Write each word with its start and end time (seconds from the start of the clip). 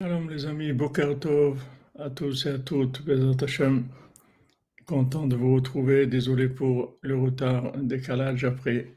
Shalom 0.00 0.30
les 0.30 0.46
amis, 0.46 0.72
Boker 0.72 1.18
Tov 1.18 1.60
à 1.98 2.08
tous 2.08 2.46
et 2.46 2.50
à 2.50 2.58
toutes, 2.60 3.04
Bezat 3.04 3.42
Hashem. 3.44 3.88
Content 4.86 5.26
de 5.26 5.34
vous 5.34 5.56
retrouver, 5.56 6.06
désolé 6.06 6.48
pour 6.48 6.96
le 7.00 7.16
retard, 7.16 7.76
décalage 7.78 8.44
après 8.44 8.96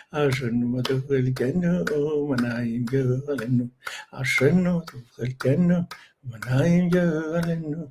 ashanu 0.09 0.65
madhukal 0.73 1.27
kenna 1.39 1.71
manayim 2.29 2.83
jagalennu 2.93 3.65
ashanu 4.21 4.71
madhukal 4.81 5.31
kenna 5.43 5.77
manayim 6.29 6.85
jagalennu 6.93 7.81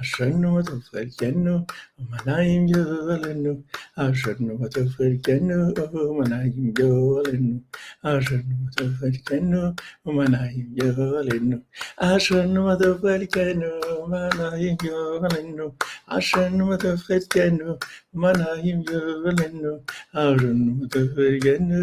À 0.00 0.02
genoux, 0.04 0.52
votre 0.52 0.78
frère 0.84 1.08
Keno, 1.18 1.66
Omanaim 1.98 2.68
Yovalenu. 2.68 3.64
À 3.96 4.12
genoux, 4.12 4.56
votre 4.56 4.84
frère 4.84 5.16
Keno, 5.24 5.74
Omanaim 5.92 6.72
Yovalenu. 6.78 7.60
À 8.04 8.20
genoux, 8.20 8.44
votre 8.66 8.92
frère 8.94 9.22
Keno, 9.26 9.74
Omanaim 10.04 10.66
Yovalenu. 10.76 11.58
À 11.96 12.16
genoux, 12.16 12.62
votre 12.62 12.94
frère 13.00 13.26
Keno, 13.26 13.66
Omanaim 14.04 14.76
Yovalenu. 14.84 15.64
À 16.06 16.20
genoux, 16.20 16.66
votre 16.66 16.94
frère 16.96 17.28
Keno, 17.28 17.74
Omanaim 18.14 18.84
Yovalenu. 18.88 19.80
À 20.14 20.36
genoux, 20.36 20.78
votre 20.78 21.04
frère 21.12 21.40
Keno, 21.40 21.80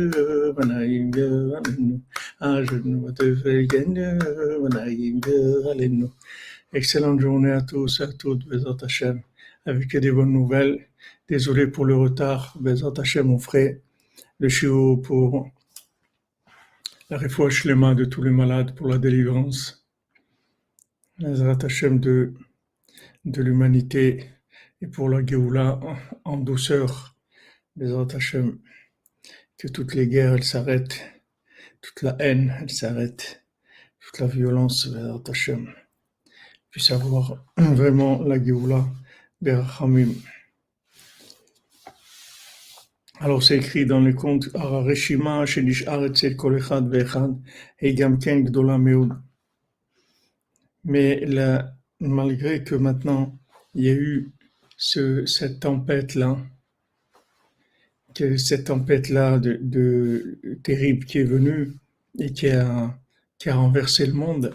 Omanaim 0.52 1.11
Yovalenu. 1.13 2.00
À 2.39 2.63
genoux, 2.63 3.02
votre 3.02 3.33
frère 3.41 3.67
Keno, 3.67 4.07
Omanaim 4.63 5.19
Excellente 6.75 7.21
journée 7.21 7.53
à 7.53 7.61
tous 7.61 8.01
et 8.01 8.03
à 8.03 8.07
toutes, 8.07 8.43
Hashem, 8.83 9.21
avec 9.65 9.95
des 9.95 10.11
bonnes 10.11 10.33
nouvelles. 10.33 10.89
Désolé 11.29 11.67
pour 11.67 11.85
le 11.85 11.95
retard, 11.95 12.57
Bezat 12.59 12.91
Hashem, 12.97 13.27
mon 13.27 13.39
frère, 13.39 13.77
le 14.39 14.49
chiot 14.49 14.97
pour 14.97 15.49
la 17.09 17.17
refouach 17.17 17.63
lema 17.63 17.95
de 17.95 18.03
tous 18.03 18.21
les 18.23 18.29
malades, 18.29 18.75
pour 18.75 18.89
la 18.89 18.97
délivrance, 18.97 19.87
Bezat 21.17 21.59
Hashem 21.63 22.01
de, 22.01 22.33
de 23.23 23.41
l'humanité 23.41 24.31
et 24.81 24.87
pour 24.87 25.07
la 25.07 25.25
Géoula 25.25 25.79
en, 26.25 26.35
douceur, 26.35 27.15
Bezat 27.77 28.17
Hashem, 28.17 28.59
que 29.57 29.69
toutes 29.69 29.95
les 29.95 30.09
guerres, 30.09 30.33
elles 30.33 30.43
s'arrêtent, 30.43 31.09
toute 31.79 32.01
la 32.01 32.17
haine, 32.19 32.53
elle 32.59 32.69
s'arrête, 32.69 33.45
toute 34.01 34.19
la 34.19 34.27
violence, 34.27 34.89
Hashem 35.25 35.73
puisse 36.75 36.91
avoir 36.91 37.37
vraiment 37.57 38.21
la 38.23 38.37
Géoula 38.43 38.85
Berachamim. 39.41 40.09
Alors 43.21 43.41
c'est 43.41 43.55
écrit 43.55 43.85
dans 43.85 44.01
les 44.01 44.13
contes 44.13 44.49
Arareshima 44.53 45.45
Shenishar 45.45 46.03
Etzel 46.03 46.35
Kol 46.35 46.57
Echad 46.57 46.89
Ve'echad 46.89 47.33
Hegam 47.79 48.19
Ken 48.19 48.43
Gdola. 48.43 48.77
Mais 50.83 51.21
la- 51.25 51.73
malgré 52.01 52.65
que 52.65 52.75
maintenant 52.75 53.39
il 53.73 53.83
y 53.85 53.89
a 53.89 53.93
eu 53.93 54.33
ce, 54.75 55.25
cette 55.25 55.61
tempête-là, 55.61 56.37
que 58.13 58.35
cette 58.35 58.66
tempête-là 58.66 59.39
de, 59.39 59.59
de 59.61 60.59
terrible 60.61 61.05
qui 61.05 61.19
est 61.19 61.23
venue 61.23 61.71
et 62.19 62.33
qui 62.33 62.50
a, 62.50 63.00
qui 63.39 63.47
a 63.50 63.55
renversé 63.55 64.05
le 64.07 64.13
monde, 64.13 64.53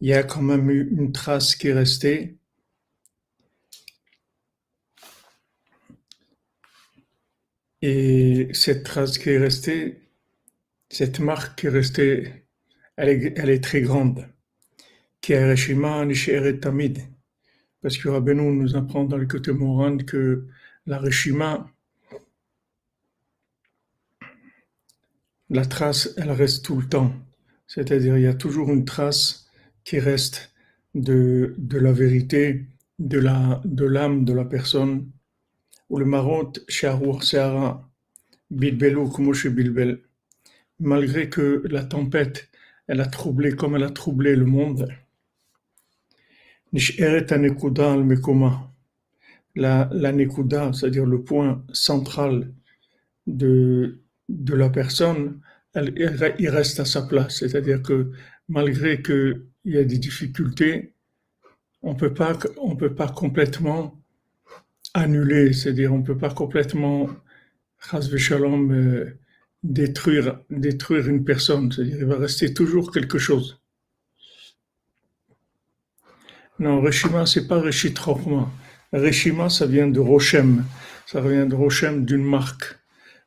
il 0.00 0.08
y 0.08 0.14
a 0.14 0.22
quand 0.22 0.42
même 0.42 0.70
eu 0.70 0.88
une 0.90 1.12
trace 1.12 1.54
qui 1.56 1.68
est 1.68 1.72
restée 1.72 2.40
Et 7.82 8.48
cette 8.52 8.84
trace 8.84 9.16
qui 9.18 9.30
est 9.30 9.38
restée, 9.38 10.02
cette 10.90 11.18
marque 11.20 11.58
qui 11.58 11.66
est 11.66 11.70
restée, 11.70 12.44
elle 12.96 13.08
est, 13.08 13.64
très 13.64 13.80
grande. 13.80 14.28
Qui 15.22 15.32
est 15.32 15.50
Reshima 15.50 16.04
Nisheret 16.04 16.58
Tamid. 16.60 16.98
Parce 17.80 17.96
que 17.96 18.08
Rabbeinu 18.10 18.52
nous 18.52 18.76
apprend 18.76 19.04
dans 19.04 19.16
le 19.16 19.26
côté 19.26 19.52
Moran 19.52 19.96
que 19.98 20.46
la 20.86 20.98
Reshima, 20.98 21.70
la 25.48 25.64
trace, 25.64 26.10
elle 26.18 26.30
reste 26.32 26.64
tout 26.66 26.78
le 26.78 26.86
temps. 26.86 27.12
C'est-à-dire, 27.66 28.18
il 28.18 28.24
y 28.24 28.26
a 28.26 28.34
toujours 28.34 28.70
une 28.70 28.84
trace 28.84 29.39
qui 29.84 29.98
reste 30.00 30.52
de, 30.94 31.54
de 31.58 31.78
la 31.78 31.92
vérité, 31.92 32.66
de 32.98 33.18
la, 33.18 33.60
de 33.64 33.84
l'âme 33.84 34.24
de 34.24 34.32
la 34.32 34.44
personne. 34.44 35.10
Ou 35.90 35.98
le 35.98 36.04
marot, 36.06 36.52
Bilbel. 39.50 40.00
malgré 40.80 41.28
que 41.28 41.62
la 41.68 41.84
tempête, 41.84 42.48
elle 42.88 43.00
a 43.00 43.06
troublé 43.06 43.52
comme 43.52 43.76
elle 43.76 43.84
a 43.84 43.90
troublé 43.90 44.36
le 44.36 44.46
monde, 44.46 44.88
la, 49.56 49.88
la 49.92 50.12
Nekuda, 50.12 50.72
c'est-à-dire 50.72 51.06
le 51.06 51.22
point 51.22 51.64
central 51.72 52.52
de, 53.26 54.00
de 54.28 54.54
la 54.54 54.70
personne, 54.70 55.40
il 55.76 56.48
reste 56.48 56.80
à 56.80 56.84
sa 56.84 57.02
place. 57.02 57.38
C'est-à-dire 57.38 57.82
que 57.82 58.12
malgré 58.48 59.02
qu'il 59.62 59.74
y 59.74 59.78
a 59.78 59.84
des 59.84 59.98
difficultés, 59.98 60.92
on 61.82 61.94
peut 61.94 62.14
pas, 62.14 62.38
on 62.58 62.76
peut 62.76 62.94
pas 62.94 63.08
complètement 63.08 64.00
annuler, 64.94 65.52
c'est-à-dire 65.52 65.92
on 65.92 66.02
peut 66.02 66.18
pas 66.18 66.30
complètement, 66.30 67.08
chas 67.80 68.08
v'shalom, 68.10 68.72
euh, 68.72 69.18
détruire, 69.62 70.40
détruire 70.50 71.08
une 71.08 71.24
personne. 71.24 71.72
C'est-à-dire 71.72 71.98
il 71.98 72.06
va 72.06 72.16
rester 72.16 72.52
toujours 72.52 72.92
quelque 72.92 73.18
chose. 73.18 73.60
Non, 76.58 76.80
Reshima, 76.82 77.24
c'est 77.24 77.46
pas 77.46 77.60
Reshit. 77.60 77.98
Reshima, 78.92 79.48
ça 79.48 79.66
vient 79.66 79.88
de 79.88 80.00
Rochem. 80.00 80.64
Ça 81.06 81.20
vient 81.20 81.46
de 81.46 81.54
Rochem 81.54 82.04
d'une 82.04 82.24
marque. 82.24 82.80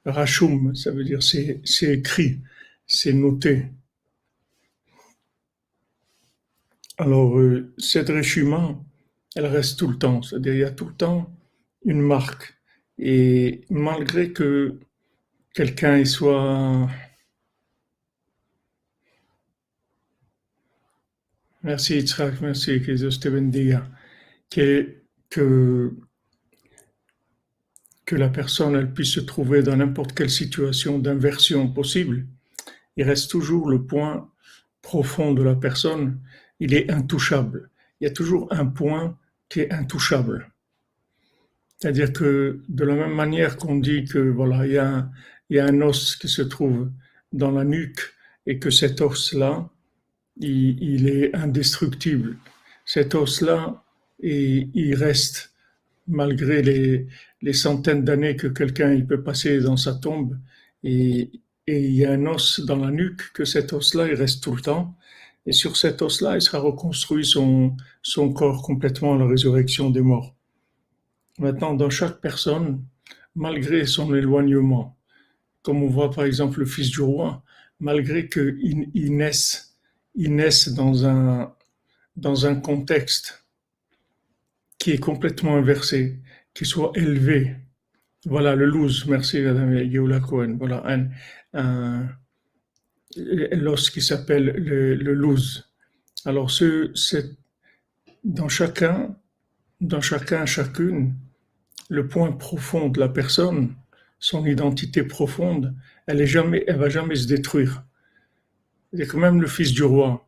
Rachum, 0.06 0.76
ça 0.76 0.92
veut 0.92 1.04
dire 1.04 1.24
c'est 1.24 1.62
écrit, 1.82 2.42
c'est 2.86 3.14
noté. 3.14 3.68
Alors, 6.98 7.38
euh, 7.40 7.74
cette 7.78 8.10
Reshima, 8.10 8.76
elle 9.36 9.46
reste 9.48 9.80
tout 9.80 9.88
le 9.88 9.98
temps. 9.98 10.22
C'est-à-dire, 10.22 10.54
il 10.54 10.60
y 10.60 10.64
a 10.64 10.72
tout 10.72 10.86
le 10.88 10.94
temps 10.96 11.32
une 11.86 12.02
marque. 12.02 12.56
Et 12.98 13.66
malgré 13.70 14.32
que 14.34 14.80
quelqu'un 15.54 15.98
il 15.98 16.08
soit, 16.08 16.90
merci 21.64 21.96
Yitzhak, 21.96 22.42
merci, 22.42 22.82
que 22.82 23.30
bendiga, 23.30 23.90
que, 24.50 25.04
que 25.30 25.94
que 28.06 28.16
la 28.16 28.30
personne 28.30 28.76
elle 28.76 28.94
puisse 28.94 29.14
se 29.14 29.20
trouver 29.20 29.64
dans 29.64 29.78
n'importe 29.78 30.14
quelle 30.14 30.30
situation 30.30 31.00
d'inversion 31.00 31.72
possible, 31.72 32.28
il 32.98 33.04
reste 33.04 33.32
toujours 33.32 33.70
le 33.70 33.86
point 33.86 34.30
profond 34.82 35.34
de 35.34 35.42
la 35.42 35.56
personne, 35.56 36.20
il 36.60 36.74
est 36.74 36.90
intouchable. 36.92 37.70
Il 38.00 38.06
y 38.06 38.08
a 38.08 38.14
toujours 38.14 38.48
un 38.52 38.66
point 38.66 39.18
qui 39.50 39.62
est 39.62 39.72
intouchable. 39.72 40.52
C'est-à-dire 41.78 42.14
que 42.14 42.62
de 42.70 42.84
la 42.86 42.96
même 42.96 43.14
manière 43.14 43.58
qu'on 43.58 43.76
dit 43.76 44.06
que 44.06 44.20
voilà, 44.20 44.66
il 44.66 44.74
y, 44.74 45.60
a 45.60 45.66
un, 45.66 45.82
os 45.82 46.16
qui 46.16 46.30
se 46.30 46.42
trouve 46.42 46.90
dans 47.32 47.52
la 47.52 47.64
nuque 47.64 48.02
et 48.46 48.60
que 48.60 48.70
cet 48.70 49.02
os-là, 49.02 49.70
il, 50.38 50.82
il 50.82 51.08
est 51.08 51.36
indestructible. 51.36 52.38
Cet 52.86 53.16
os-là, 53.16 53.84
il, 54.20 54.70
il 54.74 54.96
reste 54.96 55.54
malgré 56.08 56.62
les, 56.62 57.54
centaines 57.54 58.04
d'années 58.04 58.36
que 58.36 58.48
quelqu'un 58.48 59.00
peut 59.02 59.22
passer 59.22 59.60
dans 59.60 59.78
sa 59.78 59.94
tombe 59.94 60.38
et, 60.84 61.32
et 61.68 61.80
il 61.86 61.94
y 61.94 62.06
a 62.06 62.12
un 62.12 62.26
os 62.26 62.62
dans 62.62 62.78
la 62.78 62.92
nuque 62.92 63.32
que 63.34 63.46
cet 63.46 63.74
os-là 63.74 64.08
il 64.08 64.16
reste 64.16 64.44
tout 64.44 64.56
le 64.56 64.62
temps 64.62 64.98
et 65.46 65.52
sur 65.52 65.78
cet 65.78 66.02
os-là 66.02 66.36
il 66.36 66.42
sera 66.42 66.60
reconstruit 66.60 67.26
son, 67.26 67.76
son 68.02 68.32
corps 68.34 68.62
complètement 68.62 69.16
à 69.16 69.18
la 69.18 69.26
résurrection 69.26 69.90
des 69.90 70.02
morts. 70.02 70.36
Maintenant, 71.40 71.74
dans 71.74 71.90
chaque 71.90 72.22
personne, 72.22 72.86
malgré 73.36 73.86
son 73.86 74.14
éloignement, 74.14 74.98
comme 75.64 75.82
on 75.82 75.88
voit 75.88 76.12
par 76.12 76.26
exemple 76.26 76.60
le 76.60 76.66
fils 76.66 76.90
du 76.90 77.02
roi, 77.02 77.44
malgré 77.80 78.30
qu'il 78.30 78.92
il 78.94 79.16
naisse, 79.16 80.70
dans 80.70 81.06
un, 81.08 81.54
dans 82.16 82.46
un 82.46 82.56
contexte 82.56 83.46
qui 84.78 84.92
est 84.92 85.00
complètement 85.00 85.56
inversé, 85.56 86.20
qui 86.54 86.66
soit 86.66 86.92
élevé. 86.96 87.56
Voilà 88.26 88.56
le 88.56 88.66
loose, 88.66 89.06
merci 89.08 89.42
Madame 89.42 89.74
Yehoula 89.76 90.20
Cohen. 90.20 90.56
Voilà 90.60 90.84
un, 90.86 91.08
un 91.54 92.10
l'os 93.18 93.90
qui 93.90 94.02
s'appelle 94.02 94.46
le, 94.46 94.96
le. 94.96 95.36
Alors 96.26 96.52
ce, 96.52 96.92
c'est 96.96 97.36
dans 98.24 98.50
chacun, 98.50 99.16
dans 99.82 100.02
chacun, 100.02 100.46
chacune, 100.46 101.16
le 101.90 102.08
point 102.08 102.32
profond 102.32 102.90
de 102.90 103.00
la 103.00 103.10
personne, 103.10 103.76
son 104.20 104.46
identité 104.46 105.04
profonde, 105.04 105.76
elle 106.08 106.22
est 106.22 106.28
jamais, 106.28 106.64
elle 106.68 106.78
va 106.78 106.90
jamais 106.90 107.16
se 107.16 107.28
détruire. 107.28 107.84
C'est 108.94 109.08
quand 109.08 109.20
même 109.20 109.42
le 109.42 109.48
fils 109.48 109.74
du 109.74 109.84
roi, 109.84 110.28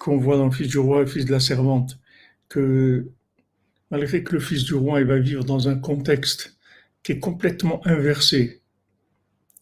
qu'on 0.00 0.16
voit 0.16 0.36
dans 0.36 0.46
le 0.46 0.52
fils 0.52 0.68
du 0.68 0.78
roi 0.78 0.98
et 0.98 1.04
le 1.04 1.10
fils 1.10 1.26
de 1.26 1.32
la 1.32 1.40
servante, 1.40 1.98
que 2.48 3.08
malgré 3.90 4.22
que 4.22 4.32
le 4.32 4.40
fils 4.40 4.64
du 4.64 4.74
roi, 4.74 5.00
il 5.00 5.06
va 5.06 5.18
vivre 5.18 5.44
dans 5.44 5.68
un 5.68 5.78
contexte 5.78 6.56
qui 7.02 7.12
est 7.12 7.18
complètement 7.18 7.86
inversé. 7.86 8.62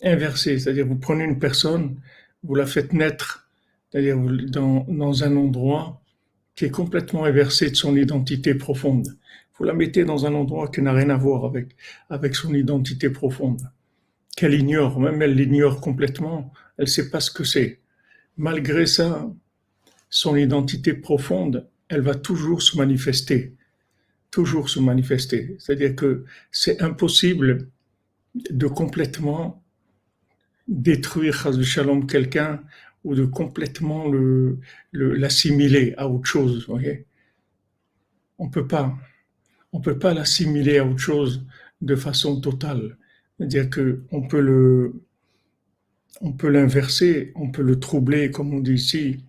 Inversé, 0.02 0.58
c'est-à-dire 0.58 0.87
vous 0.87 0.96
prenez 0.96 1.25
une 1.25 1.38
personne, 1.38 2.00
vous 2.42 2.54
la 2.54 2.66
faites 2.66 2.92
naître, 2.92 3.48
c'est-à-dire 3.90 4.16
dans, 4.19 5.25
un 5.25 5.37
endroit 5.37 6.02
qui 6.54 6.64
est 6.64 6.70
complètement 6.70 7.25
inversé 7.25 7.70
de 7.70 7.75
son 7.75 7.96
identité 7.96 8.54
profonde. 8.54 9.08
Vous 9.58 9.64
la 9.64 9.75
mettez 9.75 10.04
dans 10.04 10.26
un 10.26 10.34
endroit 10.34 10.69
qui 10.69 10.81
n'a 10.81 10.92
rien 10.92 11.10
à 11.10 11.16
voir 11.16 11.44
avec, 11.44 11.76
avec 12.08 12.34
son 12.34 12.54
identité 12.54 13.10
profonde, 13.10 13.62
qu'elle 14.37 14.54
ignore, 14.54 14.98
même 15.00 15.20
elle 15.20 15.34
l'ignore 15.34 15.81
complètement, 15.81 16.52
elle 16.78 16.84
ne 16.84 16.90
sait 16.90 17.10
pas 17.10 17.20
ce 17.20 17.31
que 17.31 17.44
c'est. 17.44 17.81
Malgré 18.37 18.87
ça, 18.87 19.31
son 20.08 20.34
identité 20.37 20.94
profonde, 20.94 21.69
elle 21.88 22.00
va 22.00 22.14
toujours 22.14 22.62
se 22.62 22.76
manifester, 22.76 23.54
toujours 24.31 24.70
se 24.70 24.81
manifester. 24.81 25.56
C'est-à-dire 25.58 25.94
que 25.94 26.25
c'est 26.50 26.81
impossible 26.81 27.69
de 28.34 28.66
complètement 28.66 29.60
détruire 30.70 31.52
Shalom 31.62 32.06
quelqu'un 32.06 32.62
ou 33.05 33.14
de 33.14 33.25
complètement 33.26 34.08
le, 34.08 34.61
l'assimiler 34.93 35.94
à 35.99 36.08
autre 36.08 36.26
chose. 36.26 36.67
On 38.38 38.49
peut 38.49 38.67
pas, 38.67 38.96
on 39.72 39.81
peut 39.81 39.99
pas 39.99 40.14
l'assimiler 40.14 40.78
à 40.78 40.87
autre 40.87 40.99
chose 40.99 41.44
de 41.82 41.96
façon 41.96 42.40
totale. 42.40 42.96
C'est-à-dire 43.38 43.69
on 44.12 44.22
peut 44.22 44.40
le, 44.40 45.02
on 46.20 46.32
peut 46.32 46.49
l'inverser, 46.49 47.32
on 47.34 47.50
peut 47.50 47.62
le 47.62 47.81
troubler, 47.81 48.31
comme 48.31 48.55
on 48.55 48.61
dit 48.61 48.75
ici. 48.75 49.25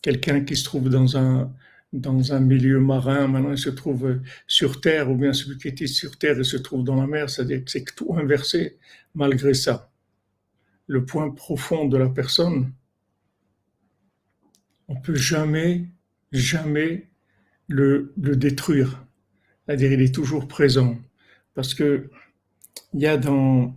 Quelqu'un 0.00 0.44
qui 0.44 0.56
se 0.56 0.64
trouve 0.64 0.88
dans 0.88 1.16
un, 1.16 1.52
dans 1.92 2.32
un 2.32 2.40
milieu 2.40 2.78
marin, 2.80 3.26
maintenant 3.26 3.52
il 3.52 3.58
se 3.58 3.70
trouve 3.70 4.20
sur 4.46 4.80
terre, 4.80 5.10
ou 5.10 5.16
bien 5.16 5.32
celui 5.32 5.58
qui 5.58 5.68
était 5.68 5.86
sur 5.88 6.16
terre 6.18 6.38
et 6.38 6.44
se 6.44 6.56
trouve 6.56 6.84
dans 6.84 6.96
la 6.96 7.06
mer, 7.06 7.28
c'est-à-dire 7.28 7.64
que 7.64 7.70
c'est 7.70 7.84
tout 7.96 8.14
inversé 8.16 8.78
malgré 9.14 9.54
ça. 9.54 9.90
Le 10.88 11.04
point 11.04 11.30
profond 11.30 11.86
de 11.86 11.96
la 11.96 12.08
personne, 12.08 12.72
on 14.88 14.96
peut 14.96 15.14
jamais, 15.14 15.84
jamais 16.32 17.08
le, 17.68 18.12
détruire. 18.16 19.06
C'est-à-dire, 19.64 19.92
il 19.92 20.00
est 20.00 20.14
toujours 20.14 20.48
présent. 20.48 20.98
Parce 21.54 21.74
que 21.74 22.10
il 22.94 23.00
y 23.00 23.06
a 23.06 23.16
dans, 23.18 23.76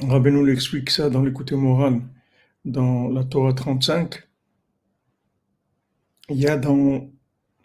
Rabbeinu 0.00 0.44
l'explique 0.44 0.90
ça 0.90 1.10
dans 1.10 1.22
l'écoute 1.22 1.52
moral, 1.52 2.02
dans 2.64 3.08
la 3.08 3.22
Torah 3.24 3.52
35, 3.52 4.26
il 6.30 6.36
y 6.36 6.46
a 6.46 6.56
dans, 6.56 7.08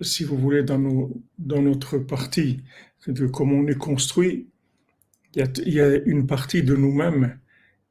si 0.01 0.23
vous 0.23 0.37
voulez, 0.37 0.63
dans, 0.63 0.77
notre 1.39 1.97
partie 1.97 2.61
de 3.07 3.25
comment 3.25 3.55
on 3.55 3.67
est 3.67 3.77
construit, 3.77 4.49
il 5.35 5.73
y 5.73 5.81
a 5.81 5.95
une 6.05 6.27
partie 6.27 6.61
de 6.61 6.75
nous-mêmes 6.75 7.39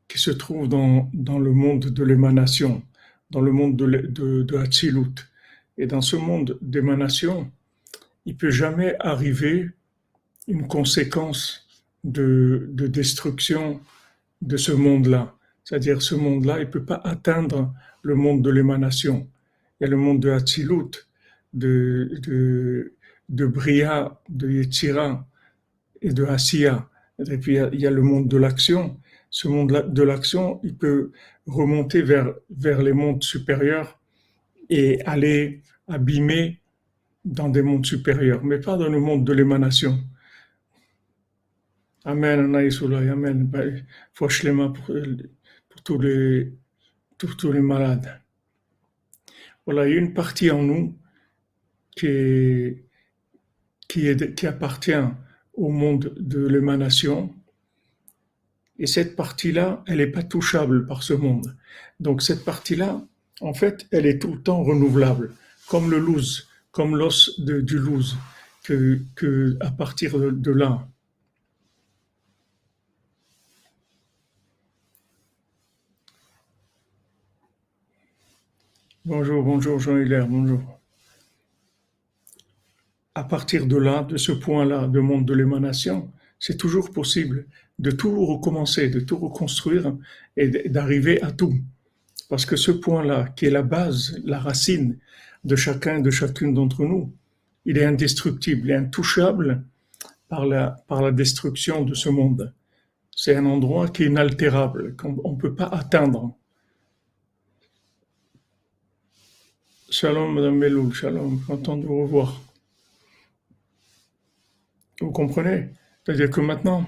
qui 0.08 0.18
se 0.18 0.30
trouve 0.30 0.68
dans, 0.68 1.10
dans 1.12 1.38
le 1.38 1.52
monde 1.52 1.86
de 1.86 2.02
l'émanation 2.02 2.82
dans 3.30 3.40
le 3.40 3.52
monde 3.52 3.76
de, 3.76 3.86
de. 3.86 4.46
Et 5.76 5.86
dans 5.86 6.00
ce 6.00 6.16
monde 6.16 6.58
d'émanation, 6.60 7.50
il 8.26 8.36
peut 8.36 8.50
jamais 8.50 8.96
arriver 9.00 9.70
une 10.46 10.66
conséquence 10.66 11.66
de, 12.04 12.68
de 12.72 12.86
destruction 12.86 13.80
de 14.42 14.56
ce 14.56 14.72
monde-là. 14.72 15.34
C'est-à-dire 15.64 16.02
ce 16.02 16.14
monde-là, 16.14 16.60
il 16.60 16.70
peut 16.70 16.84
pas 16.84 17.00
atteindre 17.04 17.72
le 18.02 18.14
monde 18.14 18.42
de 18.42 18.50
l'émanation. 18.50 19.28
Il 19.80 19.84
y 19.84 19.86
a 19.86 19.90
le 19.90 19.96
monde 19.96 20.20
de 20.20 20.30
Hatzilut, 20.30 21.06
de, 21.52 22.18
de, 22.22 22.94
de 23.28 23.46
Bria, 23.46 24.20
de 24.28 24.50
Yetzira 24.50 25.26
et 26.00 26.12
de 26.12 26.24
Asiya. 26.24 26.88
Et 27.30 27.38
puis 27.38 27.58
il 27.72 27.80
y 27.80 27.86
a 27.86 27.90
le 27.90 28.02
monde 28.02 28.28
de 28.28 28.36
l'action 28.36 28.98
ce 29.30 29.48
monde 29.48 29.92
de 29.92 30.02
l'action, 30.02 30.60
il 30.62 30.76
peut 30.76 31.12
remonter 31.46 32.02
vers, 32.02 32.34
vers 32.50 32.82
les 32.82 32.92
mondes 32.92 33.22
supérieurs 33.22 33.98
et 34.70 35.02
aller 35.04 35.62
abîmer 35.86 36.60
dans 37.24 37.48
des 37.48 37.62
mondes 37.62 37.86
supérieurs, 37.86 38.42
mais 38.44 38.58
pas 38.58 38.76
dans 38.76 38.88
le 38.88 39.00
monde 39.00 39.24
de 39.24 39.32
l'émanation. 39.32 39.98
Amen, 42.04 42.54
Amen. 42.54 43.46
Ben, 43.46 43.84
pour, 44.14 44.28
pour 44.28 45.82
tous 45.84 45.98
les, 45.98 46.52
pour 47.18 47.36
tous 47.36 47.52
les 47.52 47.60
malades. 47.60 48.20
Voilà, 49.66 49.86
il 49.86 49.94
y 49.94 49.96
a 49.96 50.00
une 50.00 50.14
partie 50.14 50.50
en 50.50 50.62
nous 50.62 50.96
qui, 51.94 52.78
qui 53.88 54.46
appartient 54.46 55.04
au 55.52 55.70
monde 55.70 56.14
de 56.18 56.46
l'émanation, 56.46 57.34
et 58.78 58.86
cette 58.86 59.16
partie-là, 59.16 59.82
elle 59.86 59.98
n'est 59.98 60.06
pas 60.06 60.22
touchable 60.22 60.86
par 60.86 61.02
ce 61.02 61.12
monde. 61.12 61.56
Donc 62.00 62.22
cette 62.22 62.44
partie-là, 62.44 63.02
en 63.40 63.54
fait, 63.54 63.86
elle 63.90 64.06
est 64.06 64.20
tout 64.20 64.32
le 64.32 64.40
temps 64.40 64.62
renouvelable, 64.62 65.34
comme 65.68 65.90
le 65.90 65.98
loose, 65.98 66.48
comme 66.70 66.96
l'os 66.96 67.40
du 67.40 67.78
loose, 67.78 68.16
que, 68.62 69.56
à 69.60 69.70
partir 69.70 70.18
de, 70.18 70.50
là. 70.50 70.86
Bonjour, 79.04 79.42
bonjour 79.42 79.78
Jean-Hilaire, 79.78 80.28
bonjour. 80.28 80.60
À 83.14 83.24
partir 83.24 83.66
de 83.66 83.76
là, 83.76 84.02
de 84.04 84.18
ce 84.18 84.32
point-là, 84.32 84.86
de 84.86 85.00
monde 85.00 85.24
de 85.24 85.34
l'émanation, 85.34 86.12
c'est 86.38 86.58
toujours 86.58 86.92
possible 86.92 87.46
de 87.78 87.90
tout 87.90 88.24
recommencer, 88.26 88.88
de 88.88 89.00
tout 89.00 89.18
reconstruire 89.18 89.96
et 90.36 90.68
d'arriver 90.68 91.22
à 91.22 91.30
tout. 91.32 91.54
Parce 92.28 92.44
que 92.44 92.56
ce 92.56 92.70
point-là, 92.70 93.28
qui 93.36 93.46
est 93.46 93.50
la 93.50 93.62
base, 93.62 94.20
la 94.24 94.38
racine 94.38 94.98
de 95.44 95.56
chacun, 95.56 96.00
de 96.00 96.10
chacune 96.10 96.54
d'entre 96.54 96.84
nous, 96.84 97.12
il 97.64 97.78
est 97.78 97.84
indestructible, 97.84 98.70
et 98.70 98.74
intouchable 98.74 99.64
par 100.28 100.46
la, 100.46 100.82
par 100.88 101.02
la 101.02 101.12
destruction 101.12 101.84
de 101.84 101.94
ce 101.94 102.08
monde. 102.08 102.52
C'est 103.14 103.34
un 103.34 103.46
endroit 103.46 103.88
qui 103.88 104.04
est 104.04 104.06
inaltérable, 104.06 104.94
qu'on 104.96 105.32
ne 105.32 105.36
peut 105.36 105.54
pas 105.54 105.66
atteindre. 105.66 106.34
Shalom, 109.90 110.34
Madame 110.34 110.56
Melou, 110.56 110.92
shalom, 110.92 111.40
content 111.46 111.76
de 111.76 111.86
vous 111.86 112.02
revoir. 112.02 112.40
Vous 115.00 115.12
comprenez? 115.12 115.70
C'est-à-dire 116.04 116.30
que 116.30 116.40
maintenant, 116.40 116.86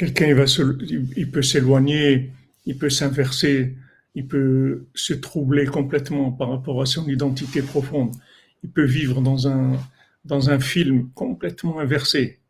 quelqu'un 0.00 0.28
il, 0.28 0.34
va 0.34 0.46
il 1.14 1.30
peut 1.30 1.42
s'éloigner, 1.42 2.30
il 2.64 2.78
peut 2.78 2.88
s'inverser, 2.88 3.76
il 4.14 4.26
peut 4.26 4.86
se 4.94 5.12
troubler 5.12 5.66
complètement 5.66 6.32
par 6.32 6.48
rapport 6.48 6.80
à 6.80 6.86
son 6.86 7.06
identité 7.06 7.60
profonde. 7.60 8.16
Il 8.64 8.70
peut 8.70 8.86
vivre 8.86 9.20
dans 9.20 9.46
un, 9.46 9.78
dans 10.24 10.48
un 10.48 10.58
film 10.58 11.10
complètement 11.10 11.80
inversé. 11.80 12.40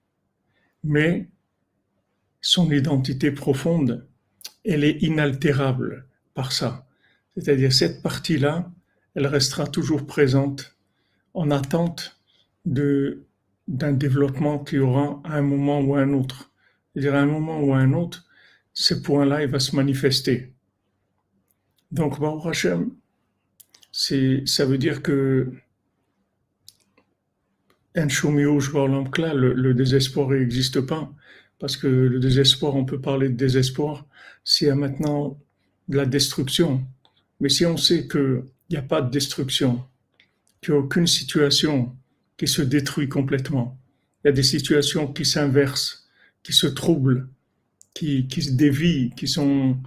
Mais 0.84 1.28
son 2.40 2.70
identité 2.70 3.32
profonde, 3.32 4.06
elle 4.64 4.84
est 4.84 5.02
inaltérable 5.02 6.06
par 6.34 6.52
ça. 6.52 6.86
C'est-à-dire 7.34 7.72
cette 7.72 8.00
partie-là, 8.00 8.70
elle 9.16 9.26
restera 9.26 9.66
toujours 9.66 10.06
présente 10.06 10.76
en 11.34 11.50
attente 11.50 12.20
de, 12.64 13.24
d'un 13.66 13.92
développement 13.92 14.60
qu'il 14.60 14.78
y 14.78 14.82
aura 14.82 15.20
à 15.24 15.38
un 15.38 15.42
moment 15.42 15.80
ou 15.80 15.96
à 15.96 16.00
un 16.02 16.12
autre 16.12 16.49
dire 16.96 17.14
à 17.14 17.20
un 17.20 17.26
moment 17.26 17.60
ou 17.60 17.72
à 17.74 17.78
un 17.78 17.92
autre, 17.92 18.24
ce 18.72 18.94
point-là, 18.94 19.42
il 19.42 19.50
va 19.50 19.60
se 19.60 19.74
manifester. 19.76 20.52
Donc, 21.90 22.20
Baruch 22.20 22.46
Hashem, 22.46 22.90
ça 23.92 24.64
veut 24.64 24.78
dire 24.78 25.02
que 25.02 25.52
le, 27.94 29.52
le 29.52 29.74
désespoir 29.74 30.30
n'existe 30.30 30.80
pas. 30.80 31.12
Parce 31.58 31.76
que 31.76 31.86
le 31.86 32.18
désespoir, 32.20 32.74
on 32.74 32.84
peut 32.84 33.00
parler 33.00 33.28
de 33.28 33.34
désespoir 33.34 34.06
s'il 34.44 34.68
y 34.68 34.70
a 34.70 34.74
maintenant 34.74 35.38
de 35.88 35.96
la 35.96 36.06
destruction. 36.06 36.86
Mais 37.40 37.48
si 37.48 37.66
on 37.66 37.76
sait 37.76 38.06
que 38.06 38.44
il 38.70 38.74
n'y 38.74 38.78
a 38.78 38.82
pas 38.82 39.02
de 39.02 39.10
destruction, 39.10 39.84
qu'il 40.60 40.72
n'y 40.74 40.80
a 40.80 40.82
aucune 40.82 41.08
situation 41.08 41.96
qui 42.36 42.46
se 42.46 42.62
détruit 42.62 43.08
complètement. 43.08 43.78
Il 44.22 44.28
y 44.28 44.30
a 44.30 44.32
des 44.32 44.44
situations 44.44 45.12
qui 45.12 45.24
s'inversent, 45.24 45.99
qui 46.42 46.52
se 46.52 46.66
troublent, 46.66 47.28
qui, 47.94 48.26
qui 48.28 48.42
se 48.42 48.52
dévient, 48.52 49.10
qui 49.10 49.28
sont 49.28 49.78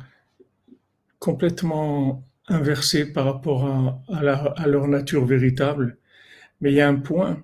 complètement 1.20 2.24
inversées 2.48 3.06
par 3.06 3.26
rapport 3.26 3.66
à, 3.66 4.02
à, 4.10 4.68
leur 4.68 4.88
nature 4.88 5.26
véritable. 5.26 5.98
Mais 6.62 6.72
il 6.72 6.76
y 6.76 6.82
a 6.82 6.88
un 6.88 6.96
point, 6.96 7.42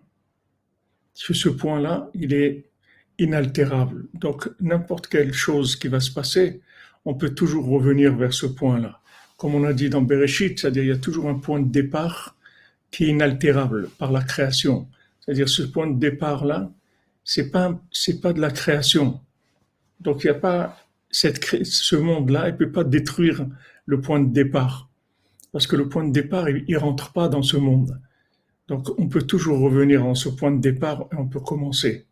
sur 1.13 1.35
ce 1.35 1.49
point-là, 1.49 2.09
il 2.13 2.33
est 2.33 2.69
inaltérable. 3.17 4.07
Donc 4.13 4.49
n'importe 4.59 5.07
quelle 5.07 5.33
chose 5.33 5.75
qui 5.75 5.87
va 5.87 5.99
se 5.99 6.11
passer, 6.11 6.61
on 7.05 7.13
peut 7.13 7.33
toujours 7.33 7.67
revenir 7.67 8.15
vers 8.15 8.33
ce 8.33 8.45
point-là. 8.45 9.01
Comme 9.37 9.55
on 9.55 9.63
a 9.63 9.73
dit 9.73 9.89
dans 9.89 10.01
Bereshit, 10.01 10.59
c'est-à-dire 10.59 10.83
il 10.83 10.89
y 10.89 10.91
a 10.91 10.97
toujours 10.97 11.29
un 11.29 11.39
point 11.39 11.61
de 11.61 11.69
départ 11.69 12.35
qui 12.91 13.05
est 13.05 13.07
inaltérable 13.07 13.89
par 13.97 14.11
la 14.11 14.21
création. 14.21 14.87
C'est-à-dire 15.21 15.47
ce 15.47 15.61
point 15.61 15.87
de 15.87 15.97
départ-là, 15.97 16.71
c'est 17.31 17.51
pas 17.51 17.79
c'est 17.91 18.21
pas 18.21 18.33
de 18.33 18.41
la 18.41 18.49
création. 18.49 19.21
Donc 19.99 20.23
il 20.23 20.27
n'y 20.27 20.31
a 20.31 20.39
pas 20.39 20.77
cette 21.11 21.63
ce 21.63 21.95
monde-là, 21.95 22.49
il 22.49 22.57
peut 22.57 22.71
pas 22.71 22.83
détruire 22.83 23.45
le 23.85 24.01
point 24.01 24.19
de 24.19 24.33
départ 24.33 24.89
parce 25.51 25.67
que 25.67 25.75
le 25.75 25.87
point 25.89 26.07
de 26.07 26.11
départ 26.11 26.49
il, 26.49 26.65
il 26.67 26.77
rentre 26.77 27.13
pas 27.13 27.29
dans 27.29 27.43
ce 27.43 27.57
monde. 27.57 28.01
Donc 28.67 28.87
on 28.97 29.07
peut 29.09 29.21
toujours 29.21 29.59
revenir 29.59 30.03
en 30.07 30.15
ce 30.15 30.27
point 30.29 30.49
de 30.49 30.59
départ 30.59 31.07
et 31.11 31.17
on 31.17 31.27
peut 31.27 31.39
commencer. 31.39 32.07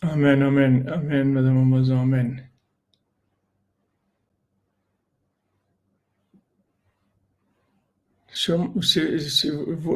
Amen, 0.00 0.42
amen, 0.42 0.88
amen, 0.88 1.32
Madame 1.32 1.58
Amazon, 1.58 2.02
amen. 2.02 2.45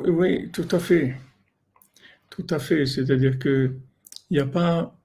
Oui, 0.08 0.50
tout 0.52 0.68
à 0.70 0.78
fait. 0.78 1.16
Tout 2.30 2.46
à 2.50 2.58
fait. 2.58 2.86
C'est-à-dire 2.86 3.38
que 3.38 3.72
il 4.30 4.34
n'y 4.34 4.40
a 4.40 4.46
pas. 4.46 4.96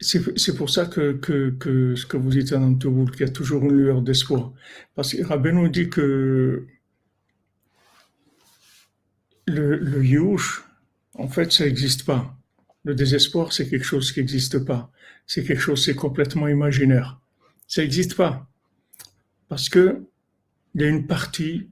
C'est 0.00 0.56
pour 0.56 0.70
ça 0.70 0.86
que, 0.86 1.12
que, 1.12 1.96
ce 1.96 2.06
que 2.06 2.16
vous 2.16 2.30
dites 2.30 2.52
à 2.52 2.60
Antoul, 2.60 3.10
qu'il 3.10 3.22
y 3.26 3.28
a 3.28 3.32
toujours 3.32 3.64
une 3.64 3.76
lueur 3.76 4.00
d'espoir. 4.00 4.52
Parce 4.94 5.12
que 5.12 5.24
Rabbi 5.24 5.52
nous 5.52 5.68
dit 5.68 5.90
que 5.90 6.66
le, 9.46 9.76
le 9.76 10.04
yush, 10.04 10.62
en 11.14 11.28
fait, 11.28 11.52
ça 11.52 11.64
n'existe 11.64 12.04
pas. 12.04 12.36
Le 12.84 12.94
désespoir, 12.94 13.52
c'est 13.52 13.68
quelque 13.68 13.84
chose 13.84 14.12
qui 14.12 14.20
n'existe 14.20 14.60
pas. 14.64 14.90
C'est 15.26 15.44
quelque 15.44 15.60
chose, 15.60 15.84
c'est 15.84 15.94
complètement 15.96 16.46
imaginaire. 16.48 17.20
Ça 17.66 17.82
n'existe 17.82 18.14
pas. 18.14 18.48
Parce 19.48 19.68
que 19.68 20.04
il 20.74 20.80
y 20.80 20.84
a 20.84 20.88
une 20.88 21.06
partie 21.06 21.68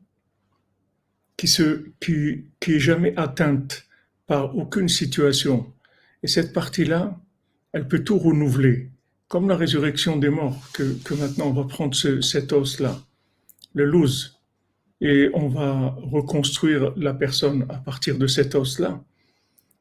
qui 1.37 1.47
est 1.47 2.79
jamais 2.79 3.15
atteinte 3.17 3.87
par 4.27 4.57
aucune 4.57 4.89
situation. 4.89 5.73
Et 6.23 6.29
cette 6.29 6.53
partie-là, 6.53 7.19
elle 7.73 7.89
peut 7.89 8.05
tout 8.05 8.19
renouveler. 8.19 8.91
Comme 9.29 9.49
la 9.49 9.57
résurrection 9.57 10.17
des 10.17 10.29
morts, 10.29 10.69
que, 10.73 11.15
maintenant 11.15 11.47
on 11.47 11.53
va 11.53 11.65
prendre 11.65 11.95
ce, 11.95 12.21
cet 12.21 12.53
os-là, 12.53 13.01
le 13.75 13.85
loose, 13.85 14.39
et 15.01 15.31
on 15.33 15.49
va 15.49 15.97
reconstruire 16.03 16.93
la 16.97 17.15
personne 17.15 17.65
à 17.71 17.79
partir 17.79 18.19
de 18.19 18.27
cet 18.27 18.55
os-là. 18.55 19.03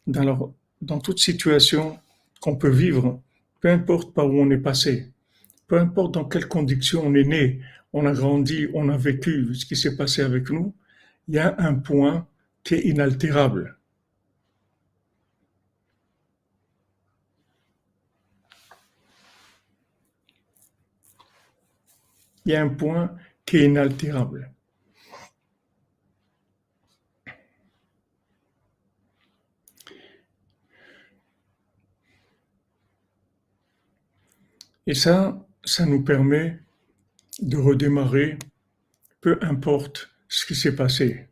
Dans, 0.08 0.56
dans 0.82 1.00
toute 1.00 1.20
situation 1.20 2.00
qu'on 2.40 2.56
peut 2.56 2.70
vivre, 2.70 3.22
peu 3.60 3.70
importe 3.70 4.14
par 4.14 4.28
où 4.28 4.40
on 4.40 4.50
est 4.50 4.58
passé, 4.58 5.12
peu 5.68 5.78
importe 5.78 6.14
dans 6.14 6.26
quelles 6.26 6.48
conditions 6.48 7.04
on 7.06 7.14
est 7.16 7.26
né, 7.26 7.60
on 7.94 8.06
a 8.06 8.14
grandi, 8.14 8.68
on 8.74 8.90
a 8.90 8.98
vécu 8.98 9.54
ce 9.56 9.66
qui 9.66 9.76
s'est 9.76 9.96
passé 9.98 10.22
avec 10.22 10.50
nous, 10.50 10.76
il 11.28 11.36
y 11.36 11.40
a 11.40 11.56
un 11.60 11.76
point 11.76 12.28
qui 12.64 12.76
est 12.76 12.82
inaltérable. 12.82 13.78
Il 22.46 22.54
y 22.54 22.56
a 22.56 22.62
un 22.64 22.70
point 22.70 23.16
qui 23.46 23.58
est 23.58 23.66
inaltérable. 23.66 24.52
Et 34.88 34.96
ça, 34.96 35.46
ça 35.64 35.86
nous 35.86 36.04
permet 36.04 36.60
de 37.42 37.58
redémarrer, 37.58 38.38
peu 39.22 39.38
importe 39.42 40.10
ce 40.28 40.46
qui 40.46 40.56
s'est 40.56 40.76
passé. 40.76 41.28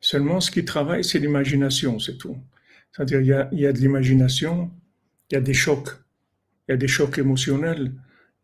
Seulement, 0.00 0.40
ce 0.40 0.50
qui 0.50 0.64
travaille, 0.64 1.04
c'est 1.04 1.18
l'imagination, 1.18 1.98
c'est 1.98 2.16
tout. 2.16 2.36
C'est-à-dire, 2.92 3.20
il 3.52 3.60
y 3.60 3.66
a, 3.66 3.72
de 3.72 3.78
l'imagination, 3.78 4.70
il 5.30 5.34
y 5.34 5.38
a 5.38 5.40
des 5.40 5.54
chocs, 5.54 5.90
il 6.68 6.72
y 6.72 6.74
a 6.74 6.76
des 6.76 6.88
chocs 6.88 7.18
émotionnels, 7.18 7.92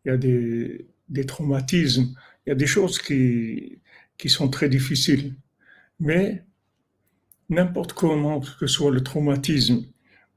il 0.05 0.09
y 0.09 0.11
a 0.11 0.17
des, 0.17 0.87
des 1.09 1.25
traumatismes, 1.25 2.15
il 2.45 2.49
y 2.49 2.51
a 2.51 2.55
des 2.55 2.67
choses 2.67 2.99
qui, 2.99 3.79
qui 4.17 4.29
sont 4.29 4.49
très 4.49 4.69
difficiles. 4.69 5.33
Mais 5.99 6.43
n'importe 7.49 7.93
comment 7.93 8.41
que 8.59 8.67
soit 8.67 8.91
le 8.91 9.01
traumatisme, 9.01 9.85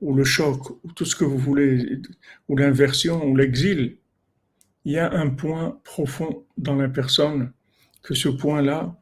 ou 0.00 0.14
le 0.14 0.24
choc, 0.24 0.70
ou 0.82 0.92
tout 0.92 1.04
ce 1.04 1.14
que 1.14 1.24
vous 1.24 1.38
voulez, 1.38 2.00
ou 2.48 2.56
l'inversion, 2.56 3.24
ou 3.26 3.36
l'exil, 3.36 3.98
il 4.84 4.92
y 4.92 4.98
a 4.98 5.12
un 5.12 5.30
point 5.30 5.78
profond 5.84 6.44
dans 6.56 6.76
la 6.76 6.88
personne, 6.88 7.52
que 8.02 8.14
ce 8.14 8.28
point-là, 8.28 8.96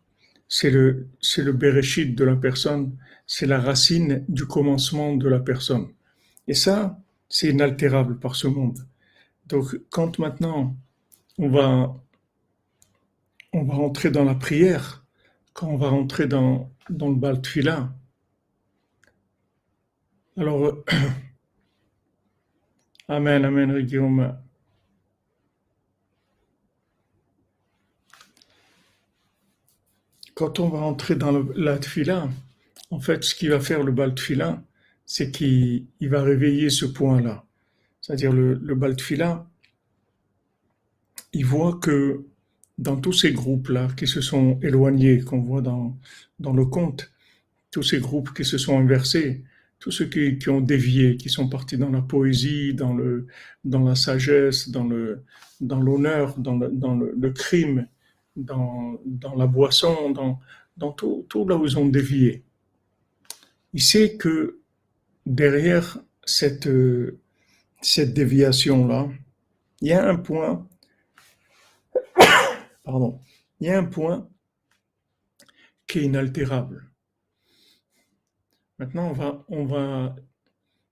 c'est 0.48 0.70
le, 0.70 1.08
c'est 1.20 1.42
le 1.42 1.52
bereshit 1.52 2.14
de 2.14 2.24
la 2.24 2.36
personne, 2.36 2.96
c'est 3.26 3.46
la 3.46 3.60
racine 3.60 4.24
du 4.28 4.46
commencement 4.46 5.16
de 5.16 5.28
la 5.28 5.38
personne. 5.38 5.88
Et 6.48 6.54
ça, 6.54 6.98
c'est 7.28 7.50
inaltérable 7.50 8.18
par 8.18 8.34
ce 8.34 8.48
monde. 8.48 8.78
Donc, 9.46 9.78
quand 9.90 10.18
maintenant 10.18 10.76
on 11.38 11.50
va, 11.50 11.94
on 13.52 13.64
va 13.64 13.74
rentrer 13.74 14.10
dans 14.10 14.24
la 14.24 14.34
prière, 14.34 15.04
quand 15.52 15.68
on 15.68 15.76
va 15.76 15.88
rentrer 15.88 16.26
dans, 16.26 16.70
dans 16.90 17.08
le 17.08 17.16
Baltfila, 17.16 17.92
alors, 20.38 20.84
Amen, 23.08 23.44
Amen, 23.44 23.80
Guillaume. 23.80 24.38
Quand 30.38 30.60
on 30.60 30.68
va 30.68 30.78
entrer 30.78 31.16
dans 31.16 31.32
le, 31.32 31.52
la 31.56 31.80
en 32.92 33.00
fait, 33.00 33.24
ce 33.24 33.34
qui 33.34 33.48
va 33.48 33.58
faire 33.58 33.82
le 33.82 33.90
bal 33.90 34.14
tfila, 34.14 34.62
c'est 35.04 35.32
qu'il 35.32 35.88
va 36.02 36.22
réveiller 36.22 36.70
ce 36.70 36.84
point-là. 36.84 37.44
C'est-à-dire 38.00 38.32
le, 38.32 38.54
le 38.54 38.74
bal 38.76 38.94
tfila, 38.94 39.50
il 41.32 41.44
voit 41.44 41.80
que 41.82 42.24
dans 42.78 42.94
tous 42.94 43.12
ces 43.12 43.32
groupes-là 43.32 43.88
qui 43.96 44.06
se 44.06 44.20
sont 44.20 44.60
éloignés, 44.62 45.22
qu'on 45.22 45.40
voit 45.40 45.60
dans, 45.60 45.98
dans 46.38 46.52
le 46.52 46.66
conte, 46.66 47.10
tous 47.72 47.82
ces 47.82 47.98
groupes 47.98 48.32
qui 48.32 48.44
se 48.44 48.58
sont 48.58 48.78
inversés, 48.78 49.42
tous 49.80 49.90
ceux 49.90 50.06
qui, 50.06 50.38
qui, 50.38 50.50
ont 50.50 50.60
dévié, 50.60 51.16
qui 51.16 51.30
sont 51.30 51.48
partis 51.48 51.78
dans 51.78 51.90
la 51.90 52.00
poésie, 52.00 52.74
dans, 52.74 52.94
le, 52.94 53.26
dans 53.64 53.82
la 53.82 53.96
sagesse, 53.96 54.68
dans, 54.68 54.84
le, 54.84 55.24
dans 55.60 55.80
l'honneur, 55.80 56.38
dans, 56.38 56.56
dans 56.56 56.94
le, 56.94 57.30
crime, 57.32 57.88
dans, 58.38 58.98
la 59.36 59.46
boisson, 59.46 60.10
dans, 60.10 60.40
dans 60.76 60.92
tout, 60.92 61.26
tout 61.28 61.46
là 61.46 61.56
où 61.56 61.64
ils 61.64 61.78
ont 61.78 61.86
dévié. 61.86 62.44
Il 63.72 63.82
sait 63.82 64.16
que 64.16 64.60
derrière 65.26 65.98
cette, 66.24 66.68
cette 67.82 68.14
déviation-là, 68.14 69.08
il 69.80 69.88
y 69.88 69.92
a 69.92 70.08
un 70.08 70.16
point, 70.16 70.66
pardon, 72.84 73.20
il 73.60 73.66
y 73.66 73.70
a 73.70 73.78
un 73.78 73.84
point 73.84 74.28
qui 75.86 76.00
est 76.00 76.04
inaltérable. 76.04 76.90
Maintenant, 78.78 79.08
on 79.08 79.12
va, 79.12 79.44
on 79.48 79.64
va, 79.64 80.16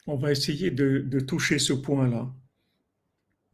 on 0.07 0.17
va 0.17 0.33
essayer 0.33 0.71
de, 0.71 0.99
de 0.99 1.21
toucher 1.21 1.59
ce 1.59 1.73
point-là, 1.73 2.33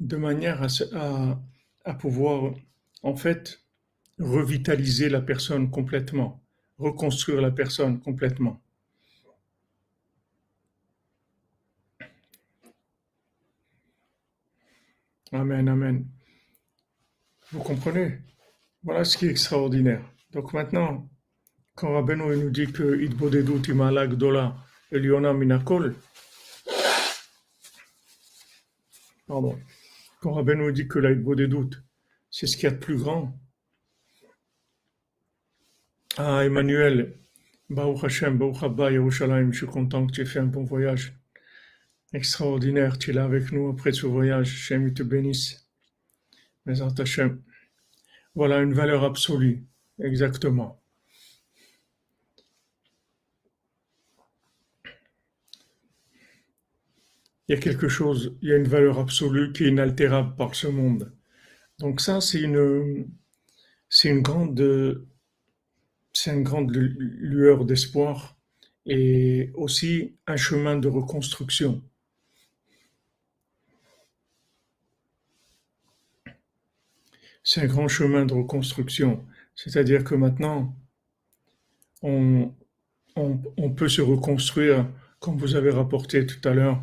de 0.00 0.16
manière 0.16 0.62
à, 0.62 1.38
à, 1.84 1.94
pouvoir, 1.94 2.54
en 3.02 3.14
fait, 3.14 3.61
revitaliser 4.22 5.08
la 5.08 5.20
personne 5.20 5.70
complètement, 5.70 6.42
reconstruire 6.78 7.40
la 7.40 7.50
personne 7.50 8.00
complètement. 8.00 8.62
Amen, 15.32 15.68
amen. 15.68 16.06
Vous 17.50 17.60
comprenez? 17.60 18.18
Voilà 18.84 19.04
ce 19.04 19.16
qui 19.16 19.26
est 19.26 19.30
extraordinaire. 19.30 20.02
Donc 20.32 20.52
maintenant, 20.52 21.08
quand 21.74 21.92
Rabbeinu 21.94 22.36
nous 22.36 22.50
dit 22.50 22.70
que 22.70 23.00
Idbodedu 23.02 23.60
Timala 23.62 24.06
Gdola 24.06 24.56
Eliona 24.90 25.32
Minakol, 25.32 25.94
pardon, 29.26 29.58
Quand 30.20 30.34
Rabbi 30.34 30.54
nous 30.54 30.70
dit 30.70 30.86
que 30.86 31.00
c'est 32.30 32.46
ce 32.46 32.56
qu'il 32.56 32.64
y 32.64 32.66
a 32.66 32.70
de 32.70 32.76
plus 32.76 32.96
grand. 32.96 33.36
Ah, 36.18 36.44
Emmanuel, 36.44 37.14
Baruch 37.70 38.04
Hashem, 38.04 38.36
Baruch 38.36 38.62
Abba, 38.62 38.90
Yerushalayim, 38.92 39.50
je 39.50 39.58
suis 39.58 39.66
content 39.66 40.06
que 40.06 40.12
tu 40.12 40.20
aies 40.20 40.26
fait 40.26 40.40
un 40.40 40.46
bon 40.46 40.62
voyage. 40.62 41.14
Extraordinaire, 42.12 42.98
tu 42.98 43.10
es 43.10 43.12
là 43.14 43.24
avec 43.24 43.50
nous 43.50 43.70
après 43.70 43.92
ce 43.92 44.06
voyage. 44.06 44.50
Hashem, 44.52 44.92
te 44.92 45.02
bénisse. 45.02 45.66
Mais 46.66 46.82
Hashem. 46.82 47.42
Voilà 48.34 48.60
une 48.60 48.74
valeur 48.74 49.04
absolue, 49.04 49.64
exactement. 49.98 50.82
Il 57.48 57.54
y 57.54 57.58
a 57.58 57.60
quelque 57.60 57.88
chose, 57.88 58.36
il 58.42 58.50
y 58.50 58.52
a 58.52 58.56
une 58.56 58.68
valeur 58.68 58.98
absolue 58.98 59.52
qui 59.52 59.64
est 59.64 59.68
inaltérable 59.68 60.36
par 60.36 60.54
ce 60.54 60.66
monde. 60.66 61.10
Donc 61.78 62.02
ça, 62.02 62.20
c'est 62.20 62.40
une, 62.42 63.08
c'est 63.88 64.08
une 64.08 64.20
grande, 64.20 65.06
c'est 66.12 66.32
une 66.32 66.42
grande 66.42 66.74
lueur 66.74 67.64
d'espoir 67.64 68.36
et 68.86 69.50
aussi 69.54 70.14
un 70.26 70.36
chemin 70.36 70.76
de 70.76 70.88
reconstruction. 70.88 71.82
C'est 77.44 77.62
un 77.62 77.66
grand 77.66 77.88
chemin 77.88 78.24
de 78.24 78.34
reconstruction. 78.34 79.24
C'est-à-dire 79.54 80.04
que 80.04 80.14
maintenant, 80.14 80.76
on, 82.02 82.52
peut 83.76 83.88
se 83.88 84.00
reconstruire, 84.00 84.88
comme 85.20 85.36
vous 85.38 85.54
avez 85.56 85.70
rapporté 85.70 86.26
tout 86.26 86.46
à 86.48 86.54
l'heure, 86.54 86.82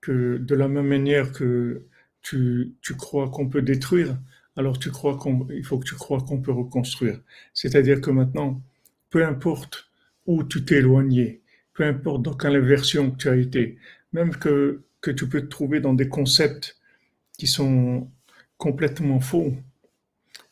que 0.00 0.38
de 0.38 0.54
la 0.54 0.68
même 0.68 0.86
manière 0.86 1.32
que 1.32 1.86
tu 2.22 2.74
crois 2.96 3.28
qu'on 3.28 3.48
peut 3.48 3.62
détruire, 3.62 4.16
alors 4.56 4.78
tu 4.78 4.90
crois 4.90 5.18
qu'il 5.18 5.64
faut 5.64 5.78
que 5.78 5.86
tu 5.86 5.94
crois 5.94 6.20
qu'on 6.20 6.40
peut 6.40 6.52
reconstruire. 6.52 7.20
C'est-à-dire 7.54 8.00
que 8.00 8.10
maintenant, 8.10 8.62
peu 9.10 9.24
importe 9.24 9.90
où 10.26 10.44
tu 10.44 10.64
t'es 10.64 10.76
éloigné, 10.76 11.42
peu 11.74 11.84
importe 11.84 12.22
dans 12.22 12.34
quelle 12.34 12.58
version 12.60 13.10
tu 13.10 13.28
as 13.28 13.36
été, 13.36 13.78
même 14.12 14.36
que, 14.36 14.82
que 15.00 15.10
tu 15.10 15.28
peux 15.28 15.42
te 15.42 15.46
trouver 15.46 15.80
dans 15.80 15.94
des 15.94 16.08
concepts 16.08 16.78
qui 17.38 17.46
sont 17.46 18.10
complètement 18.58 19.20
faux, 19.20 19.54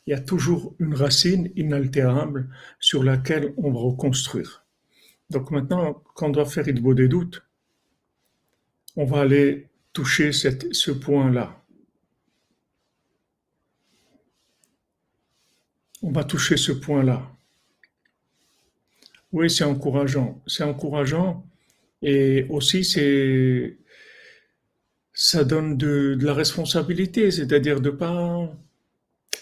il 0.07 0.11
y 0.11 0.13
a 0.13 0.19
toujours 0.19 0.75
une 0.79 0.95
racine 0.95 1.51
inaltérable 1.55 2.49
sur 2.79 3.03
laquelle 3.03 3.53
on 3.57 3.71
va 3.71 3.79
reconstruire. 3.79 4.65
Donc 5.29 5.51
maintenant, 5.51 6.03
quand 6.15 6.27
on 6.27 6.31
doit 6.31 6.45
faire 6.45 6.67
Idbo 6.67 6.93
des 6.93 7.07
doutes, 7.07 7.43
on 8.97 9.05
va 9.05 9.21
aller 9.21 9.69
toucher 9.93 10.31
ce 10.33 10.91
point-là. 10.91 11.60
On 16.01 16.11
va 16.11 16.23
toucher 16.23 16.57
ce 16.57 16.71
point-là. 16.71 17.31
Oui, 19.31 19.49
c'est 19.49 19.63
encourageant. 19.63 20.41
C'est 20.47 20.63
encourageant 20.63 21.45
et 22.01 22.45
aussi 22.49 22.83
c'est 22.83 23.77
ça 25.13 25.43
donne 25.43 25.77
de, 25.77 26.17
la 26.21 26.33
responsabilité, 26.33 27.31
c'est-à-dire 27.31 27.81
de 27.81 27.89
pas 27.91 28.51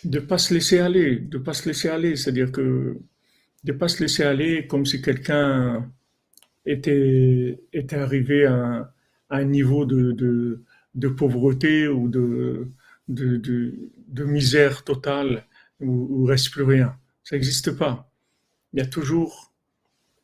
de 0.04 0.20
pas 0.20 0.38
se 0.38 0.54
laisser 0.54 0.80
aller, 0.80 1.18
de 1.20 1.38
pas 1.38 1.54
se 1.54 1.68
laisser 1.68 1.90
aller, 1.90 2.16
c'est-à-dire 2.16 2.52
que 2.52 2.98
de 3.64 3.72
pas 3.74 3.88
se 3.88 4.02
laisser 4.02 4.24
aller 4.24 4.68
comme 4.68 4.86
si 4.86 5.02
quelqu'un 5.02 5.90
était 6.66 7.58
arrivé 7.92 8.46
à, 8.46 8.94
un 9.32 9.46
niveau 9.46 9.86
de, 9.86 10.64
pauvreté 11.18 11.88
ou 11.88 12.10
de, 12.10 12.72
de, 13.08 14.24
misère 14.24 14.84
totale 14.84 15.46
où 15.82 16.26
reste 16.26 16.52
plus 16.52 16.64
rien. 16.64 16.96
Ça 17.24 17.36
n'existe 17.36 17.72
pas. 17.72 18.12
Il 18.74 18.80
y 18.80 18.82
a 18.82 18.86
toujours 18.86 19.54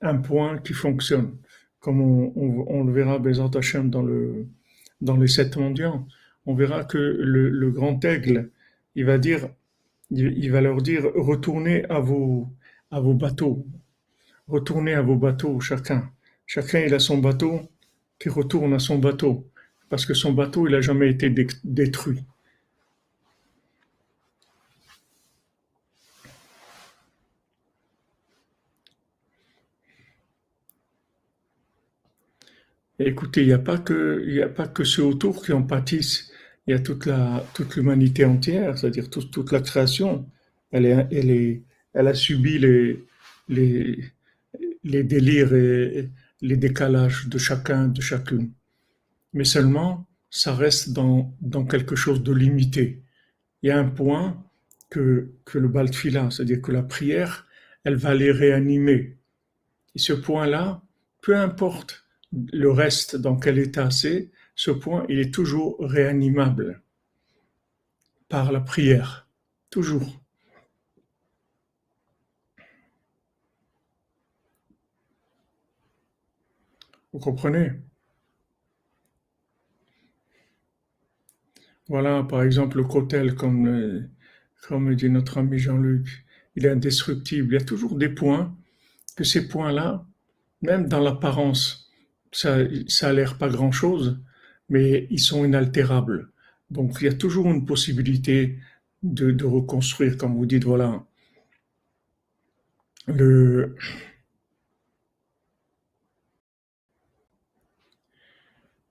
un 0.01 0.17
point 0.17 0.57
qui 0.59 0.73
fonctionne, 0.73 1.37
comme 1.79 2.01
on, 2.01 2.83
le 2.83 2.91
verra 2.93 3.19
Bézant 3.19 3.49
Hachem 3.49 3.89
dans 3.89 4.03
le 4.03 4.47
dans 5.01 5.17
les 5.17 5.27
sept 5.27 5.57
mendiants. 5.57 6.07
On 6.45 6.55
verra 6.55 6.83
que 6.83 6.97
le, 6.97 7.49
le 7.49 7.71
grand 7.71 8.03
aigle, 8.05 8.51
il 8.95 9.05
va 9.05 9.17
dire 9.17 9.49
il 10.11 10.51
va 10.51 10.61
leur 10.61 10.81
dire 10.81 11.03
retournez 11.15 11.85
à 11.85 11.99
vos, 11.99 12.47
à 12.91 12.99
vos 12.99 13.13
bateaux. 13.13 13.65
Retournez 14.47 14.93
à 14.93 15.01
vos 15.01 15.15
bateaux, 15.15 15.59
chacun. 15.59 16.11
Chacun, 16.45 16.81
il 16.81 16.93
a 16.93 16.99
son 16.99 17.17
bateau 17.17 17.61
qui 18.19 18.29
retourne 18.29 18.73
à 18.73 18.79
son 18.79 18.99
bateau. 18.99 19.49
Parce 19.89 20.05
que 20.05 20.13
son 20.13 20.33
bateau, 20.33 20.67
il 20.67 20.71
n'a 20.71 20.81
jamais 20.81 21.09
été 21.09 21.33
détruit. 21.63 22.23
Écoutez, 32.99 33.41
il 33.41 33.47
n'y 33.47 33.53
a 33.53 33.59
pas 33.59 33.77
que, 33.77 34.23
il 34.27 34.41
a 34.41 34.49
pas 34.49 34.67
que 34.67 34.83
ceux 34.83 35.03
autour 35.03 35.43
qui 35.43 35.51
en 35.53 35.63
pâtissent 35.63 36.31
il 36.67 36.71
y 36.71 36.73
a 36.73 36.79
toute 36.79 37.05
la 37.05 37.45
toute 37.53 37.75
l'humanité 37.75 38.25
entière, 38.25 38.77
c'est-à-dire 38.77 39.09
toute, 39.09 39.31
toute 39.31 39.51
la 39.51 39.61
création. 39.61 40.27
Elle 40.71 40.85
est, 40.87 41.07
elle 41.11 41.29
est, 41.31 41.63
elle 41.93 42.07
a 42.07 42.13
subi 42.13 42.57
les 42.59 43.05
les 43.49 44.03
les 44.83 45.03
délires 45.03 45.53
et 45.53 46.09
les 46.41 46.57
décalages 46.57 47.27
de 47.27 47.37
chacun, 47.37 47.87
de 47.87 48.01
chacune. 48.01 48.51
Mais 49.33 49.45
seulement, 49.45 50.07
ça 50.29 50.55
reste 50.55 50.91
dans 50.93 51.35
dans 51.41 51.65
quelque 51.65 51.95
chose 51.95 52.23
de 52.23 52.33
limité. 52.33 53.03
Il 53.63 53.69
y 53.69 53.71
a 53.71 53.79
un 53.79 53.89
point 53.89 54.43
que 54.89 55.31
que 55.45 55.59
le 55.59 55.67
baltfila, 55.69 56.31
c'est-à-dire 56.31 56.61
que 56.61 56.71
la 56.71 56.83
prière, 56.83 57.47
elle 57.83 57.95
va 57.97 58.15
les 58.15 58.31
réanimer. 58.31 59.17
Et 59.95 59.99
ce 59.99 60.13
point-là, 60.13 60.83
peu 61.21 61.35
importe 61.37 62.04
le 62.53 62.71
reste 62.71 63.15
dans 63.15 63.37
quel 63.37 63.59
état 63.59 63.91
c'est, 63.91 64.31
ce 64.55 64.71
point, 64.71 65.05
il 65.09 65.19
est 65.19 65.33
toujours 65.33 65.77
réanimable 65.79 66.81
par 68.29 68.51
la 68.51 68.61
prière. 68.61 69.27
Toujours. 69.69 70.21
Vous 77.13 77.19
comprenez? 77.19 77.71
Voilà, 81.87 82.23
par 82.23 82.43
exemple, 82.43 82.77
le 82.77 82.83
cotel, 82.83 83.35
comme, 83.35 84.09
comme 84.67 84.95
dit 84.95 85.09
notre 85.09 85.37
ami 85.37 85.59
Jean-Luc, 85.59 86.25
il 86.55 86.65
est 86.65 86.69
indestructible. 86.69 87.53
Il 87.53 87.59
y 87.59 87.61
a 87.61 87.65
toujours 87.65 87.95
des 87.95 88.09
points 88.09 88.57
que 89.15 89.23
ces 89.23 89.47
points-là, 89.47 90.05
même 90.61 90.87
dans 90.87 90.99
l'apparence, 90.99 91.84
ça, 92.35 92.57
ça 92.87 93.09
a 93.09 93.13
l'air 93.13 93.37
pas 93.37 93.49
grand-chose, 93.49 94.19
mais 94.69 95.07
ils 95.09 95.19
sont 95.19 95.45
inaltérables. 95.45 96.29
Donc 96.69 96.97
il 97.01 97.05
y 97.05 97.07
a 97.07 97.13
toujours 97.13 97.47
une 97.47 97.65
possibilité 97.65 98.59
de, 99.03 99.45
reconstruire, 99.45 100.17
comme 100.17 100.35
vous 100.35 100.45
dites, 100.45 100.65
voilà. 100.65 101.05
Le, 103.07 103.75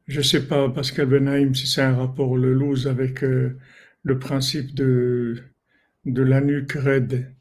je 0.06 0.20
sais 0.22 0.46
pas, 0.46 0.68
Pascal 0.70 1.06
Benheim, 1.06 1.54
si 1.54 1.66
c'est 1.66 1.82
un 1.82 1.96
rapport 1.96 2.36
le 2.36 2.54
loose 2.54 2.86
avec 2.86 3.22
euh, 3.24 3.58
le 4.04 4.18
principe 4.18 4.74
de, 4.74 5.42
de 6.06 6.22
la 6.22 6.40
nuque 6.40 6.72
raide. 6.72 7.34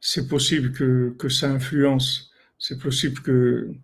C'est 0.00 0.28
possible 0.28 0.72
que 0.72 1.28
ça 1.28 1.50
influence. 1.50 2.32
C'est 2.58 2.78
possible 2.80 3.20
que 3.22 3.74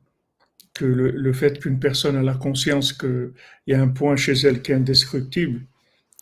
le, 0.85 1.33
fait 1.33 1.59
qu'une 1.59 1.79
personne 1.79 2.17
a 2.17 2.23
la 2.23 2.35
conscience 2.35 2.93
qu'il 2.93 3.33
y 3.67 3.75
a 3.75 3.83
un 3.83 3.89
point 3.89 4.17
chez 4.17 4.33
elle 4.33 4.63
qui 4.63 4.73
est 4.73 4.77
indestructible, 4.77 5.63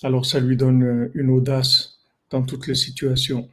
alors 0.03 0.27
ça 0.27 0.40
lui 0.40 0.57
donne 0.57 0.83
euh, 0.83 1.11
une 1.14 1.31
audace 1.31 2.01
dans 2.31 2.42
toutes 2.42 2.66
les 2.66 2.75
situations. 2.75 3.49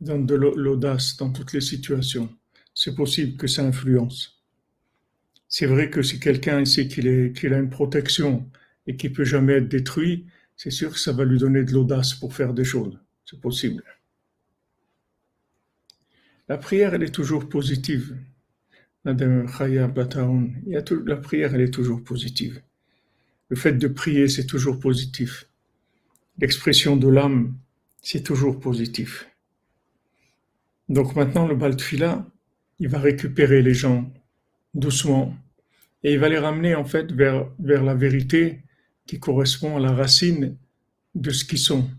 Donne 0.00 0.26
de 0.26 0.34
l'audace 0.34 1.16
dans 1.16 1.30
toutes 1.30 1.52
les 1.52 1.60
situations. 1.60 2.30
C'est 2.74 2.94
possible 2.94 3.36
que 3.36 3.46
ça 3.46 3.62
influence. 3.62 4.42
C'est 5.48 5.66
vrai 5.66 5.90
que 5.90 6.02
si 6.02 6.20
quelqu'un 6.20 6.64
sait 6.64 6.88
qu'il 6.88 7.32
qu'il 7.34 7.52
a 7.52 7.58
une 7.58 7.68
protection 7.68 8.48
et 8.86 8.96
qu'il 8.96 9.12
peut 9.12 9.24
jamais 9.24 9.54
être 9.54 9.68
détruit, 9.68 10.26
c'est 10.56 10.70
sûr 10.70 10.92
que 10.92 10.98
ça 10.98 11.12
va 11.12 11.24
lui 11.24 11.38
donner 11.38 11.64
de 11.64 11.72
l'audace 11.72 12.14
pour 12.14 12.34
faire 12.34 12.54
des 12.54 12.64
choses. 12.64 12.98
C'est 13.24 13.40
possible. 13.40 13.82
La 16.48 16.58
prière, 16.58 16.94
elle 16.94 17.02
est 17.02 17.14
toujours 17.14 17.48
positive. 17.48 18.16
La 19.04 19.14
prière, 21.16 21.54
elle 21.54 21.60
est 21.60 21.74
toujours 21.74 22.04
positive. 22.04 22.60
Le 23.48 23.56
fait 23.56 23.72
de 23.72 23.88
prier, 23.88 24.28
c'est 24.28 24.46
toujours 24.46 24.78
positif. 24.78 25.48
L'expression 26.38 26.96
de 26.96 27.08
l'âme, 27.08 27.56
c'est 28.02 28.22
toujours 28.22 28.60
positif. 28.60 29.28
Donc 30.88 31.16
maintenant, 31.16 31.46
le 31.46 31.54
Baltfila, 31.54 32.26
il 32.78 32.88
va 32.88 32.98
récupérer 32.98 33.62
les 33.62 33.74
gens 33.74 34.12
doucement 34.74 35.36
et 36.02 36.12
il 36.12 36.18
va 36.18 36.28
les 36.28 36.38
ramener 36.38 36.74
en 36.74 36.84
fait 36.84 37.12
vers, 37.12 37.48
vers 37.58 37.82
la 37.84 37.94
vérité 37.94 38.60
qui 39.06 39.18
correspond 39.18 39.76
à 39.76 39.80
la 39.80 39.92
racine 39.92 40.56
de 41.14 41.30
ce 41.30 41.44
qu'ils 41.44 41.58
sont. 41.58 41.90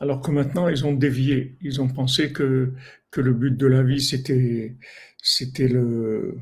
Alors 0.00 0.22
que 0.22 0.30
maintenant, 0.30 0.68
ils 0.68 0.86
ont 0.86 0.94
dévié. 0.94 1.56
Ils 1.60 1.80
ont 1.80 1.88
pensé 1.88 2.32
que, 2.32 2.72
que 3.10 3.20
le 3.20 3.32
but 3.34 3.56
de 3.56 3.66
la 3.66 3.82
vie, 3.82 4.00
c'était, 4.00 4.74
c'était 5.22 5.68
le, 5.68 6.38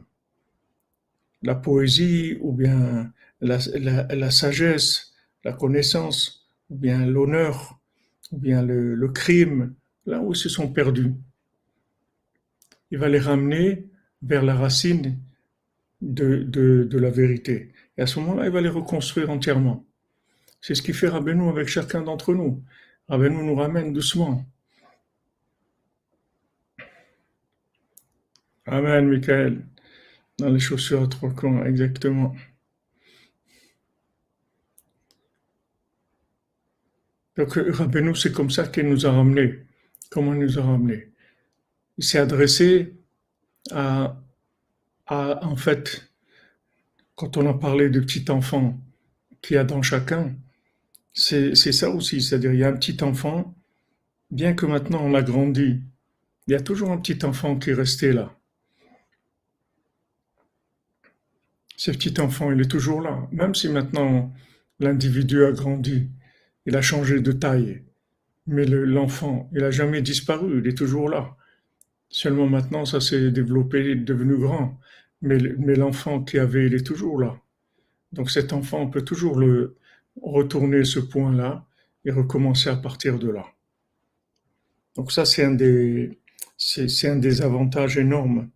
la 1.42 1.57
poésie, 1.57 2.38
ou 2.40 2.53
bien 2.53 3.12
la, 3.40 3.59
la, 4.14 4.31
sagesse, 4.31 5.12
la 5.44 5.53
connaissance, 5.53 6.47
ou 6.71 6.77
bien 6.77 7.05
l'honneur, 7.05 7.81
ou 8.31 8.38
bien 8.38 8.62
le, 8.62 9.09
crime, 9.09 9.75
là 10.07 10.21
où 10.21 10.33
ils 10.33 10.37
se 10.37 10.49
sont 10.49 10.68
perdus. 10.68 11.14
Il 12.90 12.99
va 12.99 13.09
les 13.09 13.18
ramener 13.18 13.87
vers 14.23 14.44
la 14.44 14.55
racine 14.55 15.18
de, 16.01 16.44
de, 16.44 16.85
de 16.85 16.99
la 16.99 17.11
vérité. 17.11 17.73
Et 17.97 18.03
à 18.03 18.07
ce 18.07 18.21
moment-là, 18.21 18.47
il 18.47 18.53
va 18.53 18.61
les 18.61 18.68
reconstruire 18.68 19.31
entièrement. 19.31 19.85
C'est 20.61 20.75
ce 20.75 20.83
qui 20.83 20.92
fait 20.92 21.09
Rabbeinu 21.09 21.49
avec 21.49 21.68
chacun 21.68 22.03
d'entre 22.03 22.35
nous. 22.35 22.62
Rabbeinu 23.09 23.42
nous 23.42 23.55
ramène 23.55 23.92
doucement. 23.92 24.44
Amen, 28.66 29.09
Michael. 29.09 29.66
Dans 30.38 30.51
les 30.51 30.61
chaussures 30.61 31.03
à 31.03 31.09
trois 31.09 31.31
coins, 31.31 31.64
exactement. 31.64 32.37
Donc, 37.37 37.55
Rabbeinu, 37.55 38.14
c'est 38.14 38.33
comme 38.33 38.51
ça 38.51 38.66
qu'il 38.66 38.88
nous 38.88 39.07
a 39.07 39.12
ramenés. 39.12 39.66
Comment 40.11 40.35
il 40.35 40.40
nous 40.40 40.59
a 40.59 40.62
ramenés? 40.62 41.12
Il 41.97 42.05
s'est 42.05 42.18
adressé 42.18 42.94
à, 43.71 44.21
à, 45.07 45.44
en 45.47 45.57
fait, 45.57 46.12
quand 47.14 47.37
on 47.37 47.47
a 47.49 47.55
parlé 47.55 47.90
de 47.90 48.01
petit 48.01 48.31
enfant 48.31 48.79
qu'il 49.42 49.55
y 49.55 49.59
a 49.59 49.64
dans 49.64 49.83
chacun, 49.83 50.37
c'est 51.19 51.73
ça 51.73 51.91
aussi. 51.91 52.23
C'est-à-dire, 52.23 52.53
il 52.53 52.61
y 52.61 52.65
a 52.65 52.69
un 52.69 52.77
petit 52.77 53.03
enfant, 53.03 53.55
bien 54.31 54.55
que 54.55 54.67
maintenant 54.67 55.01
on 55.03 55.15
a 55.15 55.23
grandi, 55.23 55.81
il 56.47 56.53
y 56.53 56.55
a 56.55 56.61
toujours 56.61 56.91
un 56.91 56.99
petit 56.99 57.25
enfant 57.25 57.59
qui 57.59 57.71
est 57.71 57.75
resté 57.75 58.13
là. 58.13 58.35
Ce 61.77 61.91
petit 61.91 62.21
enfant, 62.21 62.51
il 62.51 62.61
est 62.61 62.71
toujours 62.71 63.01
là. 63.01 63.29
Même 63.33 63.55
si 63.55 63.69
maintenant 63.69 64.33
l'individu 64.81 65.45
a 65.45 65.53
grandi, 65.53 66.09
il 66.67 66.77
a 66.77 66.83
changé 66.83 67.21
de 67.21 67.33
taille. 67.33 67.83
Mais 68.47 68.65
l'enfant, 68.65 69.51
il 69.53 69.61
n'a 69.61 69.71
jamais 69.71 70.03
disparu, 70.03 70.61
il 70.61 70.67
est 70.69 70.77
toujours 70.77 71.09
là. 71.09 71.37
Seulement 72.09 72.47
maintenant, 72.47 72.85
ça 72.85 73.01
s'est 73.01 73.31
développé, 73.31 73.81
il 73.81 73.87
est 73.91 73.97
devenu 73.97 74.39
grand. 74.39 74.79
Mais, 75.21 75.39
l'enfant 75.39 76.23
qui 76.23 76.39
avait, 76.39 76.67
il 76.67 76.75
est 76.75 76.87
toujours 76.87 77.21
là. 77.21 77.41
Donc 78.13 78.31
cet 78.31 78.53
enfant, 78.53 78.81
on 78.81 78.89
peut 78.89 79.03
toujours 79.03 79.39
le 79.39 79.77
retourner 80.23 80.85
ce 80.85 80.99
point-là 80.99 81.67
et 82.05 82.11
recommencer 82.11 82.69
à 82.71 82.77
partir 82.77 83.19
de 83.19 83.31
là. 83.31 83.47
Donc 84.97 85.13
ça, 85.13 85.25
c'est 85.25 85.45
un 85.45 85.53
des, 85.53 86.19
un 87.05 87.17
des 87.17 87.43
avantages 87.43 87.99
énormes 87.99 88.51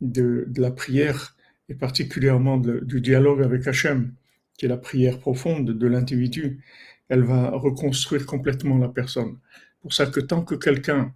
de, 0.00 0.44
de, 0.48 0.60
la 0.60 0.70
prière 0.70 1.36
et 1.68 1.74
particulièrement 1.74 2.56
du 2.56 3.00
dialogue 3.00 3.42
avec 3.42 3.66
Hachem, 3.66 4.12
qui 4.56 4.66
est 4.66 4.68
la 4.68 4.76
prière 4.76 5.18
profonde 5.18 5.70
de 5.70 5.86
l'individu. 5.86 6.62
Elle 7.08 7.24
va 7.24 7.50
reconstruire 7.50 8.26
complètement 8.26 8.78
la 8.78 8.88
personne. 8.88 9.38
Pour 9.80 9.92
ça 9.92 10.06
que 10.06 10.20
tant 10.20 10.42
que 10.42 10.54
quelqu'un 10.54 11.12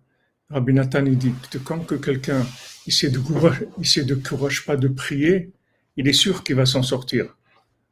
Rabbi 0.50 0.74
Nathan 0.74 1.02
dit 1.02 1.32
que 1.50 1.58
quand 1.58 1.80
que 1.80 1.94
quelqu'un 1.94 2.44
il 2.86 2.94
ne 3.04 4.02
de 4.04 4.14
courage 4.14 4.66
pas 4.66 4.76
de 4.76 4.88
prier, 4.88 5.52
il 5.96 6.08
est 6.08 6.12
sûr 6.12 6.44
qu'il 6.44 6.56
va 6.56 6.66
s'en 6.66 6.82
sortir. 6.82 7.36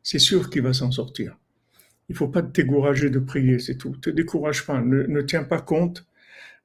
C'est 0.02 0.18
sûr 0.18 0.50
qu'il 0.50 0.62
va 0.62 0.72
s'en 0.72 0.90
sortir. 0.90 1.36
Il 2.10 2.14
ne 2.14 2.16
faut 2.16 2.26
pas 2.26 2.42
te 2.42 2.60
décourager 2.60 3.08
de 3.08 3.20
prier, 3.20 3.60
c'est 3.60 3.76
tout. 3.76 3.96
Te 3.96 4.10
décourage 4.10 4.66
pas. 4.66 4.80
Ne, 4.80 5.22
tiens 5.22 5.44
pas 5.44 5.60
compte 5.60 6.04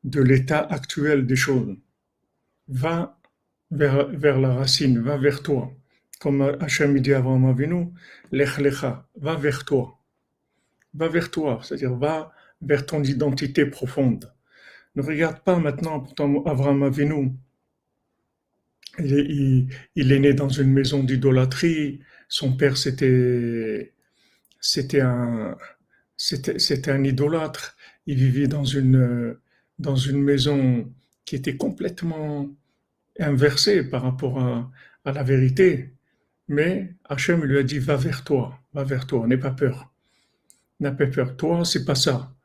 de 0.04 0.20
l'état 0.20 0.60
actuel 0.60 1.28
des 1.28 1.36
choses. 1.36 1.78
Va 2.68 3.20
vers, 3.70 4.08
vers 4.08 4.40
la 4.40 4.56
racine, 4.56 4.98
va 4.98 5.18
vers 5.18 5.44
toi. 5.44 5.72
Comme 6.20 6.42
Hachem 6.60 7.00
dit 7.00 7.14
avant 7.14 7.38
Mavinu, 7.38 7.90
lech 8.32 8.58
lecha, 8.58 9.08
va 9.18 9.36
vers 9.36 9.66
toi. 9.66 10.00
Va 10.96 11.10
vers 11.10 11.30
toi, 11.30 11.60
c'est-à-dire 11.62 11.94
va 11.94 12.34
vers 12.64 12.84
ton 12.88 13.04
identité 13.04 13.68
profonde. 13.68 14.34
Ne 14.96 15.04
regarde 15.04 15.42
pas 15.42 15.60
maintenant 15.60 16.00
pourtant 16.00 16.44
Abraham 16.46 16.82
Avinu. 16.82 17.34
Il 18.98 19.70
est, 19.96 20.20
né 20.20 20.34
dans 20.34 20.50
une 20.50 20.74
maison 20.74 21.04
d'idolâtrie. 21.04 22.00
Son 22.30 22.58
père, 22.58 22.78
c'était, 22.78 23.94
c'était 24.60 25.02
un, 25.02 25.56
c'était, 26.18 27.04
idolâtre. 27.04 27.76
Il 28.08 28.18
vivait 28.18 28.48
dans 28.48 28.64
une, 28.64 29.38
maison 30.14 30.92
qui 31.26 31.36
était 31.36 31.58
complètement 31.58 32.50
inversée 33.20 33.84
par 33.84 34.04
rapport 34.04 34.40
à, 34.40 34.72
la 35.06 35.24
vérité. 35.24 35.94
Mais 36.48 36.96
Hachem 37.06 37.44
lui 37.44 37.58
a 37.60 37.64
dit, 37.64 37.80
va 37.80 37.96
vers 37.96 38.24
toi, 38.24 38.60
va 38.74 38.84
vers 38.84 39.08
toi, 39.08 39.28
n'aie 39.28 39.38
pas 39.38 39.52
peur. 39.52 39.92
N'aie 40.80 40.92
pas 40.92 41.08
peur. 41.08 41.38
Toi, 41.38 41.66
c'est 41.66 41.86
pas 41.86 41.96
ça. 41.96 42.36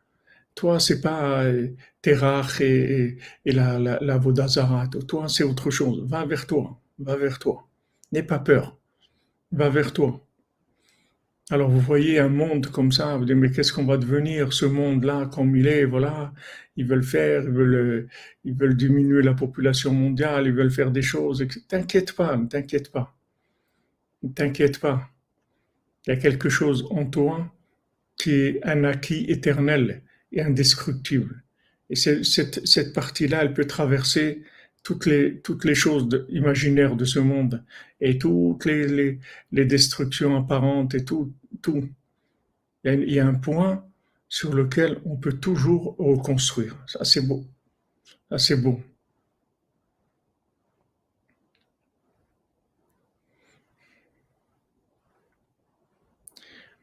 Toi, 0.54 0.78
c'est 0.80 1.00
pas 1.00 1.44
euh, 1.44 1.68
Terach 2.02 2.60
et, 2.60 3.18
et, 3.44 3.52
la, 3.52 3.78
la. 3.78 4.20
Toi, 5.08 5.28
c'est 5.28 5.44
autre 5.44 5.70
chose. 5.70 6.04
Va 6.08 6.24
vers 6.26 6.46
toi. 6.46 6.80
Va 6.98 7.16
vers 7.16 7.38
toi. 7.38 7.68
N'aie 8.12 8.22
pas 8.22 8.38
peur. 8.38 8.78
Va 9.52 9.68
vers 9.68 9.92
toi. 9.92 10.24
Alors 11.52 11.68
vous 11.68 11.80
voyez 11.80 12.20
un 12.20 12.28
monde 12.28 12.68
comme 12.68 12.92
ça, 12.92 13.16
vous 13.16 13.24
dites 13.24 13.34
mais 13.34 13.50
qu'est-ce 13.50 13.72
qu'on 13.72 13.84
va 13.84 13.96
devenir 13.96 14.52
ce 14.52 14.66
monde-là 14.66 15.28
comme 15.34 15.56
il 15.56 15.66
est, 15.66 15.84
voilà, 15.84 16.32
ils 16.76 16.86
veulent 16.86 17.02
faire, 17.02 17.42
ils 17.42 17.50
veulent, 17.50 18.08
ils 18.44 18.54
veulent 18.54 18.76
diminuer 18.76 19.20
la 19.22 19.34
population 19.34 19.92
mondiale, 19.92 20.46
ils 20.46 20.52
veulent 20.52 20.70
faire 20.70 20.92
des 20.92 21.02
choses. 21.02 21.44
T'inquiète 21.68 22.12
pas, 22.14 22.36
ne 22.36 22.46
t'inquiète 22.46 22.92
pas, 22.92 23.16
ne 24.22 24.28
t'inquiète 24.28 24.78
pas. 24.78 25.10
Il 26.06 26.10
y 26.10 26.12
a 26.12 26.16
quelque 26.16 26.48
chose 26.48 26.86
en 26.90 27.04
toi 27.04 27.52
qui 28.16 28.32
est 28.32 28.60
un 28.64 28.84
acquis 28.84 29.24
éternel 29.28 30.02
et 30.30 30.42
indestructible. 30.42 31.42
Et 31.90 31.96
cette, 31.96 32.64
cette 32.64 32.92
partie-là, 32.92 33.42
elle 33.42 33.54
peut 33.54 33.66
traverser 33.66 34.44
toutes 34.82 35.06
les, 35.06 35.40
toutes 35.40 35.64
les 35.64 35.74
choses 35.74 36.08
imaginaires 36.30 36.96
de 36.96 37.04
ce 37.04 37.18
monde 37.18 37.64
et 38.00 38.18
toutes 38.18 38.64
les, 38.64 39.18
les, 39.52 39.64
destructions 39.64 40.36
apparentes 40.36 40.94
et 40.94 41.04
tout. 41.04 41.32
tout. 41.62 41.88
Il, 42.84 43.12
y 43.12 43.20
a, 43.20 43.26
un 43.26 43.34
point 43.34 43.84
sur 44.28 44.54
lequel 44.54 45.00
on 45.04 45.16
peut 45.16 45.34
toujours 45.34 45.96
reconstruire. 45.98 46.76
Ça, 46.86 47.04
c'est 47.04 47.20
beau. 47.20 47.44
Ça, 48.30 48.38
c'est 48.38 48.56
beau. 48.56 48.80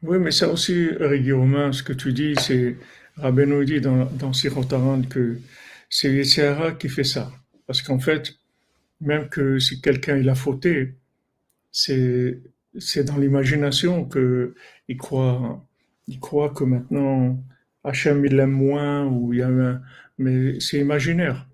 Oui, 0.02 0.18
mais 0.20 0.30
ça 0.30 0.48
aussi, 0.48 0.88
Romain, 1.32 1.72
ce 1.72 1.82
que 1.82 1.92
tu 1.92 2.12
dis, 2.12 2.34
c'est 2.36 2.76
Rabbeinu 3.16 3.64
dit 3.64 3.80
dans, 3.80 4.04
dans 4.04 4.32
Sirotaran 4.32 5.02
que 5.02 5.38
c'est 5.90 6.12
Yetzirah 6.12 6.72
qui 6.72 6.88
fait 6.88 7.02
ça. 7.02 7.32
Parce 7.68 7.82
qu'en 7.82 8.00
fait, 8.00 8.34
même 9.00 9.28
que 9.28 9.58
si 9.60 9.80
quelqu'un 9.82 10.16
il 10.16 10.28
a 10.30 10.34
fauté, 10.34 10.94
c'est 11.70 12.42
dans 13.04 13.18
l'imagination 13.18 14.04
que 14.06 14.54
il 14.88 14.96
croit 14.96 15.64
il 16.08 16.18
croit 16.20 16.50
que 16.50 16.64
maintenant 16.64 17.42
Hachem 17.84 18.24
il 18.26 18.36
l'aime 18.36 18.52
moins 18.52 19.06
ou 19.06 19.32
il 19.34 19.40
y 19.40 19.42
a 19.42 19.48
un, 19.48 19.82
mais 20.18 20.58
c'est 20.60 20.80
imaginaire. 20.80 21.48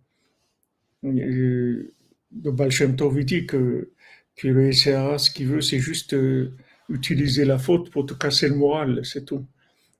Le 1.03 1.90
Baal 2.33 2.70
que 2.70 3.90
que 4.37 4.48
le 4.48 4.72
ce 4.72 5.31
qu'il 5.31 5.48
veut 5.48 5.61
c'est 5.61 5.79
juste 5.81 6.14
euh, 6.14 6.53
utiliser 6.88 7.44
la 7.44 7.59
faute 7.59 7.90
pour 7.90 8.07
te 8.07 8.14
casser 8.14 8.48
le 8.48 8.57
moral, 8.57 9.05
c'est 9.05 9.24
tout. 9.24 9.46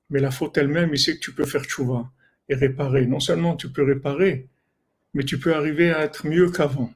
Mais 0.09 0.19
la 0.19 0.31
faute 0.31 0.57
elle-même, 0.57 0.91
il 0.93 0.99
sait 0.99 1.15
que 1.15 1.21
tu 1.21 1.33
peux 1.33 1.45
faire 1.45 1.63
tchouva 1.65 2.11
et 2.49 2.55
réparer. 2.55 3.05
Non 3.07 3.19
seulement 3.19 3.55
tu 3.55 3.69
peux 3.71 3.83
réparer, 3.83 4.49
mais 5.15 5.23
tu 5.23 5.39
peux 5.39 5.55
arriver 5.55 5.91
à 5.91 6.03
être 6.03 6.27
mieux 6.27 6.51
qu'avant. 6.51 6.93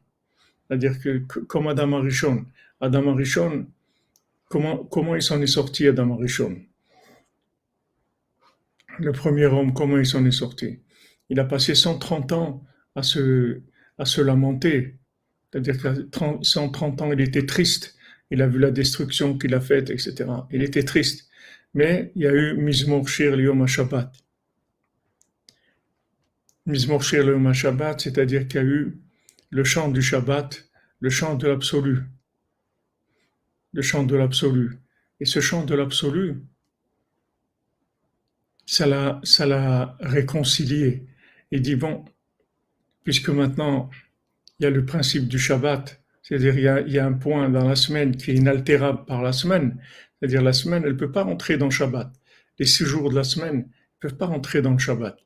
C'est-à-dire 0.67 0.99
que, 0.99 1.19
comme 1.47 1.67
Adam 1.67 1.93
Arishon. 1.93 2.45
Adam 2.81 3.07
Arishon, 3.13 3.65
comment, 4.49 4.77
comment 4.77 5.15
il 5.15 5.21
s'en 5.21 5.41
est 5.41 5.47
sorti, 5.47 5.87
Adam 5.87 6.13
Arishon? 6.13 6.61
Le 8.99 9.13
premier 9.13 9.45
homme, 9.45 9.73
comment 9.73 9.97
il 9.97 10.05
s'en 10.05 10.25
est 10.25 10.31
sorti? 10.31 10.79
Il 11.29 11.39
a 11.39 11.45
passé 11.45 11.73
130 11.73 12.33
ans 12.33 12.63
à 12.93 13.03
se, 13.03 13.61
à 13.97 14.03
se 14.03 14.19
lamenter. 14.19 14.95
C'est-à-dire 15.49 15.81
qu'à 15.81 15.93
130 16.41 17.01
ans, 17.01 17.11
il 17.13 17.21
était 17.21 17.45
triste. 17.45 17.95
Il 18.31 18.41
a 18.41 18.47
vu 18.47 18.59
la 18.59 18.71
destruction 18.71 19.37
qu'il 19.37 19.55
a 19.55 19.61
faite, 19.61 19.89
etc. 19.89 20.25
Il 20.51 20.61
était 20.61 20.83
triste. 20.83 21.29
Mais 21.73 22.11
il 22.15 22.23
y 22.23 22.27
a 22.27 22.33
eu 22.33 22.57
Mizmor 22.57 23.07
Shir 23.07 23.39
Yom 23.39 23.65
Shabbat. 23.65 24.11
Mizmor 26.69 27.03
Yom 27.11 27.51
Shabbat, 27.51 27.99
c'est-à-dire 27.99 28.47
qu'il 28.47 28.61
y 28.61 28.63
a 28.63 28.67
eu 28.67 28.97
le 29.49 29.63
chant 29.63 29.89
du 29.89 30.03
Shabbat, 30.03 30.69
le 30.99 31.09
chant 31.09 31.33
de 31.33 31.47
l'absolu. 31.47 32.03
Le 33.73 33.81
chant 33.81 34.03
de 34.03 34.15
l'absolu. 34.15 34.77
Et 35.19 35.25
ce 35.25 35.39
chant 35.39 35.65
de 35.65 35.73
l'absolu, 35.73 36.43
ça 38.67 38.85
l'a, 38.85 39.19
ça 39.23 39.47
l'a 39.47 39.97
réconcilié. 39.99 41.07
Il 41.49 41.63
dit, 41.63 41.75
bon, 41.75 42.05
puisque 43.03 43.29
maintenant, 43.29 43.89
il 44.59 44.63
y 44.63 44.65
a 44.67 44.69
le 44.69 44.85
principe 44.85 45.27
du 45.27 45.39
Shabbat, 45.39 45.99
c'est-à-dire 46.21 46.55
il 46.55 46.63
y 46.63 46.67
a, 46.67 46.81
il 46.81 46.93
y 46.93 46.99
a 46.99 47.05
un 47.05 47.13
point 47.13 47.49
dans 47.49 47.67
la 47.67 47.75
semaine 47.75 48.15
qui 48.15 48.29
est 48.29 48.35
inaltérable 48.35 49.05
par 49.05 49.23
la 49.23 49.33
semaine, 49.33 49.81
c'est-à-dire 50.19 50.43
la 50.43 50.53
semaine, 50.53 50.83
elle 50.83 50.93
ne 50.93 50.97
peut 50.97 51.11
pas 51.11 51.23
rentrer 51.23 51.57
dans 51.57 51.65
le 51.65 51.71
Shabbat. 51.71 52.11
Les 52.59 52.67
six 52.67 52.85
jours 52.85 53.09
de 53.09 53.15
la 53.15 53.23
semaine 53.23 53.57
ne 53.57 53.99
peuvent 53.99 54.17
pas 54.17 54.27
rentrer 54.27 54.61
dans 54.61 54.73
le 54.73 54.77
Shabbat. 54.77 55.17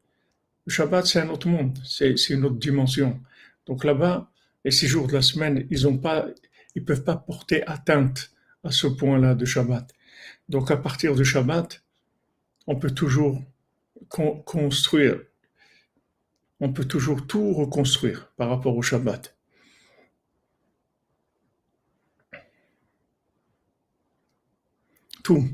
Le 0.66 0.72
Shabbat, 0.72 1.06
c'est 1.06 1.20
un 1.20 1.30
autre 1.30 1.48
monde, 1.48 1.78
c'est 1.84 2.16
une 2.30 2.46
autre 2.46 2.56
dimension. 2.58 3.22
Donc 3.66 3.84
là-bas, 3.84 4.32
les 4.64 4.72
six 4.72 4.88
jours 4.88 5.08
de 5.08 5.14
la 5.14 5.22
semaine, 5.22 5.68
ils 5.70 5.88
ont 5.88 5.98
pas, 5.98 6.28
ils 6.76 6.86
peuvent 6.86 7.04
pas 7.04 7.18
porter 7.18 7.68
atteinte 7.68 8.32
à 8.64 8.72
ce 8.72 8.88
point-là 8.88 9.36
de 9.36 9.46
Shabbat. 9.46 9.92
Donc 10.48 10.72
à 10.72 10.78
partir 10.78 11.16
du 11.16 11.26
Shabbat, 11.26 11.84
on 12.68 12.78
peut 12.78 12.92
toujours 12.92 13.42
construire, 14.10 15.20
on 16.60 16.72
peut 16.72 16.86
toujours 16.86 17.28
tout 17.28 17.54
reconstruire 17.54 18.32
par 18.38 18.50
rapport 18.50 18.78
au 18.78 18.82
Shabbat. 18.82 19.36
Tout, 25.24 25.50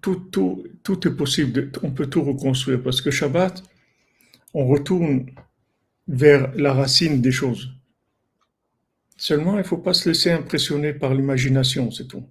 tout, 0.00 0.16
tout, 0.32 0.64
tout 0.82 1.08
est 1.08 1.14
possible, 1.14 1.70
on 1.82 1.90
peut 1.92 2.06
tout 2.06 2.22
reconstruire 2.22 2.82
parce 2.82 3.00
que 3.00 3.10
Shabbat, 3.10 3.62
on 4.54 4.66
retourne 4.66 5.26
vers 6.08 6.52
la 6.56 6.72
racine 6.72 7.20
des 7.20 7.30
choses. 7.30 7.72
Seulement, 9.16 9.54
il 9.54 9.58
ne 9.58 9.62
faut 9.62 9.78
pas 9.78 9.94
se 9.94 10.08
laisser 10.08 10.30
impressionner 10.30 10.92
par 10.92 11.14
l'imagination, 11.14 11.90
c'est 11.90 12.08
tout. 12.08 12.26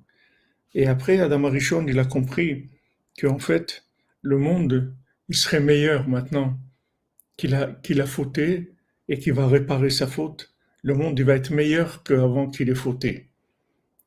Et 0.73 0.88
après, 0.88 1.19
Adam 1.19 1.45
Arishon, 1.45 1.86
il 1.88 1.99
a 1.99 2.05
compris 2.05 2.69
qu'en 3.19 3.39
fait, 3.39 3.86
le 4.21 4.38
monde, 4.38 4.93
il 5.29 5.36
serait 5.36 5.60
meilleur 5.60 6.08
maintenant 6.08 6.58
qu'il 7.38 7.55
a, 7.55 7.67
qu'il 7.84 8.01
a 8.01 8.05
fauté 8.05 8.73
et 9.08 9.19
qu'il 9.19 9.34
va 9.34 9.47
réparer 9.47 9.89
sa 9.89 10.08
faute. 10.08 10.53
Le 10.82 10.93
monde, 10.93 11.17
il 11.17 11.25
va 11.25 11.36
être 11.36 11.51
meilleur 11.51 12.03
qu'avant 12.03 12.49
qu'il 12.49 12.69
ait 12.69 12.75
fauté. 12.75 13.29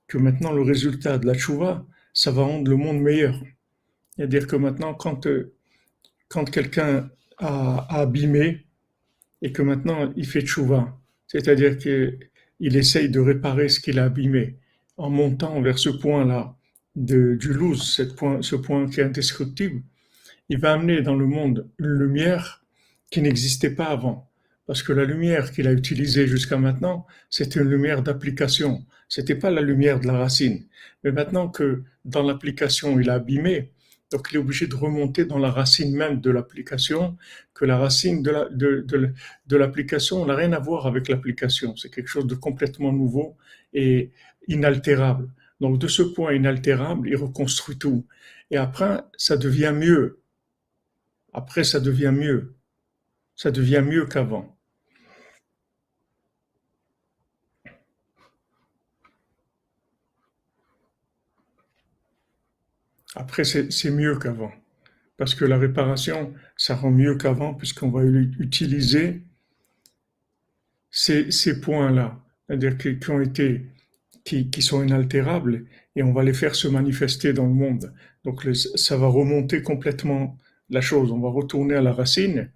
Que 0.06 0.18
maintenant, 0.18 0.52
le 0.52 0.62
résultat 0.62 1.18
de 1.18 1.26
la 1.26 1.34
tchouva, 1.34 1.86
ça 2.12 2.30
va 2.30 2.42
rendre 2.42 2.70
le 2.70 2.76
monde 2.76 3.00
meilleur. 3.00 3.40
C'est-à-dire 4.16 4.46
que 4.46 4.56
maintenant, 4.56 4.94
quand, 4.94 5.26
euh, 5.26 5.54
quand 6.28 6.50
quelqu'un 6.50 7.10
a, 7.42 7.86
a, 7.88 8.00
abîmé 8.00 8.66
et 9.42 9.52
que 9.52 9.62
maintenant 9.62 10.12
il 10.16 10.26
fait 10.26 10.42
tchouva, 10.42 10.98
c'est-à-dire 11.26 11.78
que 11.78 12.18
il 12.60 12.76
essaye 12.76 13.08
de 13.08 13.20
réparer 13.20 13.68
ce 13.68 13.80
qu'il 13.80 13.98
a 13.98 14.04
abîmé 14.04 14.56
en 14.96 15.10
montant 15.10 15.60
vers 15.60 15.78
ce 15.78 15.88
point-là 15.88 16.56
du 16.94 17.52
luz, 17.52 18.00
point, 18.16 18.42
ce 18.42 18.56
point 18.56 18.88
qui 18.88 19.00
est 19.00 19.04
indestructible. 19.04 19.82
Il 20.48 20.58
va 20.58 20.74
amener 20.74 21.02
dans 21.02 21.16
le 21.16 21.26
monde 21.26 21.68
une 21.78 21.86
lumière 21.86 22.62
qui 23.10 23.22
n'existait 23.22 23.74
pas 23.74 23.86
avant. 23.86 24.28
Parce 24.66 24.82
que 24.82 24.92
la 24.92 25.04
lumière 25.04 25.50
qu'il 25.50 25.66
a 25.66 25.72
utilisée 25.72 26.26
jusqu'à 26.26 26.56
maintenant, 26.56 27.06
c'était 27.30 27.60
une 27.60 27.68
lumière 27.68 28.02
d'application. 28.02 28.84
C'était 29.08 29.34
pas 29.34 29.50
la 29.50 29.60
lumière 29.60 30.00
de 30.00 30.06
la 30.06 30.18
racine. 30.18 30.64
Mais 31.02 31.10
maintenant 31.10 31.48
que 31.48 31.82
dans 32.04 32.22
l'application, 32.22 32.98
il 33.00 33.10
a 33.10 33.14
abîmé, 33.14 33.72
donc 34.12 34.28
il 34.30 34.36
est 34.36 34.38
obligé 34.38 34.66
de 34.66 34.74
remonter 34.76 35.24
dans 35.24 35.38
la 35.38 35.50
racine 35.50 35.96
même 35.96 36.20
de 36.20 36.30
l'application, 36.30 37.16
que 37.54 37.64
la 37.64 37.78
racine 37.78 38.22
de 38.22 39.56
l'application 39.56 40.24
n'a 40.26 40.36
rien 40.36 40.52
à 40.52 40.58
voir 40.58 40.86
avec 40.86 41.08
l'application. 41.08 41.74
C'est 41.76 41.90
quelque 41.90 42.08
chose 42.08 42.26
de 42.26 42.34
complètement 42.34 42.92
nouveau 42.92 43.36
et 43.72 44.10
inaltérable. 44.48 45.30
Donc 45.60 45.78
de 45.78 45.88
ce 45.88 46.02
point 46.02 46.32
inaltérable, 46.34 47.08
il 47.08 47.16
reconstruit 47.16 47.78
tout. 47.78 48.06
Et 48.50 48.56
après, 48.56 49.00
ça 49.16 49.36
devient 49.36 49.72
mieux. 49.74 50.20
Après, 51.32 51.64
ça 51.64 51.80
devient 51.80 52.12
mieux. 52.14 52.54
Ça 53.34 53.50
devient 53.50 53.82
mieux 53.84 54.06
qu'avant. 54.06 54.51
Après, 63.14 63.44
c'est 63.44 63.90
mieux 63.90 64.16
qu'avant. 64.18 64.52
Parce 65.16 65.34
que 65.34 65.44
la 65.44 65.58
réparation, 65.58 66.32
ça 66.56 66.74
rend 66.74 66.90
mieux 66.90 67.16
qu'avant, 67.16 67.54
puisqu'on 67.54 67.90
va 67.90 68.02
utiliser 68.04 69.22
ces, 70.90 71.60
points-là, 71.60 72.18
c'est-à-dire 72.46 72.78
qui, 72.78 73.10
ont 73.10 73.20
été, 73.20 73.66
qui, 74.24 74.62
sont 74.62 74.82
inaltérables, 74.82 75.66
et 75.94 76.02
on 76.02 76.12
va 76.12 76.22
les 76.22 76.32
faire 76.32 76.54
se 76.54 76.68
manifester 76.68 77.32
dans 77.32 77.46
le 77.46 77.52
monde. 77.52 77.92
Donc, 78.24 78.48
ça 78.54 78.96
va 78.96 79.08
remonter 79.08 79.62
complètement 79.62 80.38
la 80.70 80.80
chose. 80.80 81.12
On 81.12 81.20
va 81.20 81.28
retourner 81.28 81.74
à 81.74 81.82
la 81.82 81.92
racine. 81.92 82.50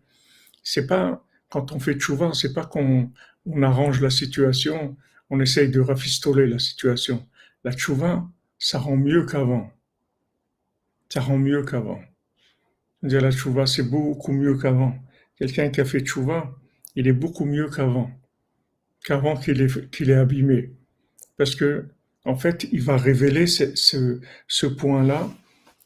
C'est 0.63 0.87
pas, 0.87 1.23
quand 1.51 1.73
on 1.73 1.79
fait 1.79 1.95
tchouva, 1.95 2.33
c'est 2.33 2.55
pas 2.55 2.65
qu'on 2.65 3.13
on 3.45 3.63
arrange 3.63 4.01
la 4.01 4.11
situation, 4.11 4.97
on 5.31 5.41
essaye 5.41 5.69
de 5.69 5.81
rafistoler 5.81 6.47
la 6.47 6.59
situation. 6.59 7.27
La 7.63 7.73
tchouva, 7.73 8.27
ça 8.59 8.79
rend 8.79 8.97
mieux 8.97 9.27
qu'avant 9.27 9.76
ça 11.09 11.21
rend 11.21 11.39
mieux 11.39 11.63
qu'avant. 11.63 12.01
Dire 13.03 13.21
la 13.21 13.31
tchouva, 13.31 13.67
c'est 13.67 13.83
beaucoup 13.83 14.33
mieux 14.33 14.57
qu'avant. 14.57 14.97
Quelqu'un 15.39 15.69
qui 15.69 15.81
a 15.81 15.85
fait 15.85 16.01
tchouva, 16.01 16.55
il 16.95 17.07
est 17.07 17.13
beaucoup 17.13 17.45
mieux 17.45 17.69
qu'avant, 17.69 18.11
qu'avant 19.05 19.37
qu'il 19.37 19.61
est, 19.61 20.15
abîmé. 20.15 20.73
Parce 21.37 21.55
que, 21.55 21.87
en 22.25 22.37
fait, 22.37 22.67
il 22.73 22.83
va 22.83 22.97
révéler 22.97 23.47
ce, 23.47 24.67
point-là 24.67 25.31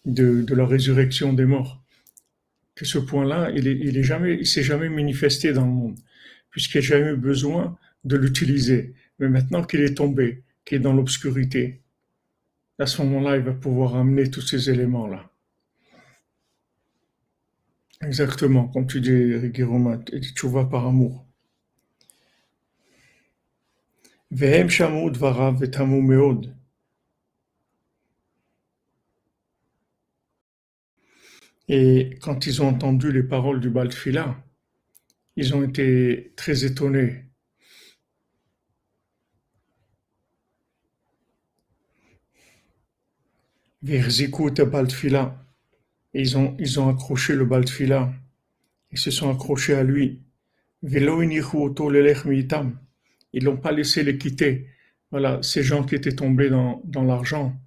de, 0.07 0.47
la 0.55 0.67
résurrection 0.67 1.33
des 1.33 1.45
morts. 1.45 1.83
Que 2.77 2.85
ce 2.85 2.99
point-là, 2.99 3.51
il 3.55 3.67
est, 3.67 4.03
jamais, 4.03 4.37
il 4.37 4.47
s'est 4.47 4.63
jamais 4.63 4.89
manifesté 4.89 5.53
dans 5.53 5.67
le 5.67 5.73
monde, 5.73 5.99
puisqu'il 6.51 6.79
n'a 6.79 6.83
jamais 6.83 7.11
eu 7.13 7.17
besoin 7.17 7.77
de 8.05 8.17
l'utiliser. 8.17 8.95
Mais 9.19 9.29
maintenant 9.29 9.65
qu'il 9.65 9.81
est 9.81 9.97
tombé, 9.97 10.45
qu'il 10.65 10.79
est 10.79 10.81
dans 10.81 10.95
l'obscurité, 10.95 11.83
à 12.81 12.87
ce 12.87 13.01
moment-là, 13.03 13.37
il 13.37 13.45
va 13.45 13.53
pouvoir 13.53 13.95
amener 13.95 14.29
tous 14.29 14.41
ces 14.41 14.71
éléments-là. 14.71 15.31
Exactement, 18.03 18.69
comme 18.69 18.87
tu 18.87 19.01
dis, 19.01 19.39
Guillaume, 19.49 20.05
tu 20.37 20.47
vas 20.49 20.67
par 20.67 20.87
amour. 20.87 21.27
Et 31.69 32.19
quand 32.21 32.45
ils 32.47 32.61
ont 32.61 32.69
entendu 32.69 33.11
les 33.11 33.23
paroles 33.23 33.61
du 33.61 33.71
Baltfila, 33.71 34.45
ils 35.37 35.55
ont 35.57 35.65
été 35.65 36.33
très 36.37 36.65
étonnés. 36.65 37.30
Baltfila. 43.83 45.45
Ils 46.13 46.37
ont, 46.37 46.57
ils 46.59 46.81
ont 46.81 46.89
accroché 46.89 47.35
le 47.35 47.45
Baltfila. 47.45 48.13
Ils 48.93 48.99
se 48.99 49.11
sont 49.11 49.31
accrochés 49.31 49.75
à 49.75 49.83
lui. 49.85 50.21
Ils 50.83 51.05
l'ont 53.45 53.57
pas 53.57 53.73
laissé 53.73 54.03
les 54.03 54.19
quitter. 54.19 54.67
Voilà, 55.11 55.43
ces 55.43 55.63
gens 55.63 55.85
qui 55.85 55.95
étaient 55.95 56.15
tombés 56.15 56.51
dans, 56.51 56.81
dans 56.85 57.03
l'argent, 57.03 57.61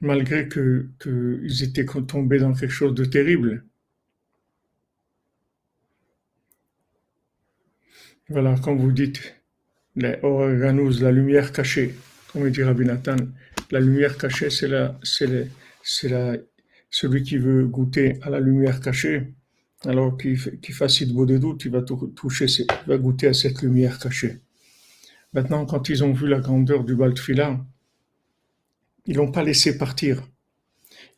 malgré 0.00 0.48
que, 0.48 0.88
que 0.98 1.40
ils 1.42 1.62
étaient 1.64 1.84
tombés 1.84 2.38
dans 2.38 2.52
quelque 2.52 2.70
chose 2.70 2.94
de 2.94 3.04
terrible. 3.04 3.64
Voilà, 8.28 8.56
comme 8.62 8.78
vous 8.78 8.92
dites, 8.92 9.34
les 9.96 10.18
Oreganous, 10.22 11.00
la 11.00 11.10
lumière 11.10 11.50
cachée, 11.52 11.94
comme 12.32 12.48
dit 12.50 12.62
Rabbi 12.62 12.84
Nathan, 12.84 13.16
la 13.70 13.80
lumière 13.80 14.16
cachée, 14.16 14.50
c'est 14.50 14.68
c'est 15.82 16.10
celui 16.90 17.22
qui 17.22 17.38
veut 17.38 17.66
goûter 17.66 18.18
à 18.22 18.30
la 18.30 18.40
lumière 18.40 18.80
cachée, 18.80 19.34
alors 19.84 20.16
qu'il 20.16 20.38
qu 20.60 20.72
fasse 20.72 21.02
beau 21.04 21.26
des 21.26 21.38
doutes, 21.38 21.64
il 21.64 21.70
va 21.70 21.82
toucher, 21.82 22.46
va 22.86 22.98
goûter 22.98 23.28
à 23.28 23.34
cette 23.34 23.62
lumière 23.62 23.98
cachée. 23.98 24.40
Maintenant, 25.34 25.66
quand 25.66 25.88
ils 25.88 26.02
ont 26.02 26.12
vu 26.12 26.26
la 26.26 26.40
grandeur 26.40 26.82
du 26.84 26.96
Baltfila, 26.96 27.64
ils 29.06 29.16
l'ont 29.16 29.30
pas 29.30 29.44
laissé 29.44 29.78
partir. 29.78 30.22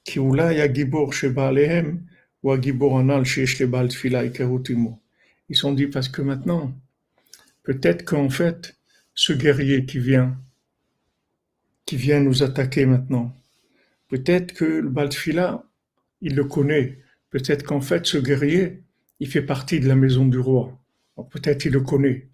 Ils 0.06 0.14
sont 5.56 5.72
dit 5.72 5.86
parce 5.86 6.08
que 6.08 6.22
maintenant, 6.22 6.72
peut-être 7.62 8.04
qu'en 8.04 8.30
fait, 8.30 8.76
ce 9.14 9.32
guerrier 9.32 9.86
qui 9.86 9.98
vient, 9.98 10.38
qui 11.90 11.96
vient 11.96 12.20
nous 12.20 12.44
attaquer 12.44 12.86
maintenant. 12.86 13.36
Peut-être 14.06 14.52
que 14.52 14.64
le 14.64 14.88
Baltfila, 14.88 15.64
il 16.20 16.36
le 16.36 16.44
connaît. 16.44 16.98
Peut-être 17.30 17.64
qu'en 17.64 17.80
fait, 17.80 18.06
ce 18.06 18.16
guerrier, 18.16 18.84
il 19.18 19.26
fait 19.26 19.42
partie 19.42 19.80
de 19.80 19.88
la 19.88 19.96
maison 19.96 20.24
du 20.24 20.38
roi. 20.38 20.80
Peut-être 21.32 21.64
il 21.64 21.72
le 21.72 21.80
connaît. 21.80 22.28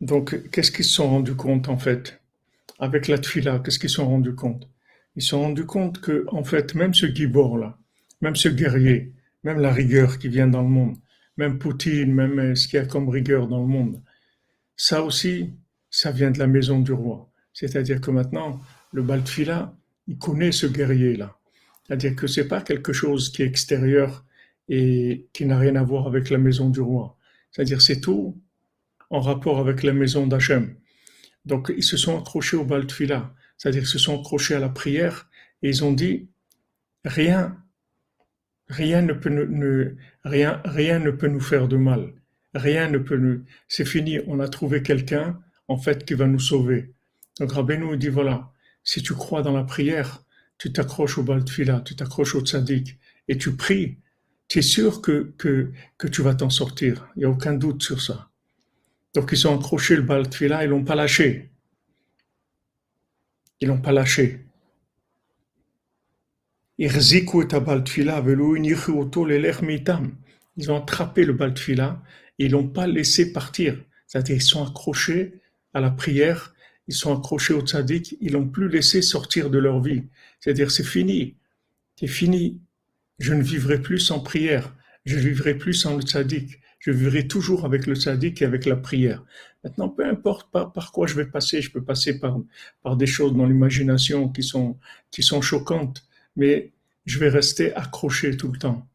Donc, 0.00 0.48
qu'est-ce 0.52 0.70
qu'ils 0.70 0.84
se 0.84 0.92
sont 0.92 1.10
rendus 1.10 1.34
compte 1.34 1.68
en 1.68 1.76
fait 1.76 2.22
Avec 2.78 3.08
la 3.08 3.18
tfila, 3.18 3.58
qu'est-ce 3.58 3.80
qu'ils 3.80 3.90
se 3.90 3.96
sont 3.96 4.08
rendus 4.08 4.36
compte? 4.36 4.68
Ils 5.16 5.22
se 5.22 5.30
sont 5.30 5.40
rendus 5.40 5.66
compte 5.66 6.00
que, 6.00 6.26
en 6.28 6.44
fait, 6.44 6.76
même 6.76 6.94
ce 6.94 7.06
Gibor-là, 7.06 7.76
même 8.20 8.36
ce 8.36 8.48
guerrier, 8.48 9.14
même 9.42 9.58
la 9.58 9.72
rigueur 9.72 10.16
qui 10.20 10.28
vient 10.28 10.46
dans 10.46 10.62
le 10.62 10.68
monde, 10.68 10.96
même 11.36 11.58
Poutine, 11.58 12.14
même 12.14 12.38
euh, 12.38 12.54
ce 12.54 12.68
qu'il 12.68 12.78
y 12.78 12.82
a 12.82 12.86
comme 12.86 13.08
rigueur 13.08 13.48
dans 13.48 13.60
le 13.60 13.66
monde, 13.66 14.00
ça 14.78 15.02
aussi, 15.02 15.52
ça 15.90 16.12
vient 16.12 16.30
de 16.30 16.38
la 16.38 16.46
maison 16.46 16.80
du 16.80 16.92
roi. 16.92 17.30
C'est-à-dire 17.52 18.00
que 18.00 18.10
maintenant, 18.10 18.60
le 18.92 19.02
Baltfila, 19.02 19.76
il 20.06 20.16
connaît 20.16 20.52
ce 20.52 20.66
guerrier-là. 20.66 21.36
C'est-à-dire 21.84 22.14
que 22.14 22.26
c'est 22.26 22.46
pas 22.46 22.62
quelque 22.62 22.92
chose 22.92 23.30
qui 23.30 23.42
est 23.42 23.46
extérieur 23.46 24.24
et 24.68 25.26
qui 25.32 25.46
n'a 25.46 25.58
rien 25.58 25.74
à 25.76 25.82
voir 25.82 26.06
avec 26.06 26.30
la 26.30 26.38
maison 26.38 26.70
du 26.70 26.80
roi. 26.80 27.16
C'est-à-dire 27.50 27.82
c'est 27.82 28.00
tout 28.00 28.40
en 29.10 29.20
rapport 29.20 29.58
avec 29.58 29.82
la 29.82 29.92
maison 29.92 30.26
d'Hachem. 30.26 30.76
Donc 31.44 31.72
ils 31.76 31.82
se 31.82 31.96
sont 31.96 32.18
accrochés 32.18 32.56
au 32.56 32.64
Baltfila, 32.64 33.34
c'est-à-dire 33.56 33.86
se 33.86 33.98
sont 33.98 34.20
accrochés 34.20 34.54
à 34.54 34.60
la 34.60 34.68
prière 34.68 35.28
et 35.62 35.70
ils 35.70 35.82
ont 35.82 35.92
dit 35.92 36.28
rien, 37.04 37.56
rien 38.68 39.02
ne 39.02 39.12
peut 39.12 39.96
rien, 40.24 40.60
rien 40.64 40.98
ne 41.00 41.10
peut 41.10 41.28
nous 41.28 41.40
faire 41.40 41.66
de 41.66 41.76
mal. 41.76 42.12
Rien 42.54 42.88
ne 42.88 42.98
peut 42.98 43.16
nous, 43.16 43.44
c'est 43.68 43.84
fini, 43.84 44.20
on 44.26 44.40
a 44.40 44.48
trouvé 44.48 44.82
quelqu'un, 44.82 45.38
en 45.68 45.76
fait, 45.76 46.04
qui 46.04 46.14
va 46.14 46.26
nous 46.26 46.40
sauver. 46.40 46.94
Donc 47.38 47.52
Rabbeinu 47.52 47.86
nous 47.86 47.96
dit 47.96 48.08
voilà, 48.08 48.52
si 48.82 49.02
tu 49.02 49.14
crois 49.14 49.42
dans 49.42 49.52
la 49.52 49.64
prière, 49.64 50.24
tu 50.56 50.72
t'accroches 50.72 51.18
au 51.18 51.22
Baltfila, 51.22 51.82
tu 51.82 51.94
t'accroches 51.94 52.34
au 52.34 52.40
tzaddik 52.40 52.98
et 53.28 53.38
tu 53.38 53.54
pries, 53.54 53.98
tu 54.48 54.58
es 54.58 54.62
sûr 54.62 55.02
que, 55.02 55.34
que, 55.38 55.70
que 55.98 56.08
tu 56.08 56.22
vas 56.22 56.34
t'en 56.34 56.50
sortir. 56.50 57.08
Il 57.14 57.20
n'y 57.20 57.24
a 57.26 57.30
aucun 57.30 57.54
doute 57.54 57.82
sur 57.82 58.00
ça. 58.00 58.30
Donc 59.14 59.30
ils 59.32 59.46
ont 59.46 59.56
accroché 59.56 59.94
le 59.94 60.02
Baltfila, 60.02 60.64
ils 60.64 60.70
l'ont 60.70 60.84
pas 60.84 60.94
lâché. 60.94 61.50
Ils 63.60 63.68
l'ont 63.68 63.80
pas 63.80 63.92
lâché. 63.92 64.44
Ils 70.56 70.70
ont 70.70 70.76
attrapé 70.76 71.24
le 71.24 71.32
Baltfila 71.32 72.02
ils 72.38 72.52
l'ont 72.52 72.68
pas 72.68 72.86
laissé 72.86 73.32
partir. 73.32 73.76
C'est-à-dire 74.06 74.36
ils 74.36 74.42
sont 74.42 74.64
accrochés 74.64 75.34
à 75.74 75.80
la 75.80 75.90
prière, 75.90 76.54
ils 76.86 76.94
sont 76.94 77.16
accrochés 77.16 77.54
au 77.54 77.60
tzaddik, 77.60 78.16
ils 78.20 78.32
l'ont 78.32 78.48
plus 78.48 78.68
laissé 78.68 79.02
sortir 79.02 79.50
de 79.50 79.58
leur 79.58 79.80
vie. 79.80 80.04
C'est-à-dire 80.40 80.70
c'est 80.70 80.84
fini, 80.84 81.36
c'est 81.96 82.06
fini. 82.06 82.60
Je 83.18 83.34
ne 83.34 83.42
vivrai 83.42 83.82
plus 83.82 83.98
sans 83.98 84.20
prière, 84.20 84.74
je 85.04 85.16
vivrai 85.16 85.54
plus 85.54 85.74
sans 85.74 85.96
le 85.96 86.02
tzaddik, 86.02 86.60
je 86.78 86.90
vivrai 86.92 87.26
toujours 87.26 87.64
avec 87.64 87.86
le 87.86 87.96
tzaddik 87.96 88.40
et 88.40 88.44
avec 88.44 88.64
la 88.64 88.76
prière. 88.76 89.24
Maintenant, 89.64 89.88
peu 89.88 90.06
importe 90.06 90.50
par, 90.52 90.92
quoi 90.92 91.08
je 91.08 91.14
vais 91.14 91.26
passer, 91.26 91.60
je 91.60 91.72
peux 91.72 91.82
passer 91.82 92.20
par, 92.20 92.96
des 92.96 93.06
choses 93.06 93.34
dans 93.34 93.44
l'imagination 93.44 94.28
qui 94.28 94.42
sont 94.42 95.42
choquantes, 95.42 96.06
mais 96.36 96.72
je 97.08 97.18
vais 97.18 97.28
rester 97.28 97.74
accroché 97.74 98.36
tout 98.36 98.52
le 98.52 98.58
temps 98.58 98.86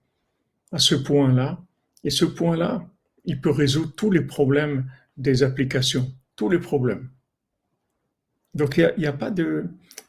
à 0.72 0.80
ce 0.80 0.96
point-là. 0.96 1.62
Et 2.04 2.10
ce 2.10 2.26
point-là, 2.26 2.88
il 3.26 3.42
peut 3.42 3.52
résoudre 3.52 3.94
tous 3.96 4.12
les 4.12 4.22
problèmes 4.22 4.90
des 5.18 5.44
applications, 5.44 6.14
tous 6.36 6.50
les 6.50 6.60
problèmes. 6.60 7.10
Donc 8.54 8.78
il 8.78 8.94
n'y 8.98 9.06
a, 9.06 9.14
pas 9.14 9.32
de, 9.32 9.66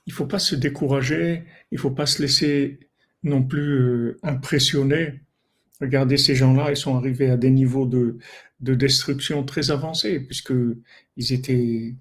il 0.07 0.12
faut 0.12 0.27
pas 0.27 0.38
se 0.38 0.55
décourager, 0.55 1.44
il 1.70 1.79
faut 1.79 1.90
pas 1.90 2.07
se 2.07 2.20
laisser 2.20 2.79
non 3.22 3.42
plus 3.42 3.81
euh, 3.81 4.18
impressionner. 4.22 5.20
Regardez 5.81 6.18
ces 6.18 6.35
gens-là, 6.35 6.70
ils 6.70 6.77
sont 6.77 6.96
arrivés 6.96 7.31
à 7.31 7.37
des 7.37 7.50
niveaux 7.50 7.87
de, 7.87 8.18
de 8.61 8.74
destruction 8.74 9.44
très 9.44 9.70
avancés 9.70 10.20
puisque 10.20 10.53
ils 11.16 11.33
étaient, 11.33 11.94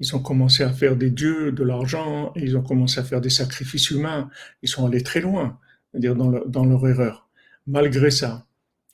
ils 0.00 0.16
ont 0.16 0.20
commencé 0.20 0.62
à 0.62 0.72
faire 0.72 0.96
des 0.96 1.10
dieux, 1.10 1.52
de 1.52 1.64
l'argent, 1.64 2.32
ils 2.36 2.56
ont 2.56 2.62
commencé 2.62 3.00
à 3.00 3.04
faire 3.04 3.20
des 3.20 3.30
sacrifices 3.30 3.90
humains. 3.90 4.30
Ils 4.62 4.68
sont 4.68 4.86
allés 4.86 5.02
très 5.02 5.20
loin, 5.20 5.58
dire 5.94 6.14
dans, 6.16 6.30
dans 6.46 6.64
leur 6.66 6.86
erreur. 6.86 7.28
Malgré 7.66 8.10
ça, 8.10 8.46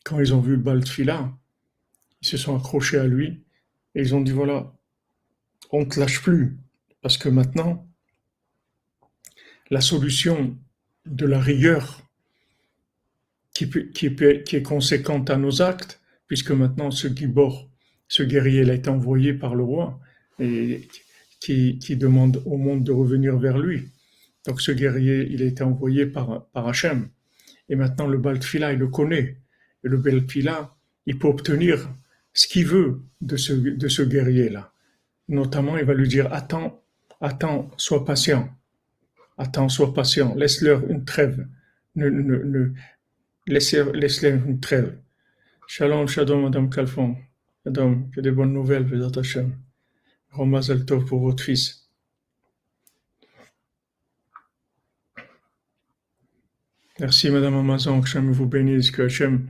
quand 0.09 0.21
ils 0.21 0.33
ont 0.33 0.40
vu 0.40 0.57
Baltfila, 0.57 1.31
ils 2.23 2.29
se 2.29 2.38
sont 2.38 2.57
accrochés 2.57 2.99
à 2.99 3.07
lui 3.07 3.44
et 3.94 4.01
ils 4.01 4.14
ont 4.14 4.23
dit 4.23 4.33
voilà, 4.33 4.73
on 5.71 5.81
ne 5.81 5.85
te 5.85 6.01
lâche 6.01 6.23
plus 6.23 6.57
parce 7.03 7.18
que 7.18 7.29
maintenant, 7.29 7.87
la 9.71 9.83
solution 9.83 10.57
de 11.05 11.27
la 11.27 11.38
rigueur 11.38 12.03
qui, 13.53 13.64
est 13.64 14.62
conséquente 14.62 15.29
à 15.31 15.37
nos 15.37 15.61
actes, 15.61 16.01
puisque 16.27 16.53
maintenant 16.53 16.90
ce 16.90 17.09
Gibor, 17.09 17.68
ce 18.07 18.23
guerrier, 18.23 18.62
il 18.62 18.71
a 18.71 18.75
été 18.75 18.88
envoyé 18.88 19.35
par 19.35 19.55
le 19.55 19.64
roi 19.64 20.01
et 20.38 20.88
qui, 21.40 21.79
qui, 21.79 21.97
demande 21.97 22.42
au 22.47 22.57
monde 22.57 22.83
de 22.83 22.92
revenir 22.92 23.37
vers 23.37 23.59
lui. 23.59 23.90
Donc 24.47 24.61
ce 24.61 24.73
guerrier, 24.73 25.27
il 25.31 25.42
a 25.42 25.47
été 25.47 25.62
envoyé 25.64 26.07
par, 26.07 26.47
par 26.53 26.66
Hachem. 26.66 27.11
Et 27.68 27.77
maintenant 27.77 28.07
le 28.07 28.16
Baltfila, 28.16 28.73
il 28.73 28.79
le 28.79 28.88
connaît. 28.88 29.38
Le 29.83 29.97
Baltfila, 29.97 30.75
il 31.07 31.19
peut 31.19 31.29
obtenir 31.29 31.88
ce 32.33 32.47
qu'il 32.47 32.67
veut 32.67 33.03
de 33.21 33.37
ce, 33.37 33.53
de 33.53 33.88
ce 33.88 34.03
guerrier-là. 34.03 34.73
Notamment, 35.29 35.77
il 35.77 35.85
va 35.85 35.95
lui 35.95 36.09
dire, 36.09 36.33
attends, 36.33 36.83
attends, 37.21 37.71
sois 37.77 38.05
patient. 38.05 38.49
Attends, 39.37 39.69
sois 39.69 39.95
patient. 39.95 40.35
Laisse-leur 40.35 40.88
une 40.88 41.05
trêve. 41.05 41.47
Ne, 41.97 42.73
laisse-leur 43.47 44.47
une 44.47 44.61
trêve. 44.61 44.99
Shalom, 45.67 46.07
shalom, 46.07 46.43
Madame 46.43 46.71
Calfon. 46.71 47.17
Madame, 47.64 48.11
j'ai 48.14 48.23
des 48.23 48.31
bonnes 48.31 48.53
nouvelles, 48.53 48.85
Vedat 48.85 49.21
Hashem. 49.21 49.53
Romazel 50.31 50.85
Tov 50.85 51.05
pour 51.05 51.21
votre 51.21 51.43
fils. 51.43 51.88
Merci, 57.01 57.31
Madame 57.31 57.55
Amazon, 57.55 58.01
que 58.01 58.07
Hachem 58.07 58.33
vous 58.33 58.47
bénisse, 58.47 58.91
que 58.91 59.03
Hachem 59.03 59.49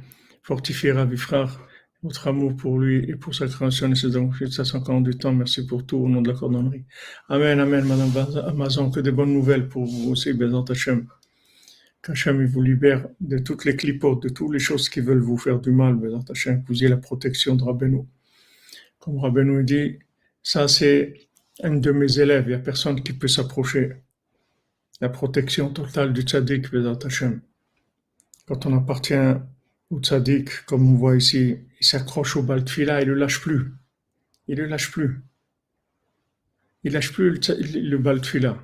fortifiera 0.48 1.06
frères 1.18 1.60
votre 2.02 2.26
amour 2.28 2.56
pour 2.56 2.78
lui 2.78 2.96
et 3.10 3.16
pour 3.16 3.34
sa 3.34 3.46
création, 3.48 3.92
et 3.92 3.94
c'est 3.94 4.12
donc 4.18 4.32
ça 4.50 4.62
encore 4.78 5.02
du 5.02 5.14
temps. 5.22 5.34
Merci 5.34 5.66
pour 5.66 5.84
tout 5.84 5.98
au 5.98 6.08
nom 6.08 6.22
de 6.22 6.28
la 6.30 6.38
cordonnerie. 6.38 6.84
Amen, 7.28 7.60
amen, 7.60 7.84
Madame 7.84 8.12
Amazon, 8.46 8.90
que 8.90 9.00
des 9.00 9.10
bonnes 9.10 9.34
nouvelles 9.34 9.68
pour 9.68 9.84
vous 9.84 10.12
aussi, 10.12 10.32
Bézant 10.32 10.64
Hachem. 10.64 11.06
Qu'Hachem 12.02 12.46
vous 12.46 12.62
libère 12.62 13.08
de 13.20 13.38
toutes 13.46 13.66
les 13.66 13.76
clipotes, 13.76 14.22
de 14.22 14.30
toutes 14.30 14.54
les 14.54 14.58
choses 14.58 14.88
qui 14.88 15.00
veulent 15.00 15.26
vous 15.30 15.36
faire 15.36 15.58
du 15.60 15.70
mal, 15.70 15.96
Bézant 15.96 16.24
Hachem, 16.30 16.62
vous 16.66 16.76
ayez 16.78 16.88
la 16.88 16.96
protection 16.96 17.54
de 17.54 17.64
Rabbeinu. 17.64 18.02
Comme 19.00 19.18
Rabbeinu 19.18 19.64
dit, 19.64 19.98
ça 20.42 20.66
c'est 20.66 21.28
un 21.62 21.74
de 21.76 21.90
mes 21.90 22.20
élèves, 22.20 22.44
il 22.46 22.50
n'y 22.50 22.54
a 22.54 22.64
personne 22.70 23.02
qui 23.02 23.12
peut 23.12 23.28
s'approcher. 23.28 23.96
La 25.02 25.10
protection 25.10 25.68
totale 25.78 26.14
du 26.14 26.22
tzaddik, 26.22 26.70
Bézant 26.70 27.00
Hachem. 27.04 27.42
Quand 28.46 28.64
on 28.64 28.74
appartient 28.74 29.34
ou 29.90 30.00
comme 30.66 30.92
on 30.92 30.96
voit 30.96 31.16
ici, 31.16 31.56
il 31.80 31.86
s'accroche 31.86 32.36
au 32.36 32.42
baltfila, 32.42 33.00
il 33.00 33.08
ne 33.08 33.12
le 33.14 33.18
lâche 33.18 33.40
plus. 33.40 33.72
Il 34.46 34.56
ne 34.56 34.62
le 34.62 34.68
lâche 34.68 34.90
plus. 34.90 35.20
Il 36.84 36.92
lâche 36.92 37.12
plus 37.12 37.30
le, 37.30 37.98
baltfila. 37.98 38.62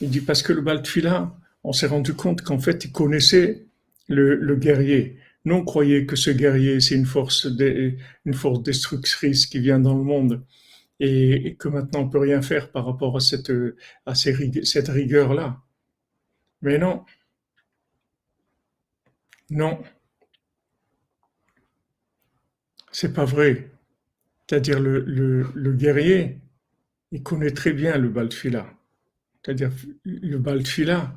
Il 0.00 0.10
dit 0.10 0.20
parce 0.20 0.42
que 0.42 0.52
le 0.52 0.62
baltfila, 0.62 1.36
on 1.62 1.72
s'est 1.72 1.86
rendu 1.86 2.14
compte 2.14 2.42
qu'en 2.42 2.58
fait, 2.58 2.84
il 2.84 2.92
connaissait 2.92 3.66
le, 4.08 4.56
guerrier. 4.56 5.18
Nous, 5.44 5.56
on 5.56 5.64
croyait 5.64 6.06
que 6.06 6.16
ce 6.16 6.30
guerrier, 6.30 6.80
c'est 6.80 6.94
une 6.94 7.06
force, 7.06 7.46
une 8.24 8.34
force 8.34 8.62
destructrice 8.62 9.46
qui 9.46 9.60
vient 9.60 9.78
dans 9.78 9.96
le 9.96 10.04
monde 10.04 10.44
et, 11.00 11.56
que 11.58 11.68
maintenant 11.68 12.00
on 12.00 12.08
peut 12.08 12.18
rien 12.18 12.42
faire 12.42 12.72
par 12.72 12.86
rapport 12.86 13.16
à 13.16 13.20
cette, 13.20 13.52
à 14.06 14.14
cette 14.14 14.88
rigueur-là. 14.88 15.62
Mais 16.62 16.78
non. 16.78 17.04
Non. 19.50 19.82
C'est 22.98 23.12
pas 23.12 23.26
vrai. 23.26 23.68
C'est-à-dire 24.48 24.80
le, 24.80 25.72
guerrier, 25.74 26.38
il 27.12 27.22
connaît 27.22 27.50
très 27.50 27.74
bien 27.74 27.98
le 27.98 28.08
Baltfila. 28.08 28.72
C'est-à-dire 29.44 29.70
le 30.06 30.38
Baltfila, 30.38 31.14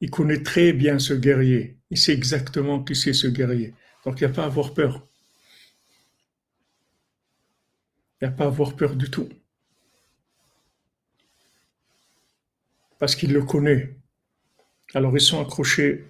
il 0.00 0.10
connaît 0.10 0.42
très 0.42 0.72
bien 0.72 0.98
ce 0.98 1.12
guerrier. 1.12 1.76
Il 1.90 1.98
sait 1.98 2.14
exactement 2.14 2.82
qui 2.82 2.96
c'est 2.96 3.12
ce 3.12 3.26
guerrier. 3.26 3.74
Donc 4.06 4.18
il 4.18 4.24
n'y 4.24 4.32
a 4.32 4.34
pas 4.34 4.44
à 4.44 4.46
avoir 4.46 4.72
peur. 4.72 5.06
Il 8.18 8.26
n'y 8.26 8.28
a 8.28 8.34
pas 8.34 8.44
à 8.44 8.46
avoir 8.46 8.74
peur 8.74 8.96
du 8.96 9.10
tout. 9.10 9.28
Parce 12.98 13.14
qu'il 13.14 13.34
le 13.34 13.42
connaît. 13.42 13.94
Alors 14.94 15.14
ils 15.14 15.20
sont 15.20 15.42
accrochés 15.42 16.02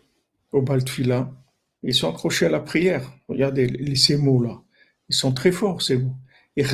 au 0.52 0.62
Baltfila. 0.62 1.34
Ils 1.82 1.94
sont 1.94 2.08
accrochés 2.08 2.46
à 2.46 2.50
la 2.50 2.60
prière. 2.60 3.12
Regardez 3.26 3.96
ces 3.96 4.16
mots-là. 4.16 4.62
Ils 5.10 5.14
sont 5.14 5.32
très 5.32 5.50
forts, 5.50 5.82
ces 5.82 5.98
mots. 5.98 6.16
Ils 6.56 6.64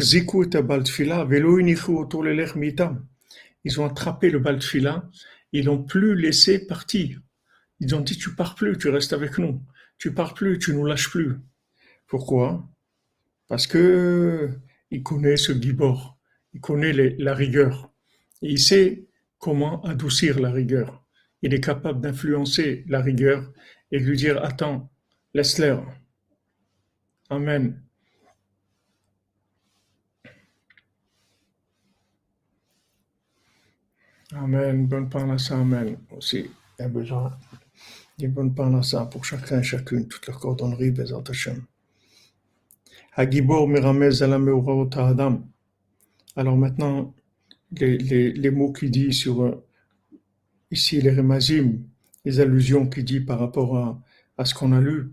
ont 3.80 3.86
attrapé 3.86 4.30
le 4.30 4.38
baltfila, 4.38 5.10
ils 5.52 5.64
l'ont 5.64 5.82
plus 5.82 6.14
laissé 6.14 6.66
partir. 6.66 7.18
Ils 7.80 7.94
ont 7.94 8.00
dit, 8.00 8.18
tu 8.18 8.34
pars 8.34 8.54
plus, 8.54 8.76
tu 8.76 8.90
restes 8.90 9.14
avec 9.14 9.38
nous. 9.38 9.62
Tu 9.96 10.12
pars 10.12 10.34
plus, 10.34 10.58
tu 10.58 10.74
nous 10.74 10.84
lâches 10.84 11.08
plus. 11.10 11.36
Pourquoi? 12.06 12.68
Parce 13.48 13.66
que 13.66 14.50
il 14.90 15.02
connaît 15.02 15.38
ce 15.38 15.52
Gibor, 15.52 16.18
il 16.52 16.60
connaît 16.60 16.92
la 16.92 17.34
rigueur. 17.34 17.90
Et 18.42 18.50
il 18.50 18.60
sait 18.60 19.06
comment 19.38 19.82
adoucir 19.82 20.40
la 20.40 20.50
rigueur. 20.50 21.06
Il 21.40 21.54
est 21.54 21.60
capable 21.62 22.02
d'influencer 22.02 22.84
la 22.86 23.00
rigueur 23.00 23.50
et 23.92 23.98
lui 23.98 24.18
dire 24.18 24.44
Attends, 24.44 24.92
laisse-leur. 25.32 25.86
Amen. 27.30 27.85
Amen. 34.32 34.86
Bonne 34.86 35.08
parnassa. 35.08 35.58
Amen. 35.58 35.96
Aussi, 36.16 36.50
il 36.78 36.82
y 36.82 36.84
a 36.84 36.88
besoin 36.88 37.30
d'une 38.18 38.32
bonne 38.32 38.54
parnassa 38.54 39.06
pour 39.06 39.24
chacun 39.24 39.60
et 39.60 39.62
chacune, 39.62 40.08
toute 40.08 40.26
leur 40.26 40.40
cordonnerie, 40.40 40.90
Bezat 40.90 41.22
Hashem. 41.28 41.62
Hagibor 43.14 43.68
Miramez 43.68 44.22
Adam. 44.22 45.42
Alors 46.34 46.56
maintenant, 46.56 47.14
les, 47.72 48.32
les, 48.32 48.50
mots 48.50 48.72
qu'il 48.72 48.90
dit 48.90 49.12
sur 49.12 49.42
euh, 49.42 49.64
ici 50.70 51.00
les 51.00 51.12
remazim, 51.12 51.78
les 52.24 52.40
allusions 52.40 52.88
qu'il 52.88 53.04
dit 53.04 53.20
par 53.20 53.38
rapport 53.38 53.76
à, 53.76 54.02
à 54.38 54.44
ce 54.44 54.54
qu'on 54.54 54.72
a 54.72 54.80
lu. 54.80 55.12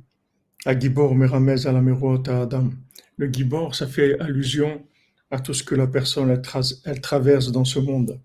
Hagibor 0.66 1.16
Miramez 1.16 1.68
Adam. 1.68 2.72
Le 3.18 3.32
Gibor, 3.32 3.76
ça 3.76 3.86
fait 3.86 4.20
allusion 4.20 4.86
à 5.30 5.40
tout 5.40 5.54
ce 5.54 5.64
que 5.64 5.76
la 5.76 5.88
personne 5.88 6.30
elle, 6.30 6.42
elle 6.86 7.02
traverse 7.02 7.52
dans 7.52 7.66
ce 7.66 7.80
monde. 7.80 8.20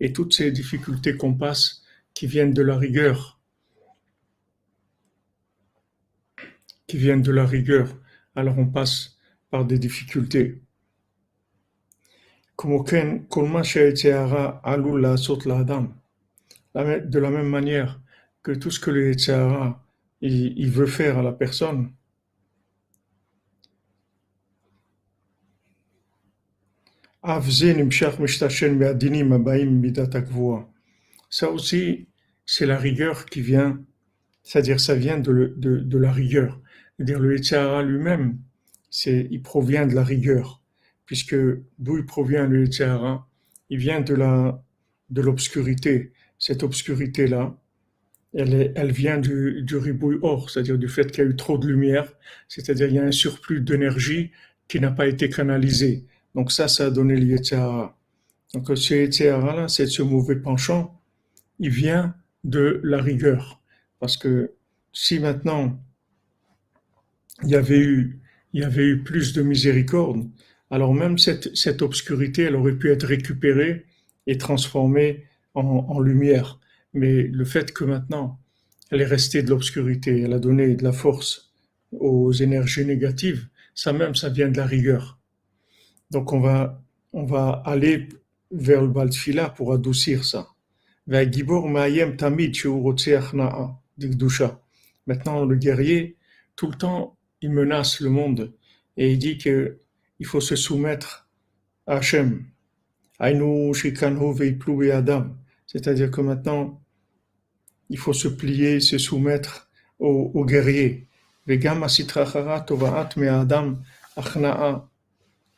Et 0.00 0.12
toutes 0.12 0.32
ces 0.34 0.50
difficultés 0.50 1.16
qu'on 1.16 1.34
passe, 1.34 1.82
qui 2.14 2.26
viennent 2.26 2.52
de 2.52 2.62
la 2.62 2.76
rigueur, 2.76 3.40
qui 6.86 6.96
viennent 6.96 7.22
de 7.22 7.32
la 7.32 7.46
rigueur, 7.46 7.96
alors 8.34 8.58
on 8.58 8.66
passe 8.66 9.18
par 9.50 9.64
des 9.64 9.78
difficultés. 9.78 10.60
De 16.74 17.18
la 17.18 17.30
même 17.30 17.48
manière 17.48 18.00
que 18.42 18.52
tout 18.52 18.70
ce 18.70 18.80
que 18.80 18.90
le 18.90 19.08
Yetzirah 19.08 19.82
il 20.20 20.70
veut 20.70 20.86
faire 20.86 21.18
à 21.18 21.22
la 21.22 21.32
personne, 21.32 21.92
Ça 31.28 31.50
aussi, 31.50 32.08
c'est 32.46 32.66
la 32.66 32.78
rigueur 32.78 33.26
qui 33.26 33.42
vient, 33.42 33.78
c'est-à-dire 34.42 34.80
ça 34.80 34.94
vient 34.94 35.18
de, 35.18 35.98
la 35.98 36.12
rigueur. 36.12 36.60
C'est-à-dire 36.96 37.20
le 37.20 37.36
Yetzirah 37.36 37.82
lui-même, 37.82 38.38
il 39.06 39.42
provient 39.42 39.86
de 39.86 39.94
la 39.94 40.02
rigueur, 40.02 40.62
puisque 41.04 41.36
d'où 41.78 41.98
il 41.98 42.06
provient 42.06 42.46
le 42.46 42.64
Yetzirah 42.64 43.26
Il 43.68 43.78
vient 43.78 44.00
de 44.00 44.16
de 45.10 45.20
l'obscurité. 45.20 46.12
Cette 46.38 46.62
obscurité-là, 46.62 47.54
elle 48.32 48.92
vient 48.92 49.18
du, 49.18 49.62
du 49.62 49.76
ribouille 49.76 50.20
or, 50.22 50.48
c'est-à-dire 50.48 50.78
du 50.78 50.88
fait 50.88 51.10
qu'il 51.10 51.24
y 51.24 51.26
a 51.26 51.30
eu 51.30 51.36
trop 51.36 51.58
de 51.58 51.66
lumière, 51.66 52.10
c'est-à-dire 52.48 52.86
il 52.86 52.94
y 52.94 52.98
a 52.98 53.04
un 53.04 53.12
surplus 53.12 53.60
d'énergie 53.60 54.30
qui 54.68 54.80
n'a 54.80 54.90
pas 54.90 55.06
été 55.06 55.28
canalisé. 55.28 56.06
Donc 56.34 56.52
ça, 56.52 56.68
ça 56.68 56.86
a 56.86 56.90
donné 56.90 57.16
le 57.16 57.38
Donc 58.54 58.78
ce 58.78 58.94
Yetzirah-là, 58.94 59.68
c'est 59.68 59.86
ce 59.86 60.02
mauvais 60.02 60.36
penchant, 60.36 61.00
il 61.58 61.70
vient 61.70 62.14
de 62.44 62.80
la 62.84 63.00
rigueur. 63.00 63.60
Parce 63.98 64.16
que 64.16 64.52
si 64.92 65.18
maintenant 65.20 65.78
il 67.42 67.50
y 67.50 67.54
avait 67.54 67.78
eu, 67.78 68.20
il 68.52 68.60
y 68.60 68.64
avait 68.64 68.86
eu 68.86 69.02
plus 69.02 69.32
de 69.32 69.42
miséricorde, 69.42 70.28
alors 70.70 70.94
même 70.94 71.18
cette, 71.18 71.54
cette 71.56 71.82
obscurité, 71.82 72.42
elle 72.42 72.56
aurait 72.56 72.76
pu 72.76 72.90
être 72.90 73.06
récupérée 73.06 73.86
et 74.26 74.38
transformée 74.38 75.24
en, 75.54 75.62
en 75.62 76.00
lumière. 76.00 76.60
Mais 76.92 77.22
le 77.22 77.44
fait 77.44 77.72
que 77.72 77.84
maintenant, 77.84 78.38
elle 78.90 79.00
est 79.00 79.06
restée 79.06 79.42
de 79.42 79.50
l'obscurité, 79.50 80.22
elle 80.22 80.32
a 80.32 80.38
donné 80.38 80.74
de 80.74 80.84
la 80.84 80.92
force 80.92 81.52
aux 81.92 82.32
énergies 82.32 82.84
négatives, 82.84 83.48
ça 83.74 83.92
même, 83.92 84.14
ça 84.14 84.28
vient 84.28 84.48
de 84.48 84.56
la 84.56 84.66
rigueur. 84.66 85.19
Donc 86.10 86.32
on 86.32 86.40
va, 86.40 86.82
on 87.12 87.24
va 87.24 87.62
aller 87.64 88.08
vers 88.50 88.82
le 88.82 88.88
Baltfila 88.88 89.50
pour 89.50 89.72
adoucir 89.72 90.24
ça. 90.24 90.48
Maintenant, 95.06 95.44
le 95.44 95.56
guerrier, 95.56 96.16
tout 96.56 96.66
le 96.66 96.74
temps, 96.76 97.16
il 97.40 97.50
menace 97.52 98.00
le 98.00 98.10
monde 98.10 98.52
et 98.96 99.12
il 99.12 99.18
dit 99.18 99.38
que 99.38 99.78
il 100.18 100.26
faut 100.26 100.40
se 100.40 100.56
soumettre 100.56 101.28
à 101.86 101.96
Hachem. 101.96 102.44
C'est-à-dire 105.66 106.10
que 106.10 106.20
maintenant, 106.20 106.82
il 107.88 107.98
faut 107.98 108.12
se 108.12 108.28
plier, 108.28 108.80
se 108.80 108.98
soumettre 108.98 109.70
au, 109.98 110.30
au 110.34 110.44
guerrier 110.44 111.08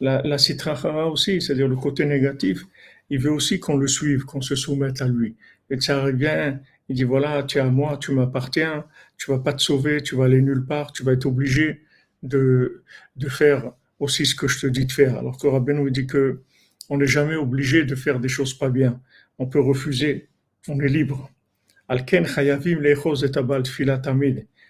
la, 0.02 0.20
la 0.24 1.06
aussi, 1.06 1.40
c'est-à-dire 1.40 1.68
le 1.68 1.76
côté 1.76 2.04
négatif, 2.04 2.64
il 3.08 3.20
veut 3.20 3.30
aussi 3.30 3.60
qu'on 3.60 3.76
le 3.76 3.86
suive, 3.86 4.24
qu'on 4.24 4.40
se 4.40 4.56
soumette 4.56 5.00
à 5.00 5.06
lui. 5.06 5.36
Et 5.70 5.80
ça 5.80 6.02
revient, 6.02 6.58
il 6.88 6.96
dit 6.96 7.04
voilà, 7.04 7.44
tu 7.44 7.58
es 7.58 7.60
à 7.60 7.70
moi, 7.70 7.98
tu 7.98 8.12
m'appartiens, 8.12 8.84
tu 9.16 9.30
vas 9.30 9.38
pas 9.38 9.52
te 9.52 9.62
sauver, 9.62 10.02
tu 10.02 10.16
vas 10.16 10.24
aller 10.24 10.42
nulle 10.42 10.66
part, 10.66 10.92
tu 10.92 11.04
vas 11.04 11.12
être 11.12 11.26
obligé 11.26 11.82
de, 12.24 12.82
de 13.16 13.28
faire 13.28 13.72
aussi 14.00 14.26
ce 14.26 14.34
que 14.34 14.48
je 14.48 14.60
te 14.60 14.66
dis 14.66 14.86
de 14.86 14.92
faire. 14.92 15.16
Alors 15.16 15.38
que 15.38 15.46
Rabbi 15.46 15.72
nous 15.72 15.88
dit 15.88 16.06
que 16.08 16.42
on 16.90 16.98
n'est 16.98 17.06
jamais 17.06 17.36
obligé 17.36 17.84
de 17.84 17.94
faire 17.94 18.18
des 18.18 18.28
choses 18.28 18.54
pas 18.54 18.70
bien. 18.70 19.00
On 19.38 19.46
peut 19.46 19.60
refuser, 19.60 20.28
on 20.66 20.80
est 20.80 20.88
libre. 20.88 21.30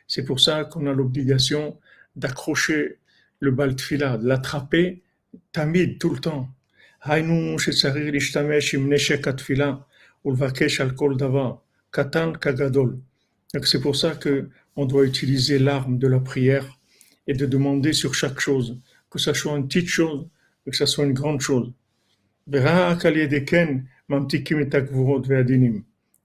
C'est 0.07 0.25
pour 0.25 0.41
ça 0.41 0.65
qu'on 0.65 0.87
a 0.87 0.93
l'obligation 0.93 1.79
d'accrocher 2.17 2.99
le 3.41 3.51
bal 3.51 3.75
de 3.75 4.27
l'attraper 4.29 5.03
tamid, 5.52 5.98
tout 6.00 6.14
le 6.14 6.20
temps. 6.20 6.48
היינו 7.04 7.60
שצריך 7.60 8.14
להשתמש 8.14 8.76
עם 8.76 8.94
נשק 8.94 9.28
התפילה 9.28 9.74
ולבקש 10.26 10.82
על 10.82 10.92
כל 10.92 11.16
דבר, 11.18 11.56
קטן 11.92 12.32
כגדול. 12.42 12.98
C'est 13.64 13.82
pour 13.82 13.96
ça 13.96 14.16
que 14.16 14.50
on 14.76 14.86
doit 14.86 15.06
utiliser 15.06 15.58
l'arme 15.58 15.98
de 15.98 16.08
la 16.08 16.20
prière 16.20 16.68
et 17.28 17.34
de 17.34 17.46
demander 17.46 17.94
sur 17.94 18.14
chaque 18.14 18.40
chose, 18.40 18.80
que 19.10 19.20
ça 19.20 19.34
soit 19.34 19.58
une 19.58 19.68
petite 19.68 19.88
chose, 19.88 20.28
que 20.66 20.76
ça 20.76 20.86
soit 20.86 21.06
une 21.06 21.14
grande 21.14 21.42
chose. 21.42 21.72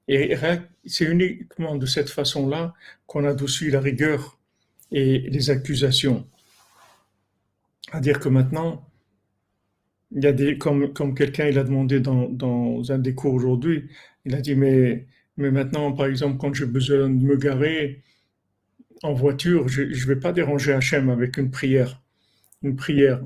Et 0.08 0.36
c'est 0.86 1.04
uniquement 1.04 1.76
de 1.76 1.86
cette 1.86 2.10
façon-là 2.10 2.74
qu'on 3.06 3.24
adoucit 3.24 3.70
la 3.70 3.80
rigueur 3.80 4.38
et 4.90 5.18
les 5.18 5.50
accusations. 5.50 6.26
À 7.92 8.00
dire 8.00 8.18
que 8.20 8.28
maintenant, 8.28 8.84
il 10.11 10.23
y 10.23 10.27
a 10.27 10.33
des, 10.33 10.57
comme, 10.57 10.93
comme 10.93 11.13
quelqu'un 11.15 11.47
il 11.47 11.59
a 11.59 11.63
demandé 11.63 11.99
dans, 11.99 12.29
dans 12.29 12.91
un 12.91 12.97
des 12.99 13.13
cours 13.13 13.33
aujourd'hui, 13.33 13.89
il 14.25 14.35
a 14.35 14.41
dit 14.41 14.55
mais, 14.55 15.07
mais 15.37 15.51
maintenant, 15.51 15.91
par 15.91 16.07
exemple, 16.07 16.37
quand 16.39 16.53
j'ai 16.53 16.65
besoin 16.65 17.09
de 17.09 17.23
me 17.23 17.37
garer 17.37 18.03
en 19.03 19.13
voiture, 19.13 19.67
je 19.67 19.83
ne 19.83 20.07
vais 20.07 20.15
pas 20.15 20.31
déranger 20.33 20.73
Hachem 20.73 21.09
avec 21.09 21.37
une 21.37 21.51
prière. 21.51 22.01
Une 22.63 22.75
prière. 22.75 23.21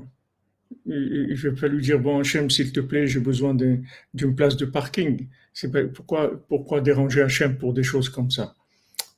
Je 0.86 1.48
vais 1.48 1.54
pas 1.58 1.68
lui 1.68 1.82
dire, 1.82 1.98
bon 1.98 2.20
Hachem, 2.20 2.50
s'il 2.50 2.72
te 2.72 2.80
plaît, 2.80 3.06
j'ai 3.06 3.20
besoin 3.20 3.54
d'une 3.54 4.34
place 4.34 4.56
de 4.56 4.66
parking. 4.66 5.28
C'est 5.54 5.70
pourquoi, 5.92 6.44
pourquoi 6.48 6.80
déranger 6.80 7.22
Hachem 7.22 7.56
pour 7.56 7.72
des 7.72 7.82
choses 7.82 8.08
comme 8.08 8.30
ça? 8.30 8.54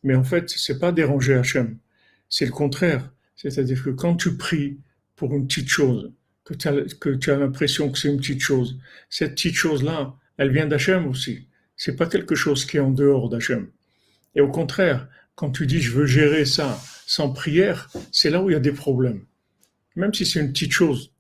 Mais 0.03 0.15
en 0.15 0.25
fait, 0.25 0.51
c'est 0.51 0.79
pas 0.79 0.93
déranger 0.93 1.35
Hachem. 1.35 1.79
C'est 2.29 2.47
le 2.47 2.53
contraire. 2.53 3.13
C'est-à-dire 3.37 3.83
que 3.83 3.91
quand 3.91 4.17
tu 4.17 4.37
pries 4.37 4.79
pour 5.17 5.35
une 5.35 5.47
petite 5.47 5.69
chose, 5.69 6.13
que 6.45 6.55
tu 6.55 6.69
as, 6.69 7.35
as 7.35 7.39
l'impression 7.39 7.91
que 7.91 7.99
c'est 7.99 8.09
une 8.09 8.19
petite 8.19 8.41
chose. 8.41 8.79
Cette 9.09 9.33
petite 9.33 9.55
chose-là, 9.55 10.15
elle 10.37 10.53
vient 10.53 10.67
d'Hachem 10.67 11.07
aussi. 11.07 11.49
C'est 11.77 11.97
pas 11.97 12.07
quelque 12.07 12.35
chose 12.35 12.65
qui 12.67 12.77
est 12.77 12.81
en 12.81 12.91
dehors 12.91 13.29
d'Hachem. 13.29 13.69
Et 14.35 14.41
au 14.41 14.51
contraire, 14.51 15.09
quand 15.35 15.51
tu 15.51 15.67
dis 15.67 15.81
je 15.81 15.93
veux 15.93 16.07
gérer 16.07 16.45
ça 16.45 16.81
sans 17.07 17.31
prière, 17.31 17.91
c'est 18.13 18.31
là 18.31 18.43
où 18.43 18.51
il 18.51 18.53
y 18.53 18.57
a 18.57 18.61
des 18.61 18.73
problèmes. 18.73 19.25
Même 19.97 20.13
si 20.13 20.27
c'est 20.27 20.41
une 20.41 20.53
petite 20.53 20.73
chose, 20.73 21.13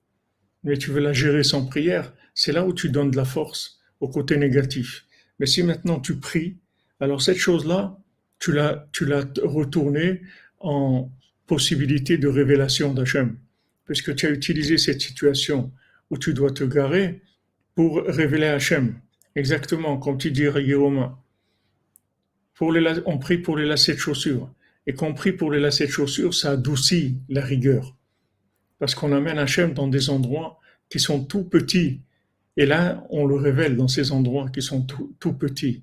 mais 0.62 0.76
tu 0.76 0.90
veux 0.90 1.00
la 1.00 1.12
gérer 1.12 1.42
sans 1.42 1.64
prière, 1.64 2.12
c'est 2.34 2.52
là 2.52 2.66
où 2.66 2.72
tu 2.72 2.90
donnes 2.90 3.10
de 3.10 3.16
la 3.16 3.24
force 3.24 3.80
au 4.00 4.08
côté 4.08 4.36
négatif. 4.36 5.06
Mais 5.38 5.46
si 5.46 5.62
maintenant 5.62 6.00
tu 6.00 6.16
pries, 6.18 6.58
alors 7.00 7.22
cette 7.22 7.36
chose-là, 7.36 7.98
tu 8.38 8.52
l'as, 8.52 8.88
tu 8.92 9.04
l'as 9.04 9.24
retournée 9.42 10.22
en 10.60 11.10
possibilité 11.46 12.18
de 12.18 12.28
révélation 12.28 12.92
d'Hachem 12.94 13.38
puisque 13.84 14.14
tu 14.14 14.26
as 14.26 14.30
utilisé 14.30 14.78
cette 14.78 15.00
situation 15.00 15.72
où 16.10 16.18
tu 16.18 16.34
dois 16.34 16.50
te 16.50 16.64
garer 16.64 17.22
pour 17.74 18.02
révéler 18.02 18.46
Hachem. 18.46 19.00
Exactement, 19.36 19.98
comme 19.98 20.18
tu 20.18 20.30
dis, 20.30 20.46
Romain. 20.48 21.18
Pour 22.54 22.72
les, 22.72 23.00
on 23.06 23.18
prie 23.18 23.38
pour 23.38 23.56
les 23.56 23.66
lacets 23.66 23.94
de 23.94 23.98
chaussures. 23.98 24.52
Et 24.86 24.94
quand 24.94 25.08
on 25.08 25.14
prie 25.14 25.32
pour 25.32 25.50
les 25.50 25.58
lacets 25.58 25.86
de 25.86 25.90
chaussures, 25.90 26.34
ça 26.34 26.52
adoucit 26.52 27.16
la 27.28 27.42
rigueur. 27.42 27.96
parce 28.78 28.94
qu'on 28.94 29.12
amène 29.12 29.38
Hachem 29.38 29.72
dans 29.72 29.88
des 29.88 30.10
endroits 30.10 30.60
qui 30.88 31.00
sont 31.00 31.24
tout 31.24 31.44
petits. 31.44 32.02
Et 32.56 32.66
là, 32.66 33.04
on 33.10 33.26
le 33.26 33.34
révèle 33.34 33.76
dans 33.76 33.88
ces 33.88 34.12
endroits 34.12 34.48
qui 34.50 34.62
sont 34.62 34.82
tout, 34.82 35.32
petits. 35.32 35.82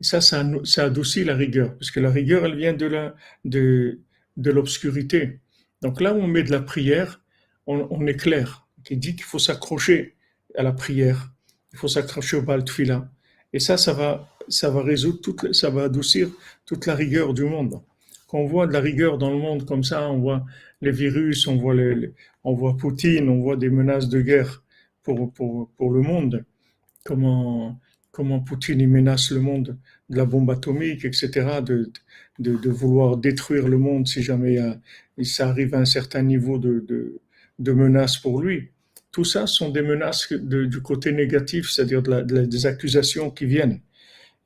Et 0.00 0.04
ça, 0.04 0.20
ça, 0.20 0.44
adoucit 0.84 1.24
la 1.24 1.34
rigueur, 1.34 1.76
parce 1.76 1.90
que 1.90 1.98
la 2.00 2.10
rigueur, 2.10 2.44
elle 2.44 2.56
vient 2.56 2.74
de 2.74 2.86
la, 2.86 3.16
de, 3.44 4.00
de 4.36 4.50
l'obscurité. 4.50 5.40
Donc 5.82 6.00
là 6.00 6.14
où 6.14 6.18
on 6.18 6.26
met 6.26 6.42
de 6.42 6.52
la 6.52 6.60
prière, 6.60 7.20
on, 7.66 7.86
on 7.90 8.06
est 8.06 8.16
clair. 8.16 8.66
Qui 8.84 8.96
dit 8.96 9.14
qu'il 9.16 9.24
faut 9.24 9.38
s'accrocher 9.38 10.14
à 10.56 10.62
la 10.62 10.72
prière, 10.72 11.32
il 11.72 11.78
faut 11.78 11.88
s'accrocher 11.88 12.36
au 12.38 12.42
bal 12.42 12.64
Et 13.52 13.58
ça, 13.58 13.76
ça 13.76 13.92
va, 13.92 14.28
ça 14.48 14.70
va 14.70 14.82
résoudre 14.82 15.20
toute, 15.20 15.52
ça 15.52 15.70
va 15.70 15.84
adoucir 15.84 16.30
toute 16.64 16.86
la 16.86 16.94
rigueur 16.94 17.34
du 17.34 17.44
monde. 17.44 17.80
Quand 18.28 18.38
on 18.38 18.46
voit 18.46 18.66
de 18.66 18.72
la 18.72 18.80
rigueur 18.80 19.18
dans 19.18 19.30
le 19.30 19.36
monde 19.38 19.66
comme 19.66 19.84
ça, 19.84 20.08
on 20.10 20.18
voit 20.18 20.44
les 20.80 20.90
virus, 20.90 21.46
on 21.46 21.56
voit, 21.56 21.74
les, 21.74 22.12
on 22.44 22.54
voit 22.54 22.76
Poutine, 22.76 23.28
on 23.28 23.40
voit 23.40 23.56
des 23.56 23.70
menaces 23.70 24.08
de 24.08 24.20
guerre 24.20 24.62
pour, 25.02 25.32
pour, 25.32 25.70
pour 25.76 25.90
le 25.92 26.00
monde. 26.00 26.44
Comment, 27.04 27.78
comment 28.10 28.40
Poutine 28.40 28.80
il 28.80 28.88
menace 28.88 29.30
le 29.30 29.40
monde 29.40 29.78
de 30.08 30.16
la 30.16 30.24
bombe 30.24 30.50
atomique, 30.50 31.04
etc., 31.04 31.60
de, 31.62 31.92
de, 32.38 32.56
de 32.56 32.70
vouloir 32.70 33.16
détruire 33.16 33.68
le 33.68 33.78
monde 33.78 34.06
si 34.06 34.22
jamais 34.22 34.58
il, 35.18 35.26
ça 35.26 35.48
arrive 35.48 35.74
à 35.74 35.80
un 35.80 35.84
certain 35.84 36.22
niveau 36.22 36.58
de, 36.58 36.84
de, 36.88 37.20
de 37.58 37.72
menace 37.72 38.18
pour 38.18 38.40
lui. 38.40 38.70
Tout 39.12 39.24
ça 39.24 39.46
sont 39.46 39.70
des 39.70 39.82
menaces 39.82 40.32
du 40.32 40.82
côté 40.82 41.12
négatif, 41.12 41.70
c'est-à-dire 41.70 42.02
des 42.02 42.66
accusations 42.66 43.30
qui 43.30 43.46
viennent. 43.46 43.80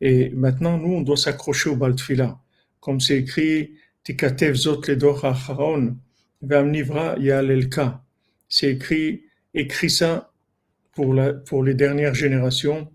Et 0.00 0.30
maintenant, 0.30 0.78
nous, 0.78 0.94
on 0.94 1.02
doit 1.02 1.16
s'accrocher 1.16 1.70
au 1.70 1.76
Baltfila. 1.76 2.40
Comme 2.80 3.00
c'est 3.00 3.18
écrit, 3.18 3.74
Tikatev 4.04 4.54
zot 4.54 4.80
ledor 4.86 5.24
acharon, 5.24 5.96
ve'amnivra 6.40 7.16
yalelka. 7.18 8.02
C'est 8.48 8.70
écrit, 8.72 9.24
écrit 9.54 9.90
ça 9.90 10.32
pour, 10.94 11.12
la, 11.14 11.34
pour 11.34 11.62
les 11.64 11.74
dernières 11.74 12.14
générations. 12.14 12.90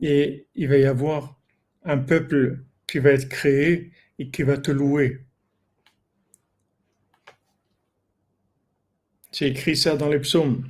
Et 0.00 0.46
il 0.54 0.68
va 0.68 0.76
y 0.76 0.84
avoir 0.84 1.40
un 1.84 1.98
peuple 1.98 2.64
qui 2.86 2.98
va 2.98 3.10
être 3.10 3.28
créé 3.28 3.92
et 4.18 4.30
qui 4.30 4.42
va 4.42 4.58
te 4.58 4.70
louer. 4.70 5.25
C'est 9.38 9.48
écrit 9.48 9.76
ça 9.76 9.96
dans 9.96 10.08
les 10.08 10.18
psaumes. 10.18 10.66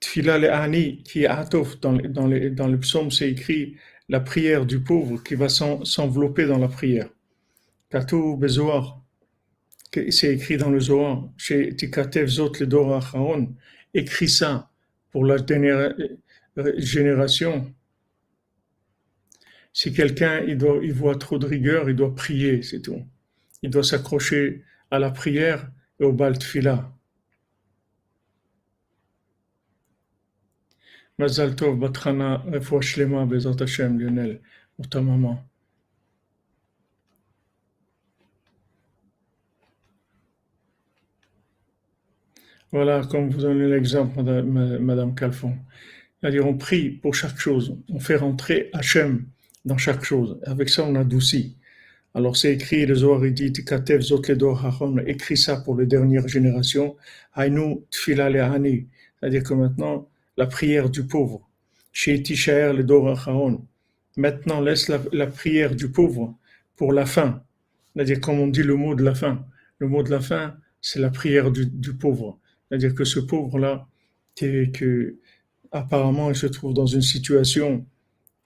Tfila 0.00 0.38
le 0.38 0.50
Ani, 0.50 1.02
qui 1.02 1.24
est 1.24 1.26
Atof, 1.26 1.78
dans, 1.78 1.92
dans, 1.92 2.26
les, 2.26 2.48
dans 2.48 2.66
le 2.66 2.80
psaume, 2.80 3.10
c'est 3.10 3.30
écrit 3.30 3.76
la 4.08 4.20
prière 4.20 4.64
du 4.64 4.80
pauvre 4.80 5.22
qui 5.22 5.34
va 5.34 5.50
s'envelopper 5.50 6.46
dans 6.46 6.56
la 6.56 6.68
prière. 6.68 7.10
Katou 7.90 8.38
Bezoar, 8.38 9.04
c'est 9.92 10.32
écrit 10.32 10.56
dans 10.56 10.70
le 10.70 10.80
Zohar, 10.80 11.28
chez 11.36 11.76
Tikatev 11.76 12.26
Zot 12.26 12.52
le 12.58 12.66
Dora 12.66 13.00
écrit 13.92 14.30
ça 14.30 14.70
pour 15.10 15.26
la 15.26 15.36
dernière 15.36 15.92
euh, 16.56 16.72
génération. 16.78 17.70
Si 19.74 19.92
quelqu'un 19.92 20.40
il, 20.40 20.58
il 20.82 20.94
voit 20.94 21.16
trop 21.16 21.38
de 21.38 21.44
rigueur, 21.44 21.90
il 21.90 21.96
doit 21.96 22.14
prier, 22.14 22.62
c'est 22.62 22.80
tout. 22.80 23.02
Il 23.60 23.68
doit 23.68 23.84
s'accrocher 23.84 24.62
à 24.90 24.98
la 24.98 25.10
prière 25.10 25.70
et 26.00 26.04
au 26.04 26.12
Baltfila. 26.14 26.93
Voilà, 42.72 43.02
comme 43.08 43.30
vous 43.30 43.40
donnez 43.42 43.68
l'exemple, 43.68 44.20
Madame, 44.20 45.14
Calfon. 45.14 45.56
C'est-à-dire, 46.20 46.44
on 46.46 46.58
prie 46.58 46.90
pour 46.90 47.14
chaque 47.14 47.38
chose. 47.38 47.78
On 47.88 48.00
fait 48.00 48.16
rentrer 48.16 48.70
Hachem 48.72 49.26
dans 49.64 49.76
chaque 49.76 50.02
chose. 50.02 50.40
Avec 50.42 50.68
ça, 50.68 50.84
on 50.84 50.96
adoucit. 50.96 51.56
Alors, 52.14 52.36
c'est 52.36 52.52
écrit, 52.54 52.86
le 52.86 52.96
Zohar 52.96 53.20
dit, 53.30 53.52
Katev 53.52 54.00
Zot 54.00 54.22
Hachon, 54.28 54.98
écrit 55.06 55.36
ça 55.36 55.60
pour 55.60 55.76
les 55.76 55.86
dernières 55.86 56.26
générations. 56.26 56.96
Hainu 57.36 57.82
Tfila 57.92 58.30
Lehani. 58.30 58.88
C'est-à-dire 59.20 59.44
que 59.44 59.54
maintenant, 59.54 60.08
la 60.36 60.46
prière 60.46 60.90
du 60.90 61.06
pauvre. 61.06 61.48
Maintenant, 64.16 64.60
laisse 64.60 64.88
la, 64.88 65.26
prière 65.26 65.74
du 65.74 65.90
pauvre 65.90 66.36
pour 66.76 66.92
la 66.92 67.06
fin. 67.06 67.42
C'est-à-dire, 67.94 68.20
comme 68.20 68.40
on 68.40 68.48
dit 68.48 68.62
le 68.62 68.76
mot 68.76 68.94
de 68.94 69.04
la 69.04 69.14
fin. 69.14 69.46
Le 69.78 69.88
mot 69.88 70.02
de 70.02 70.10
la 70.10 70.20
fin, 70.20 70.56
c'est 70.80 71.00
la 71.00 71.10
prière 71.10 71.50
du, 71.50 71.94
pauvre. 71.94 72.38
C'est-à-dire 72.68 72.94
que 72.94 73.04
ce 73.04 73.20
pauvre-là, 73.20 73.86
apparemment, 75.72 76.30
il 76.30 76.36
se 76.36 76.46
trouve 76.46 76.74
dans 76.74 76.86
une 76.86 77.02
situation 77.02 77.86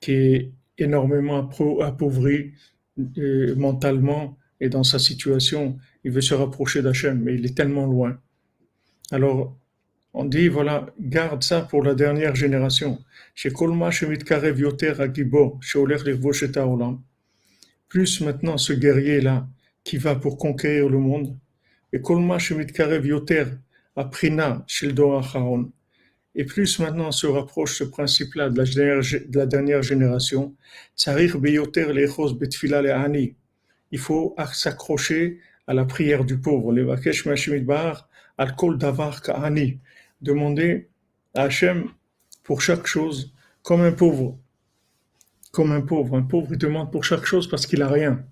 qui 0.01 0.13
est 0.13 0.53
énormément 0.79 1.49
appauvrie 1.81 2.53
euh, 3.19 3.55
mentalement 3.57 4.39
et 4.61 4.69
dans 4.69 4.85
sa 4.85 4.99
situation, 4.99 5.79
il 6.05 6.11
veut 6.11 6.21
se 6.21 6.35
rapprocher 6.35 6.83
d'Hachem, 6.83 7.21
mais 7.23 7.35
il 7.35 7.47
est 7.47 7.57
tellement 7.57 7.87
loin. 7.87 8.19
Alors, 9.11 9.57
on 10.15 10.25
dit, 10.25 10.49
voilà, 10.49 10.87
garde 10.99 11.43
ça 11.43 11.61
pour 11.63 11.83
la 11.83 11.95
dernière 11.95 12.35
génération. 12.35 12.99
Plus 17.89 18.21
maintenant 18.21 18.59
ce 18.59 18.73
guerrier-là 18.73 19.49
qui 19.85 19.97
va 19.97 20.15
pour 20.15 20.37
conquérir 20.39 20.89
le 20.89 20.99
monde. 20.99 21.37
Et 21.93 22.01
et 26.35 26.45
plus 26.45 26.79
maintenant 26.79 27.11
se 27.11 27.27
rapproche 27.27 27.79
ce 27.79 27.85
principe-là 27.85 28.51
de, 28.51 29.37
la 29.37 29.47
dernière 29.47 29.83
génération, 29.83 30.55
il 33.91 33.99
faut 33.99 34.37
s'accrocher 34.53 35.41
à 35.67 35.75
la 35.75 35.85
prière 35.85 36.25
du 36.25 36.39
pauvre. 36.39 36.73
Demander 40.21 40.89
à 41.35 41.43
Hachem 41.43 41.89
pour 42.43 42.63
chaque 42.63 42.87
chose 42.87 43.33
comme 43.63 43.83
un 43.83 43.93
pauvre. 43.93 44.39
Comme 45.53 45.73
un 45.73 45.81
pauvre. 45.81 46.17
Un 46.17 46.23
pauvre, 46.23 46.49
il 46.53 46.59
demande 46.59 46.91
pour 46.91 47.05
chaque 47.05 47.25
chose 47.25 47.49
parce 47.49 47.67
qu'il 47.67 47.83
a 47.83 47.89
rien. 47.89 48.25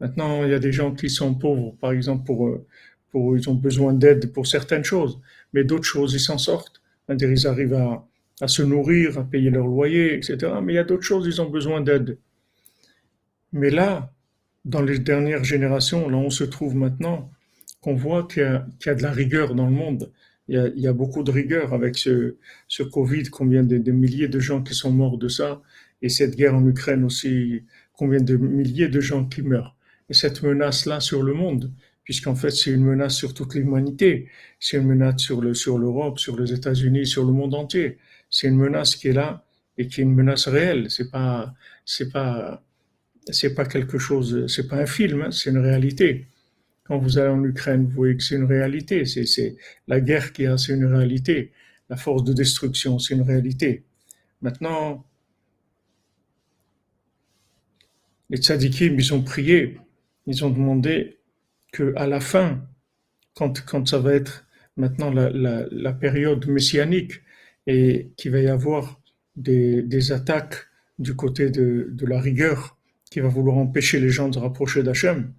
Maintenant, 0.00 0.44
il 0.44 0.50
y 0.50 0.54
a 0.54 0.58
des 0.58 0.72
gens 0.72 0.94
qui 0.94 1.08
sont 1.08 1.34
pauvres, 1.34 1.74
par 1.80 1.92
exemple, 1.92 2.24
pour, 2.24 2.48
euh, 2.48 2.66
pour 3.10 3.36
ils 3.36 3.48
ont 3.48 3.54
besoin 3.54 3.94
d'aide 3.94 4.32
pour 4.32 4.46
certaines 4.46 4.84
choses, 4.84 5.20
mais 5.52 5.64
d'autres 5.64 5.84
choses, 5.84 6.12
ils 6.14 6.20
s'en 6.20 6.38
sortent. 6.38 6.82
Ils 7.08 7.46
arrivent 7.46 7.74
à, 7.74 8.48
se 8.48 8.62
nourrir, 8.62 9.18
à 9.18 9.24
payer 9.24 9.50
leur 9.50 9.66
loyer, 9.66 10.14
etc. 10.16 10.52
Mais 10.62 10.74
il 10.74 10.76
y 10.76 10.78
a 10.78 10.84
d'autres 10.84 11.04
choses, 11.04 11.26
ils 11.26 11.40
ont 11.40 11.48
besoin 11.48 11.80
d'aide. 11.80 12.18
Mais 13.52 13.70
là, 13.70 14.12
dans 14.64 14.82
les 14.82 14.98
dernières 14.98 15.44
générations, 15.44 16.08
là 16.08 16.16
où 16.16 16.20
on 16.20 16.30
se 16.30 16.44
trouve 16.44 16.74
maintenant, 16.74 17.30
qu'on 17.80 17.94
voit 17.94 18.24
qu'il 18.24 18.42
y, 18.42 18.88
a 18.88 18.94
de 18.94 19.02
la 19.02 19.12
rigueur 19.12 19.54
dans 19.54 19.66
le 19.66 19.72
monde 19.72 20.12
il 20.48 20.72
y, 20.76 20.86
a, 20.86 20.92
beaucoup 20.92 21.24
de 21.24 21.30
rigueur 21.30 21.74
avec 21.74 21.96
ce, 21.98 22.36
Covid, 22.92 23.24
combien 23.24 23.64
de, 23.64 23.90
milliers 23.90 24.28
de 24.28 24.38
gens 24.38 24.62
qui 24.62 24.74
sont 24.74 24.92
morts 24.92 25.18
de 25.18 25.28
ça, 25.28 25.60
et 26.02 26.08
cette 26.08 26.36
guerre 26.36 26.54
en 26.54 26.66
Ukraine 26.66 27.04
aussi, 27.04 27.62
combien 27.92 28.20
de 28.20 28.36
milliers 28.36 28.88
de 28.88 29.00
gens 29.00 29.24
qui 29.24 29.42
meurent. 29.42 29.76
Et 30.08 30.14
cette 30.14 30.42
menace-là 30.42 31.00
sur 31.00 31.22
le 31.22 31.34
monde, 31.34 31.72
puisqu'en 32.04 32.36
fait 32.36 32.50
c'est 32.50 32.70
une 32.70 32.84
menace 32.84 33.16
sur 33.16 33.34
toute 33.34 33.54
l'humanité, 33.54 34.28
c'est 34.60 34.76
une 34.76 34.86
menace 34.86 35.18
sur 35.18 35.40
l'Europe, 35.40 36.18
sur 36.20 36.38
les 36.38 36.52
États-Unis, 36.52 37.06
sur 37.06 37.24
le 37.24 37.32
monde 37.32 37.54
entier. 37.54 37.98
C'est 38.30 38.46
une 38.46 38.56
menace 38.56 38.94
qui 38.94 39.08
est 39.08 39.12
là 39.12 39.44
et 39.76 39.88
qui 39.88 40.00
est 40.00 40.04
une 40.04 40.14
menace 40.14 40.46
réelle. 40.46 40.90
C'est 40.90 41.10
pas 41.10 41.52
c'est 41.84 42.10
pas 42.12 42.62
c'est 43.30 43.54
pas 43.54 43.64
quelque 43.64 43.98
chose, 43.98 44.46
c'est 44.46 44.68
pas 44.68 44.76
un 44.76 44.86
film, 44.86 45.22
hein, 45.22 45.30
c'est 45.32 45.50
une 45.50 45.58
réalité. 45.58 46.26
Quand 46.86 46.98
vous 46.98 47.18
allez 47.18 47.30
en 47.30 47.42
Ukraine, 47.44 47.86
vous 47.86 47.94
voyez 47.94 48.16
que 48.16 48.22
c'est 48.22 48.36
une 48.36 48.44
réalité. 48.44 49.04
C'est 49.04 49.56
la 49.88 50.00
guerre 50.00 50.32
qui 50.32 50.46
a, 50.46 50.56
c'est 50.56 50.72
une 50.74 50.84
réalité. 50.84 51.52
La 51.88 51.96
force 51.96 52.24
de 52.24 52.32
destruction, 52.32 52.98
c'est 52.98 53.14
une 53.14 53.22
réalité. 53.22 53.84
Maintenant, 54.40 55.04
les 58.30 58.38
tzadikim, 58.38 58.98
ils 58.98 59.14
ont 59.14 59.22
prié, 59.22 59.78
ils 60.26 60.44
ont 60.44 60.50
demandé 60.50 61.18
que 61.72 61.92
à 61.96 62.06
la 62.06 62.20
fin, 62.20 62.66
quand, 63.34 63.64
quand 63.64 63.86
ça 63.86 63.98
va 63.98 64.14
être 64.14 64.46
maintenant 64.76 65.10
la, 65.10 65.92
période 65.92 66.46
messianique 66.46 67.22
et 67.66 68.10
qu'il 68.16 68.32
va 68.32 68.40
y 68.40 68.48
avoir 68.48 69.00
des, 69.36 69.82
des 69.82 70.12
attaques 70.12 70.66
du 70.98 71.14
côté 71.14 71.50
de, 71.50 71.88
de, 71.90 72.06
la 72.06 72.20
rigueur 72.20 72.78
qui 73.10 73.20
va 73.20 73.28
vouloir 73.28 73.56
empêcher 73.58 74.00
les 74.00 74.10
gens 74.10 74.28
de 74.28 74.34
se 74.34 74.38
rapprocher 74.38 74.82
d'Hachem, 74.82 75.32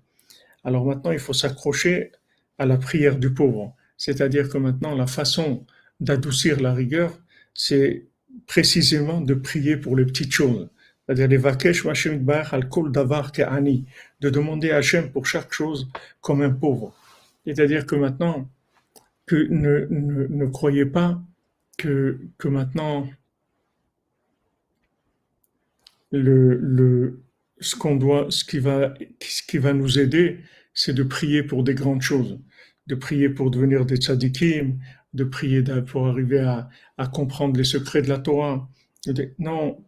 alors 0.63 0.85
maintenant, 0.85 1.11
il 1.11 1.19
faut 1.19 1.33
s'accrocher 1.33 2.11
à 2.57 2.65
la 2.65 2.77
prière 2.77 3.17
du 3.17 3.33
pauvre. 3.33 3.75
C'est-à-dire 3.97 4.49
que 4.49 4.57
maintenant, 4.57 4.95
la 4.95 5.07
façon 5.07 5.65
d'adoucir 5.99 6.59
la 6.59 6.73
rigueur, 6.73 7.17
c'est 7.53 8.05
précisément 8.45 9.21
de 9.21 9.33
prier 9.33 9.77
pour 9.77 9.95
les 9.95 10.05
petites 10.05 10.31
choses. 10.31 10.69
C'est-à-dire 11.05 11.27
les 11.27 11.37
vakesh 11.37 11.85
al 11.85 12.69
kol 12.69 12.91
davar 12.91 13.31
de 13.31 14.29
demander 14.29 14.71
à 14.71 14.77
Hachem 14.77 15.11
pour 15.11 15.25
chaque 15.25 15.53
chose 15.53 15.87
comme 16.21 16.41
un 16.41 16.49
pauvre. 16.51 16.93
C'est-à-dire 17.45 17.85
que 17.85 17.95
maintenant, 17.95 18.49
ne, 19.31 19.87
ne 19.89 20.45
croyez 20.47 20.85
pas 20.85 21.21
que, 21.77 22.19
que 22.37 22.47
maintenant 22.47 23.07
le, 26.11 26.55
le, 26.55 27.21
ce 27.59 27.75
qu'on 27.75 27.95
doit, 27.95 28.27
ce 28.29 28.43
qui 28.43 28.59
va, 28.59 28.93
ce 29.21 29.41
qui 29.43 29.57
va 29.57 29.73
nous 29.73 29.99
aider, 29.99 30.39
c'est 30.73 30.93
de 30.93 31.03
prier 31.03 31.43
pour 31.43 31.63
des 31.63 31.73
grandes 31.73 32.01
choses, 32.01 32.39
de 32.87 32.95
prier 32.95 33.29
pour 33.29 33.51
devenir 33.51 33.85
des 33.85 33.97
tzadikim, 33.97 34.79
de 35.13 35.23
prier 35.23 35.63
pour 35.85 36.07
arriver 36.07 36.39
à, 36.39 37.07
comprendre 37.07 37.57
les 37.57 37.63
secrets 37.63 38.01
de 38.01 38.09
la 38.09 38.19
Torah. 38.19 38.69
Non, 39.39 39.83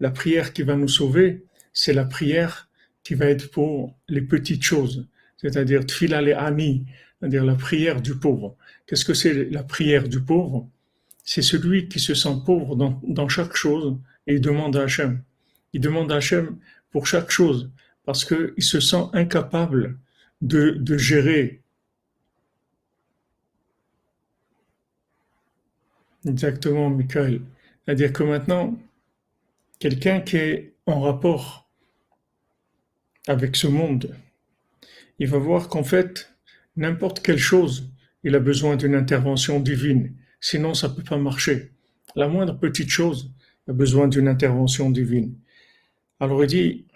la 0.00 0.10
prière 0.10 0.52
qui 0.52 0.62
va 0.62 0.76
nous 0.76 0.88
sauver, 0.88 1.44
c'est 1.72 1.92
la 1.92 2.04
prière 2.04 2.68
qui 3.02 3.14
va 3.14 3.26
être 3.26 3.50
pour 3.50 3.96
les 4.08 4.22
petites 4.22 4.62
choses, 4.62 5.08
c'est-à-dire 5.38 5.84
tfila 5.86 6.22
le 6.22 6.36
ani, 6.36 6.86
c'est-à-dire 7.18 7.44
la 7.44 7.54
prière 7.54 8.00
du 8.00 8.14
pauvre. 8.16 8.56
Qu'est-ce 8.86 9.04
que 9.04 9.14
c'est 9.14 9.50
la 9.50 9.62
prière 9.62 10.08
du 10.08 10.20
pauvre? 10.20 10.68
C'est 11.24 11.42
celui 11.42 11.88
qui 11.88 11.98
se 11.98 12.14
sent 12.14 12.36
pauvre 12.46 12.76
dans, 12.76 13.00
dans 13.06 13.28
chaque 13.28 13.56
chose 13.56 13.98
et 14.26 14.34
il 14.34 14.40
demande 14.40 14.76
à 14.76 14.82
Hachem. 14.82 15.22
Il 15.72 15.80
demande 15.80 16.12
à 16.12 16.16
Hachem 16.16 16.58
pour 16.98 17.06
chaque 17.06 17.30
chose 17.30 17.70
parce 18.04 18.24
qu'il 18.24 18.60
se 18.64 18.80
sent 18.80 19.04
incapable 19.12 20.00
de, 20.40 20.70
de 20.70 20.98
gérer. 20.98 21.62
Exactement, 26.26 26.90
Michael. 26.90 27.42
C'est-à-dire 27.84 28.12
que 28.12 28.24
maintenant, 28.24 28.76
quelqu'un 29.78 30.20
qui 30.22 30.38
est 30.38 30.74
en 30.86 31.00
rapport 31.00 31.70
avec 33.28 33.54
ce 33.54 33.68
monde, 33.68 34.16
il 35.20 35.28
va 35.28 35.38
voir 35.38 35.68
qu'en 35.68 35.84
fait, 35.84 36.34
n'importe 36.74 37.20
quelle 37.20 37.38
chose, 37.38 37.92
il 38.24 38.34
a 38.34 38.40
besoin 38.40 38.74
d'une 38.74 38.96
intervention 38.96 39.60
divine. 39.60 40.16
Sinon, 40.40 40.74
ça 40.74 40.88
ne 40.88 40.94
peut 40.94 41.04
pas 41.04 41.16
marcher. 41.16 41.70
La 42.16 42.26
moindre 42.26 42.58
petite 42.58 42.90
chose 42.90 43.30
a 43.68 43.72
besoin 43.72 44.08
d'une 44.08 44.26
intervention 44.26 44.90
divine. 44.90 45.38
Alors 46.20 46.42
il 46.42 46.48
dit, 46.48 46.87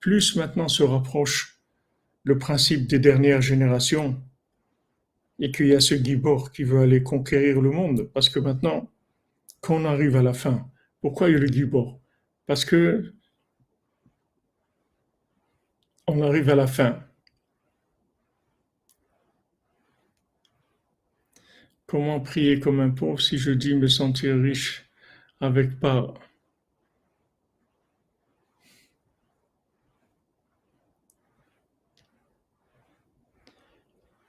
plus 0.00 0.36
maintenant 0.36 0.68
se 0.68 0.82
rapproche 0.82 1.60
le 2.24 2.38
principe 2.38 2.86
des 2.86 2.98
dernières 2.98 3.40
générations 3.40 4.22
et 5.38 5.50
qu'il 5.50 5.68
y 5.68 5.74
a 5.74 5.80
ce 5.80 5.94
Gibor 5.94 6.52
qui 6.52 6.64
veut 6.64 6.80
aller 6.80 7.02
conquérir 7.02 7.60
le 7.60 7.70
monde, 7.70 8.10
parce 8.12 8.28
que 8.28 8.38
maintenant, 8.38 8.90
quand 9.60 9.76
on 9.76 9.84
arrive 9.84 10.16
à 10.16 10.22
la 10.22 10.34
fin, 10.34 10.70
pourquoi 11.00 11.28
il 11.28 11.32
y 11.32 11.36
a 11.36 11.38
le 11.38 11.46
Gibor? 11.46 12.00
Parce 12.46 12.64
que 12.64 13.14
on 16.06 16.22
arrive 16.22 16.50
à 16.50 16.54
la 16.54 16.66
fin. 16.66 17.02
Comment 21.86 22.20
prier 22.20 22.60
comme 22.60 22.80
un 22.80 22.90
pauvre 22.90 23.20
si 23.20 23.38
je 23.38 23.52
dis 23.52 23.74
me 23.74 23.88
sentir 23.88 24.36
riche 24.36 24.90
avec 25.40 25.78
pas 25.78 26.14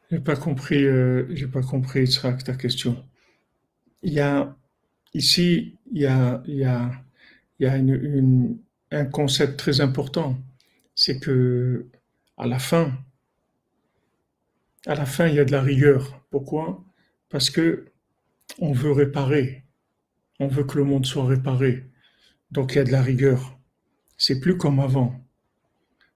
J'ai 0.10 0.20
pas 0.20 0.36
compris, 0.38 0.86
euh, 0.86 1.26
j'ai 1.36 1.48
pas 1.48 1.62
compris, 1.62 2.04
Israq, 2.04 2.44
ta 2.44 2.54
question. 2.54 3.04
Il 4.04 4.14
y 4.14 4.22
a, 4.22 4.56
ici, 5.14 5.78
il 5.92 6.02
y 6.02 6.06
a, 6.06 6.42
il 6.46 6.56
y 6.56 6.64
a, 6.64 6.92
un 8.92 9.06
concept 9.06 9.58
très 9.60 9.82
important. 9.82 10.38
C'est 10.96 11.20
que, 11.20 11.88
à 12.38 12.48
la 12.48 12.60
fin, 12.60 12.94
à 14.86 14.96
la 14.96 15.06
fin, 15.06 15.28
il 15.28 15.36
y 15.36 15.40
a 15.40 15.46
de 15.46 15.52
la 15.52 15.62
rigueur. 15.62 16.26
Pourquoi? 16.30 16.86
Parce 17.30 17.50
que 17.50 17.86
on 18.60 18.72
veut 18.72 18.92
réparer. 18.92 19.66
On 20.40 20.48
veut 20.48 20.64
que 20.64 20.78
le 20.78 20.86
monde 20.86 21.06
soit 21.06 21.26
réparé. 21.26 21.86
Donc 22.52 22.74
il 22.74 22.78
y 22.78 22.82
a 22.82 22.84
de 22.86 22.92
la 22.92 23.02
rigueur. 23.02 23.60
C'est 24.18 24.40
plus 24.40 24.58
comme 24.58 24.80
avant. 24.80 25.20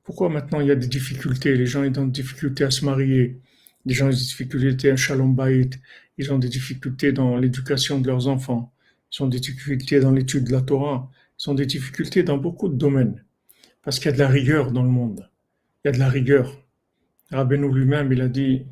Pourquoi 0.03 0.29
maintenant 0.29 0.61
il 0.61 0.67
y 0.67 0.71
a 0.71 0.75
des 0.75 0.87
difficultés? 0.87 1.55
Les 1.55 1.65
gens 1.65 1.83
ont 1.83 1.89
des 1.89 2.11
difficultés 2.11 2.63
à 2.63 2.71
se 2.71 2.85
marier. 2.85 3.41
Les 3.85 3.93
gens 3.93 4.07
ont 4.07 4.09
des 4.09 4.15
difficultés 4.15 4.91
à 4.91 4.95
Shalom 4.95 5.35
Bayit. 5.35 5.71
Ils 6.17 6.31
ont 6.31 6.39
des 6.39 6.49
difficultés 6.49 7.11
dans 7.11 7.37
l'éducation 7.37 7.99
de 7.99 8.07
leurs 8.07 8.27
enfants. 8.27 8.73
Ils 9.11 9.23
ont 9.23 9.27
des 9.27 9.39
difficultés 9.39 9.99
dans 9.99 10.11
l'étude 10.11 10.45
de 10.45 10.51
la 10.51 10.61
Torah. 10.61 11.09
Ils 11.39 11.49
ont 11.49 11.53
des 11.53 11.65
difficultés 11.65 12.23
dans 12.23 12.37
beaucoup 12.37 12.69
de 12.69 12.75
domaines. 12.75 13.23
Parce 13.83 13.97
qu'il 13.97 14.05
y 14.05 14.13
a 14.13 14.13
de 14.13 14.19
la 14.19 14.27
rigueur 14.27 14.71
dans 14.71 14.83
le 14.83 14.89
monde. 14.89 15.29
Il 15.83 15.87
y 15.87 15.89
a 15.89 15.91
de 15.93 15.99
la 15.99 16.09
rigueur. 16.09 16.61
Rabbeinu 17.31 17.73
lui-même, 17.73 18.11
il 18.11 18.21
a 18.21 18.27
dit, 18.27 18.65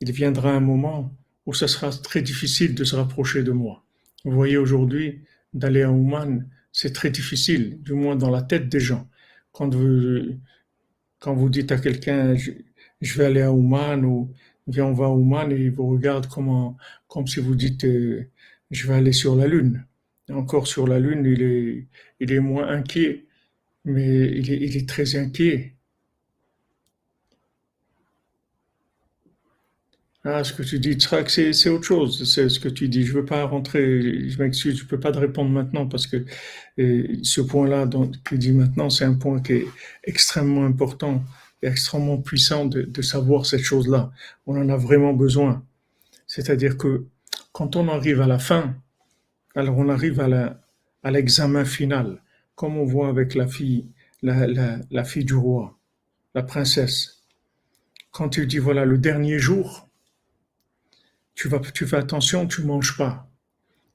il 0.00 0.12
viendra 0.12 0.52
un 0.52 0.60
moment 0.60 1.14
où 1.44 1.54
ce 1.54 1.66
sera 1.66 1.90
très 1.90 2.22
difficile 2.22 2.74
de 2.74 2.84
se 2.84 2.96
rapprocher 2.96 3.42
de 3.42 3.52
moi. 3.52 3.84
Vous 4.24 4.32
voyez 4.32 4.56
aujourd'hui, 4.56 5.22
d'aller 5.54 5.82
à 5.82 5.90
Ouman, 5.90 6.46
c'est 6.72 6.92
très 6.92 7.10
difficile, 7.10 7.80
du 7.82 7.94
moins 7.94 8.16
dans 8.16 8.30
la 8.30 8.42
tête 8.42 8.68
des 8.68 8.80
gens. 8.80 9.08
Quand 9.52 9.74
vous, 9.74 10.38
quand 11.18 11.34
vous 11.34 11.48
dites 11.48 11.72
à 11.72 11.78
quelqu'un, 11.78 12.34
je, 12.36 13.18
vais 13.18 13.24
aller 13.24 13.42
à 13.42 13.52
Ouman 13.52 14.04
ou 14.04 14.32
viens, 14.66 14.86
on 14.86 14.92
va 14.92 15.06
à 15.06 15.08
Ouman 15.10 15.50
et 15.52 15.56
il 15.56 15.70
vous 15.70 15.88
regarde 15.88 16.26
comment, 16.28 16.76
comme 17.08 17.26
si 17.26 17.40
vous 17.40 17.54
dites, 17.54 17.84
euh, 17.84 18.30
je 18.70 18.86
vais 18.88 18.94
aller 18.94 19.12
sur 19.12 19.36
la 19.36 19.46
Lune. 19.46 19.84
Encore 20.30 20.66
sur 20.66 20.86
la 20.88 20.98
Lune, 20.98 21.24
il 21.26 21.42
est, 21.42 21.86
il 22.20 22.32
est 22.32 22.40
moins 22.40 22.68
inquiet, 22.68 23.26
mais 23.84 24.26
il 24.28 24.50
est, 24.52 24.58
il 24.60 24.76
est 24.76 24.88
très 24.88 25.16
inquiet. 25.16 25.76
Ah, 30.28 30.42
ce 30.42 30.52
que 30.52 30.64
tu 30.64 30.80
dis, 30.80 30.98
c'est 31.28 31.68
autre 31.68 31.84
chose. 31.84 32.28
C'est 32.28 32.48
ce 32.48 32.58
que 32.58 32.68
tu 32.68 32.88
dis. 32.88 33.04
Je 33.04 33.12
veux 33.12 33.24
pas 33.24 33.44
rentrer, 33.44 34.28
je 34.28 34.42
m'excuse, 34.42 34.76
je 34.76 34.84
peux 34.84 34.98
pas 34.98 35.12
te 35.12 35.18
répondre 35.18 35.50
maintenant 35.50 35.86
parce 35.86 36.08
que 36.08 36.24
euh, 36.80 37.06
ce 37.22 37.40
point-là 37.40 37.86
que 37.86 38.30
tu 38.30 38.38
dis 38.38 38.50
maintenant, 38.50 38.90
c'est 38.90 39.04
un 39.04 39.14
point 39.14 39.40
qui 39.40 39.52
est 39.52 39.66
extrêmement 40.02 40.64
important 40.66 41.22
extrêmement 41.62 42.18
puissant 42.18 42.66
de, 42.66 43.02
savoir 43.02 43.46
cette 43.46 43.62
chose-là. 43.62 44.10
On 44.46 44.56
en 44.60 44.68
a 44.68 44.76
vraiment 44.76 45.12
besoin. 45.12 45.64
C'est-à-dire 46.26 46.76
que 46.76 47.06
quand 47.52 47.76
on 47.76 47.88
arrive 47.88 48.20
à 48.20 48.26
la 48.26 48.38
fin, 48.38 48.76
alors 49.54 49.78
on 49.78 49.88
arrive 49.88 50.20
à 50.20 51.10
l'examen 51.10 51.64
final, 51.64 52.22
comme 52.54 52.76
on 52.76 52.84
voit 52.84 53.08
avec 53.08 53.34
la 53.34 53.46
fille, 53.46 53.88
la, 54.22 55.04
fille 55.04 55.24
du 55.24 55.34
roi, 55.34 55.78
la 56.34 56.42
princesse. 56.42 57.24
Quand 58.10 58.28
tu 58.28 58.46
dis, 58.46 58.58
voilà, 58.58 58.84
le 58.84 58.98
dernier 58.98 59.38
jour, 59.38 59.88
tu, 61.34 61.48
vas, 61.48 61.60
tu 61.60 61.86
fais 61.86 61.96
attention, 61.96 62.46
tu 62.46 62.62
manges 62.62 62.96
pas. 62.96 63.30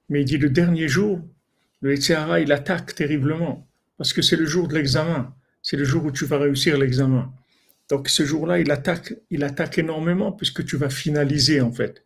Mais 0.08 0.22
il 0.22 0.24
dit 0.24 0.38
le 0.38 0.50
dernier 0.50 0.88
jour, 0.88 1.20
le 1.80 1.92
Etzéhara, 1.92 2.40
il 2.40 2.52
attaque 2.52 2.94
terriblement, 2.94 3.66
parce 3.98 4.12
que 4.12 4.22
c'est 4.22 4.36
le 4.36 4.46
jour 4.46 4.68
de 4.68 4.74
l'examen, 4.74 5.34
c'est 5.62 5.76
le 5.76 5.84
jour 5.84 6.04
où 6.04 6.10
tu 6.10 6.24
vas 6.24 6.38
réussir 6.38 6.78
l'examen. 6.78 7.32
Donc 7.88 8.08
ce 8.08 8.24
jour-là, 8.24 8.58
il 8.58 8.70
attaque, 8.70 9.14
il 9.30 9.44
attaque 9.44 9.78
énormément, 9.78 10.32
puisque 10.32 10.64
tu 10.64 10.76
vas 10.76 10.90
finaliser 10.90 11.60
en 11.60 11.72
fait. 11.72 12.04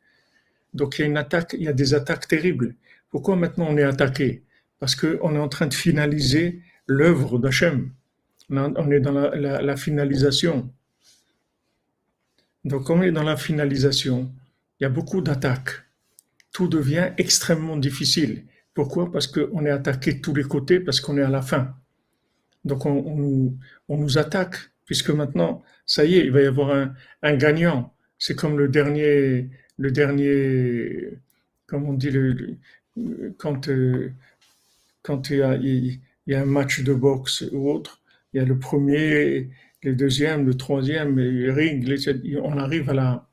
Donc 0.74 0.98
il 0.98 1.02
y 1.02 1.04
a 1.04 1.08
une 1.08 1.16
attaque, 1.16 1.54
il 1.58 1.64
y 1.64 1.68
a 1.68 1.72
des 1.72 1.94
attaques 1.94 2.28
terribles. 2.28 2.74
Pourquoi 3.10 3.36
maintenant 3.36 3.66
on 3.68 3.76
est 3.76 3.82
attaqué? 3.84 4.42
Parce 4.78 4.94
qu'on 4.96 5.34
est 5.34 5.38
en 5.38 5.48
train 5.48 5.66
de 5.66 5.74
finaliser 5.74 6.60
l'œuvre 6.86 7.38
d'Hachem. 7.38 7.90
On 8.50 8.90
est 8.90 9.00
dans 9.00 9.12
la, 9.12 9.62
la 9.62 9.76
finalisation. 9.76 10.70
Donc 12.64 12.90
on 12.90 13.02
est 13.02 13.12
dans 13.12 13.22
la 13.22 13.36
finalisation 13.36 14.32
il 14.78 14.84
y 14.84 14.86
a 14.86 14.90
beaucoup 14.90 15.20
d'attaques. 15.20 15.82
Tout 16.52 16.68
devient 16.68 17.10
extrêmement 17.18 17.76
difficile. 17.76 18.44
Pourquoi? 18.74 19.10
Parce 19.10 19.26
qu'on 19.26 19.64
est 19.64 19.70
attaqué 19.70 20.14
de 20.14 20.20
tous 20.20 20.34
les 20.34 20.44
côtés, 20.44 20.80
parce 20.80 21.00
qu'on 21.00 21.16
est 21.16 21.22
à 21.22 21.30
la 21.30 21.42
fin. 21.42 21.74
Donc 22.64 22.84
on, 22.84 23.56
nous, 23.88 24.18
attaque, 24.18 24.56
puisque 24.86 25.10
maintenant, 25.10 25.62
ça 25.84 26.04
y 26.04 26.14
est, 26.16 26.24
il 26.24 26.30
va 26.30 26.42
y 26.42 26.46
avoir 26.46 26.94
un, 27.22 27.36
gagnant. 27.36 27.94
C'est 28.18 28.34
comme 28.34 28.58
le 28.58 28.68
dernier, 28.68 29.50
le 29.76 29.90
dernier, 29.90 31.18
comme 31.66 31.88
on 31.88 31.92
dit, 31.92 32.10
le, 32.10 32.56
quand, 33.36 33.68
euh, 33.68 34.12
quand 35.02 35.28
il, 35.30 35.36
y 35.38 35.42
a, 35.42 35.56
il 35.56 36.00
y 36.26 36.34
a 36.34 36.40
un 36.40 36.46
match 36.46 36.82
de 36.82 36.94
boxe 36.94 37.44
ou 37.52 37.70
autre, 37.70 38.00
il 38.32 38.38
y 38.38 38.40
a 38.40 38.44
le 38.44 38.58
premier, 38.58 39.50
le 39.82 39.94
deuxième, 39.94 40.46
le 40.46 40.54
troisième, 40.56 41.16
le 41.16 41.52
ring, 41.52 41.86
on 42.42 42.56
arrive 42.58 42.90
à 42.90 42.94
la, 42.94 43.28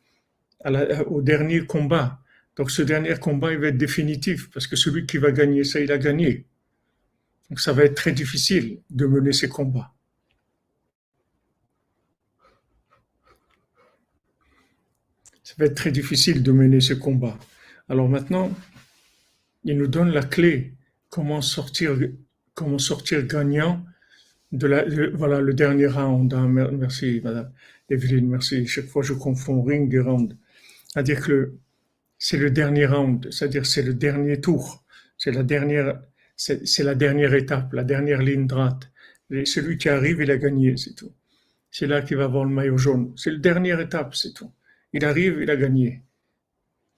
au 1.08 1.22
dernier 1.22 1.66
combat. 1.66 2.20
Donc 2.56 2.72
ce 2.72 2.82
dernier 2.82 3.16
combat, 3.16 3.52
il 3.52 3.60
va 3.60 3.68
être 3.68 3.78
définitif, 3.78 4.50
parce 4.52 4.68
que 4.68 4.76
celui 4.76 5.06
qui 5.06 5.18
va 5.18 5.32
gagner 5.32 5.64
ça, 5.64 5.80
il 5.80 5.92
a 5.92 5.98
gagné. 5.98 6.46
Donc 7.50 7.60
ça 7.60 7.74
va 7.74 7.84
être 7.84 7.96
très 7.96 8.12
difficile 8.12 8.80
de 8.90 9.06
mener 9.06 9.34
ces 9.34 9.50
combats. 9.50 9.93
Ça 15.54 15.58
va 15.60 15.66
être 15.66 15.76
très 15.76 15.92
difficile 15.92 16.42
de 16.42 16.52
mener 16.52 16.82
ce 16.82 16.96
combat. 16.96 17.38
Alors 17.88 18.10
maintenant, 18.10 18.52
il 19.64 19.78
nous 19.78 19.86
donne 19.86 20.10
la 20.10 20.24
clé, 20.24 20.74
comment 21.10 21.42
sortir, 21.42 21.96
comment 22.56 22.80
sortir 22.80 23.22
gagnant 23.28 23.86
de 24.52 24.66
la, 24.66 24.84
voilà, 25.14 25.42
le 25.42 25.54
dernier 25.54 25.86
round. 25.86 26.34
Hein, 26.34 26.48
merci, 26.48 27.22
madame 27.24 27.52
Evelyne, 27.88 28.30
merci. 28.30 28.66
Chaque 28.66 28.88
fois, 28.88 29.04
je 29.04 29.14
confonds 29.14 29.62
ring 29.62 29.94
et 29.94 30.00
round. 30.00 30.36
C'est-à-dire 30.88 31.22
que 31.22 31.54
c'est 32.18 32.38
le 32.38 32.50
dernier 32.50 32.88
round, 32.88 33.32
c'est-à-dire 33.32 33.68
c'est 33.68 33.84
le 33.84 33.94
dernier 33.94 34.42
tour. 34.42 34.84
C'est 35.20 35.32
la 35.32 35.44
dernière, 35.44 36.02
c'est 36.36 36.84
la 36.84 36.96
dernière 36.96 37.36
étape, 37.36 37.74
la 37.74 37.84
dernière 37.84 38.24
ligne 38.24 38.48
droite. 38.48 38.92
celui 39.30 39.78
qui 39.78 39.88
arrive, 39.88 40.20
il 40.20 40.32
a 40.32 40.38
gagné, 40.38 40.78
c'est 40.78 40.96
tout. 40.96 41.14
C'est 41.70 41.86
là 41.86 42.02
qu'il 42.02 42.18
va 42.18 42.24
avoir 42.24 42.44
le 42.44 42.50
maillot 42.52 42.78
jaune. 42.80 43.14
C'est 43.18 43.30
la 43.30 43.38
dernière 43.38 43.80
étape, 43.80 44.16
c'est 44.16 44.34
tout. 44.34 44.52
Il 44.94 45.06
arrive, 45.06 45.40
il 45.42 45.50
a 45.50 45.56
gagné. 45.56 46.02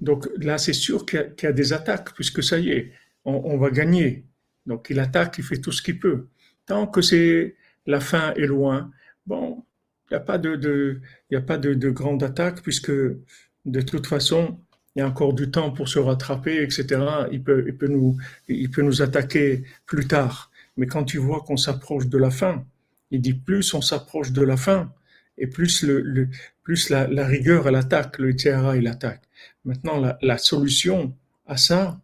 Donc 0.02 0.28
là, 0.38 0.58
c'est 0.58 0.74
sûr 0.74 1.06
qu'il 1.06 1.34
y, 1.42 1.46
a 1.46 1.52
des 1.52 1.74
attaques, 1.74 2.14
puisque 2.14 2.44
ça 2.44 2.60
y 2.60 2.70
est, 2.70 2.92
on, 3.24 3.58
va 3.58 3.72
gagner. 3.72 4.26
Donc 4.66 4.88
il 4.90 5.00
attaque, 5.00 5.38
il 5.38 5.44
fait 5.44 5.58
tout 5.58 5.72
ce 5.72 5.82
qu'il 5.82 6.00
peut. 6.00 6.28
Tant 6.66 6.86
que 6.88 7.02
c'est 7.02 7.56
la 7.86 8.00
fin 8.00 8.34
est 8.34 8.46
loin, 8.46 8.92
bon, 9.26 9.64
il 10.10 10.14
n'y 10.14 10.18
a 10.18 10.20
pas 10.20 10.38
de, 10.38 11.02
a 11.34 11.42
pas 11.42 11.58
de, 11.58 11.74
de 11.74 11.90
grande 11.90 12.24
attaque, 12.24 12.62
puisque 12.62 12.92
de 12.92 13.82
toute 13.82 14.08
façon, 14.08 14.60
il 14.96 15.00
y 15.00 15.02
a 15.02 15.08
encore 15.08 15.34
du 15.34 15.52
temps 15.52 15.72
pour 15.72 15.90
se 15.90 16.00
rattraper, 16.00 16.62
etc. 16.62 17.02
Il 17.32 17.44
peut, 17.44 17.66
il 17.68 17.76
peut, 17.76 17.88
nous, 17.88 18.18
il 18.48 18.70
peut 18.70 18.82
nous 18.82 19.02
attaquer 19.02 19.64
plus 19.86 20.08
tard. 20.08 20.52
Mais 20.78 20.88
quand 20.88 21.04
tu 21.04 21.18
vois 21.18 21.42
qu'on 21.42 21.58
s'approche 21.58 22.08
de 22.08 22.18
la 22.18 22.32
fin, 22.32 22.66
il 23.12 23.22
dit 23.22 23.34
plus 23.34 23.74
on 23.74 23.82
s'approche 23.82 24.32
de 24.32 24.42
la 24.42 24.58
fin, 24.58 24.92
et 25.38 25.48
plus, 25.48 25.84
le, 25.84 26.30
plus 26.64 26.90
la, 26.90 27.28
rigueur, 27.28 27.68
elle 27.68 27.76
attaque, 27.76 28.20
le 28.20 28.36
tiara, 28.36 28.78
il 28.78 28.88
attaque. 28.88 29.24
Maintenant, 29.66 30.02
la, 30.22 30.38
solution 30.38 31.16
à 31.46 31.58
ça, 31.58 32.00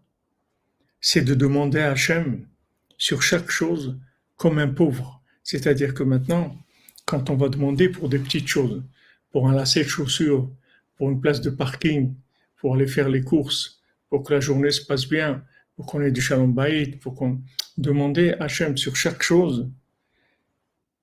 c'est 0.99 1.21
de 1.21 1.33
demander 1.33 1.79
à 1.79 1.91
Hachem 1.91 2.45
sur 2.97 3.21
chaque 3.21 3.49
chose 3.49 3.97
comme 4.35 4.59
un 4.59 4.67
pauvre. 4.67 5.21
C'est-à-dire 5.43 5.93
que 5.93 6.03
maintenant, 6.03 6.57
quand 7.05 7.29
on 7.29 7.35
va 7.35 7.49
demander 7.49 7.89
pour 7.89 8.09
des 8.09 8.19
petites 8.19 8.47
choses, 8.47 8.83
pour 9.31 9.49
un 9.49 9.55
lacet 9.55 9.83
de 9.83 9.89
chaussures, 9.89 10.49
pour 10.97 11.09
une 11.09 11.21
place 11.21 11.41
de 11.41 11.49
parking, 11.49 12.13
pour 12.57 12.75
aller 12.75 12.87
faire 12.87 13.09
les 13.09 13.21
courses, 13.21 13.81
pour 14.09 14.23
que 14.23 14.33
la 14.33 14.39
journée 14.39 14.71
se 14.71 14.85
passe 14.85 15.07
bien, 15.07 15.43
pour 15.75 15.85
qu'on 15.85 16.01
ait 16.01 16.11
du 16.11 16.21
shalom 16.21 16.53
bayit, 16.53 16.97
pour 16.97 17.15
qu'on 17.15 17.41
demande 17.77 18.19
à 18.19 18.43
Hachem 18.43 18.77
sur 18.77 18.95
chaque 18.95 19.23
chose, 19.23 19.69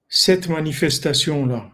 cette 0.09 0.49
manifestation-là, 0.49 1.71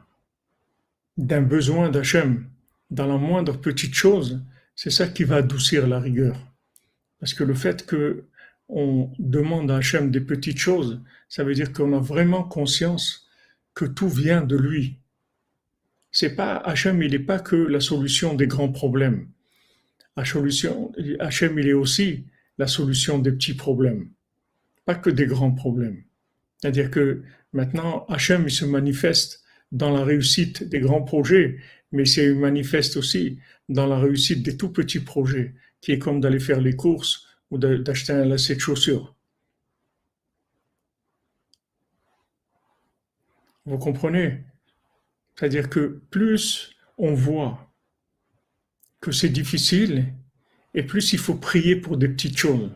d'un 1.17 1.43
besoin 1.43 1.91
d'Hachem, 1.91 2.49
dans 2.91 3.07
la 3.07 3.17
moindre 3.17 3.59
petite 3.59 3.95
chose, 3.95 4.43
c'est 4.75 4.91
ça 4.91 5.07
qui 5.07 5.25
va 5.25 5.37
adoucir 5.37 5.87
la 5.87 6.01
rigueur. 6.01 6.37
Parce 7.21 7.35
que 7.35 7.45
le 7.45 7.55
fait 7.55 7.87
que 7.87 8.25
on 8.69 9.11
demande 9.19 9.71
à 9.71 9.77
Hachem 9.77 10.11
des 10.11 10.21
petites 10.21 10.59
choses, 10.59 11.01
ça 11.29 11.45
veut 11.45 11.55
dire 11.55 11.73
qu'on 11.73 11.93
a 11.93 12.01
vraiment 12.01 12.43
conscience 12.43 13.29
que 13.75 13.85
tout 13.85 14.09
vient 14.09 14.43
de 14.43 14.57
lui. 14.57 14.99
C'est 16.11 16.35
pas 16.35 16.57
Hachem, 16.57 17.03
il 17.03 17.11
n'est 17.11 17.19
pas 17.19 17.39
que 17.39 17.57
la 17.57 17.81
solution 17.81 18.35
des 18.35 18.47
grands 18.47 18.73
problèmes. 18.73 19.29
Hachem, 20.17 20.49
il 21.59 21.69
est 21.69 21.73
aussi 21.73 22.25
la 22.57 22.67
solution 22.67 23.19
des 23.19 23.33
petits 23.33 23.55
problèmes, 23.55 24.09
pas 24.85 24.95
que 24.95 25.11
des 25.11 25.27
grands 25.27 25.53
problèmes. 25.53 26.03
C'est-à-dire 26.59 26.91
que 26.91 27.23
maintenant, 27.53 28.07
Hachem, 28.09 28.45
il 28.45 28.51
se 28.51 28.65
manifeste 28.65 29.44
dans 29.75 29.91
la 29.91 30.05
réussite 30.05 30.63
des 30.63 30.79
grands 30.79 31.03
projets, 31.03 31.59
mais 31.91 32.07
c'est 32.07 32.33
manifeste 32.33 32.97
aussi 32.97 33.41
dans 33.69 33.87
la 33.87 33.99
réussite 33.99 34.43
des 34.43 34.57
tout 34.57 34.71
petits 34.71 35.01
projets, 35.01 35.55
qui 35.81 35.93
est 35.93 35.99
comme 35.99 36.21
d'aller 36.21 36.39
faire 36.39 36.61
les 36.61 36.77
courses 36.77 37.27
ou 37.51 37.59
d'acheter 37.59 38.13
un 38.13 38.25
lacet 38.25 38.55
de 38.55 38.61
chaussures. 38.61 39.15
Vous 43.67 43.79
comprenez? 43.79 44.45
C'est-à-dire 45.35 45.69
que 45.69 46.01
plus 46.11 46.77
on 46.97 47.13
voit 47.13 47.73
que 49.01 49.11
c'est 49.11 49.29
difficile, 49.29 50.07
et 50.73 50.85
plus 50.85 51.13
il 51.13 51.19
faut 51.19 51.35
prier 51.35 51.75
pour 51.77 51.97
des 51.97 52.09
petites 52.09 52.39
choses. 52.39 52.71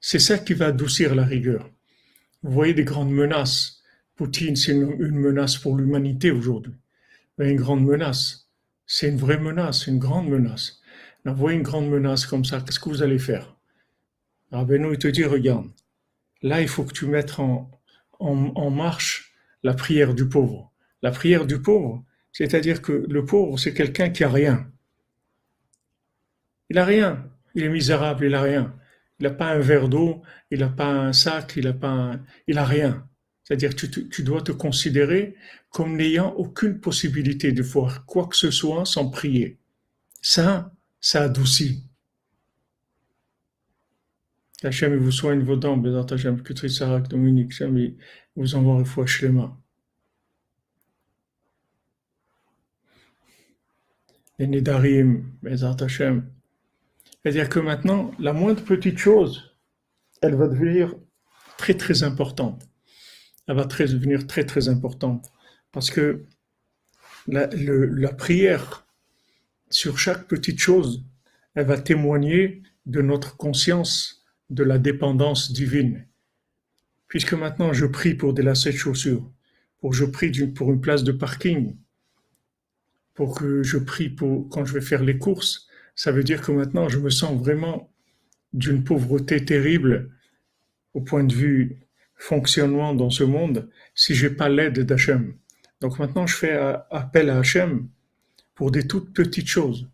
C'est 0.00 0.18
ça 0.18 0.38
qui 0.38 0.52
va 0.52 0.66
adoucir 0.66 1.14
la 1.14 1.24
rigueur. 1.24 1.70
Vous 2.42 2.52
voyez 2.52 2.74
des 2.74 2.84
grandes 2.84 3.10
menaces 3.10 3.75
Poutine, 4.16 4.56
c'est 4.56 4.72
une, 4.72 5.14
menace 5.14 5.58
pour 5.58 5.76
l'humanité 5.76 6.30
aujourd'hui. 6.30 6.74
Une 7.38 7.56
grande 7.56 7.84
menace. 7.84 8.48
C'est 8.86 9.08
une 9.08 9.18
vraie 9.18 9.38
menace, 9.38 9.86
une 9.86 9.98
grande 9.98 10.28
menace. 10.28 10.80
Voyez 11.24 11.58
une 11.58 11.64
grande 11.64 11.90
menace 11.90 12.24
comme 12.24 12.44
ça, 12.44 12.60
qu'est-ce 12.60 12.80
que 12.80 12.88
vous 12.88 13.02
allez 13.02 13.18
faire? 13.18 13.56
Rabbeinu, 14.52 14.92
il 14.92 14.98
te 14.98 15.08
dit, 15.08 15.24
regarde, 15.24 15.66
là, 16.40 16.62
il 16.62 16.68
faut 16.68 16.84
que 16.84 16.92
tu 16.92 17.06
mettes 17.06 17.38
en, 17.38 18.70
marche 18.70 19.34
la 19.62 19.74
prière 19.74 20.14
du 20.14 20.28
pauvre. 20.28 20.72
La 21.02 21.10
prière 21.10 21.46
du 21.46 21.60
pauvre, 21.60 22.04
c'est-à-dire 22.32 22.80
que 22.80 23.04
le 23.08 23.24
pauvre, 23.24 23.58
c'est 23.58 23.74
quelqu'un 23.74 24.10
qui 24.10 24.24
a 24.24 24.30
rien. 24.30 24.70
Il 26.70 26.78
a 26.78 26.84
rien. 26.84 27.28
Il 27.54 27.64
est 27.64 27.68
misérable, 27.68 28.24
il 28.24 28.34
a 28.34 28.42
rien. 28.42 28.74
Il 29.18 29.24
n'a 29.24 29.30
pas 29.30 29.46
un 29.46 29.58
verre 29.58 29.88
d'eau, 29.88 30.22
il 30.50 30.60
n'a 30.60 30.68
pas 30.68 30.90
un 30.90 31.12
sac, 31.12 31.54
il 31.56 31.64
n'a 31.64 31.72
pas 31.72 32.18
il 32.46 32.58
a 32.58 32.64
rien. 32.64 33.06
C'est-à-dire 33.46 33.76
que 33.76 33.86
tu, 33.86 34.22
dois 34.24 34.42
te 34.42 34.50
considérer 34.50 35.36
comme 35.70 35.96
n'ayant 35.96 36.32
aucune 36.34 36.80
possibilité 36.80 37.52
de 37.52 37.62
voir 37.62 38.04
quoi 38.04 38.26
que 38.26 38.34
ce 38.34 38.50
soit 38.50 38.84
sans 38.84 39.08
prier. 39.08 39.56
Ça, 40.20 40.72
ça 41.00 41.22
adoucit. 41.22 41.84
Hachem 44.64 44.96
vous 44.96 45.12
soigne 45.12 45.44
vos 45.44 45.54
dents, 45.54 45.76
Bézat 45.76 46.06
Hachem, 46.10 46.42
que 46.42 46.52
Trissarak, 46.52 47.06
Dominique, 47.06 47.52
Hachem 47.52 47.94
vous 48.34 48.54
envoie 48.56 48.80
une 48.80 48.84
fois 48.84 49.06
Shlema. 49.06 49.56
Les 54.40 54.48
Nedarim, 54.48 55.24
Hachem. 55.44 56.28
C'est-à-dire 57.22 57.48
que 57.48 57.60
maintenant, 57.60 58.10
la 58.18 58.32
moindre 58.32 58.64
petite 58.64 58.98
chose, 58.98 59.56
elle 60.20 60.34
va 60.34 60.48
devenir 60.48 60.96
très 61.58 61.74
très 61.74 62.02
importante 62.02 62.68
elle 63.46 63.56
va 63.56 63.64
très, 63.64 63.86
devenir 63.86 64.26
très 64.26 64.44
très 64.44 64.68
importante. 64.68 65.30
Parce 65.72 65.90
que 65.90 66.24
la, 67.28 68.12
prière 68.12 68.86
sur 69.70 69.98
chaque 69.98 70.26
petite 70.26 70.58
chose, 70.58 71.04
elle 71.54 71.66
va 71.66 71.78
témoigner 71.78 72.62
de 72.86 73.02
notre 73.02 73.36
conscience 73.36 74.24
de 74.50 74.62
la 74.62 74.78
dépendance 74.78 75.52
divine. 75.52 76.06
Puisque 77.08 77.34
maintenant 77.34 77.72
je 77.72 77.86
prie 77.86 78.14
pour 78.14 78.32
des 78.32 78.42
lacets 78.42 78.72
de 78.72 78.76
chaussures, 78.76 79.30
pour 79.78 79.92
je 79.92 80.04
prie 80.04 80.30
pour 80.48 80.72
une 80.72 80.80
place 80.80 81.04
de 81.04 81.12
parking, 81.12 81.76
pour 83.14 83.38
que 83.38 83.62
je 83.62 83.78
prie 83.78 84.08
pour 84.08 84.48
quand 84.48 84.64
je 84.64 84.74
vais 84.74 84.80
faire 84.80 85.02
les 85.02 85.18
courses, 85.18 85.68
ça 85.94 86.12
veut 86.12 86.24
dire 86.24 86.42
que 86.42 86.52
maintenant 86.52 86.88
je 86.88 86.98
me 86.98 87.10
sens 87.10 87.38
vraiment 87.38 87.92
d'une 88.52 88.84
pauvreté 88.84 89.44
terrible 89.44 90.10
au 90.94 91.00
point 91.00 91.24
de 91.24 91.34
vue 91.34 91.85
fonctionnement 92.16 92.94
dans 92.94 93.10
ce 93.10 93.24
monde 93.24 93.68
si 93.94 94.14
j'ai 94.14 94.30
pas 94.30 94.48
l'aide 94.48 94.80
d'Hachem. 94.80 95.34
Donc 95.80 95.98
maintenant, 95.98 96.26
je 96.26 96.34
fais 96.34 96.58
appel 96.90 97.30
à 97.30 97.38
Hachem 97.38 97.88
pour 98.54 98.70
des 98.70 98.86
toutes 98.86 99.12
petites 99.12 99.48
choses. 99.48 99.88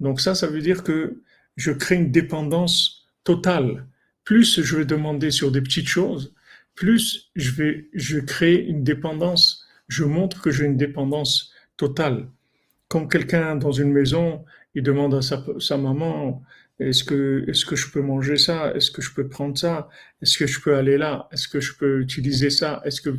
Donc 0.00 0.20
ça, 0.20 0.34
ça 0.34 0.46
veut 0.46 0.60
dire 0.60 0.84
que 0.84 1.22
je 1.56 1.72
crée 1.72 1.96
une 1.96 2.10
dépendance 2.10 3.06
totale. 3.24 3.86
Plus 4.24 4.60
je 4.60 4.76
vais 4.76 4.84
demander 4.84 5.30
sur 5.30 5.50
des 5.50 5.60
petites 5.60 5.88
choses, 5.88 6.34
plus 6.74 7.30
je 7.36 7.50
vais, 7.52 7.88
je 7.94 8.18
crée 8.18 8.56
une 8.56 8.84
dépendance. 8.84 9.66
Je 9.88 10.04
montre 10.04 10.40
que 10.40 10.50
j'ai 10.50 10.64
une 10.64 10.76
dépendance 10.76 11.52
totale. 11.76 12.28
Comme 12.88 13.08
quelqu'un 13.08 13.56
dans 13.56 13.72
une 13.72 13.92
maison, 13.92 14.44
il 14.74 14.82
demande 14.82 15.14
à 15.14 15.22
sa 15.22 15.76
maman, 15.76 16.42
est-ce 16.78 17.04
que, 17.04 17.44
est-ce 17.48 17.64
que 17.64 17.76
je 17.76 17.90
peux 17.90 18.02
manger 18.02 18.36
ça? 18.36 18.72
Est-ce 18.74 18.90
que 18.90 19.00
je 19.02 19.12
peux 19.12 19.28
prendre 19.28 19.56
ça? 19.56 19.88
Est-ce 20.22 20.38
que 20.38 20.46
je 20.46 20.60
peux 20.60 20.76
aller 20.76 20.98
là? 20.98 21.28
Est-ce 21.32 21.48
que 21.48 21.60
je 21.60 21.74
peux 21.76 22.00
utiliser 22.00 22.50
ça? 22.50 22.82
Est-ce 22.84 23.00
que 23.00 23.18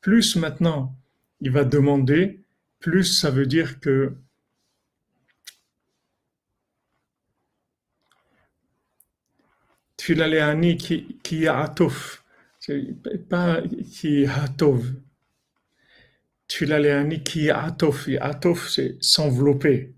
plus 0.00 0.36
maintenant 0.36 0.96
il 1.40 1.50
va 1.50 1.64
demander, 1.64 2.42
plus 2.80 3.04
ça 3.04 3.30
veut 3.30 3.46
dire 3.46 3.80
que 3.80 4.16
Tfilaleani 9.96 10.76
qui, 10.76 11.18
qui 11.22 11.46
atof, 11.46 12.24
pas 13.30 13.62
qui 13.90 14.26
atov. 14.26 14.92
Tfilaleani 16.48 17.22
qui 17.22 17.50
atof, 17.50 18.08
atof 18.20 18.68
c'est 18.68 18.96
s'envelopper. 19.00 19.94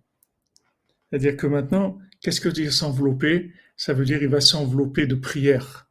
C'est-à-dire 1.11 1.37
que 1.37 1.47
maintenant, 1.47 1.99
Qu'est-ce 2.27 2.41
que 2.41 2.49
dire 2.49 2.73
s'envelopper? 2.73 3.53
Ça 3.77 3.93
veut 3.93 4.05
dire 4.05 4.21
il 4.21 4.29
va 4.29 4.41
s'envelopper 4.41 5.07
de 5.07 5.15
prière. 5.15 5.89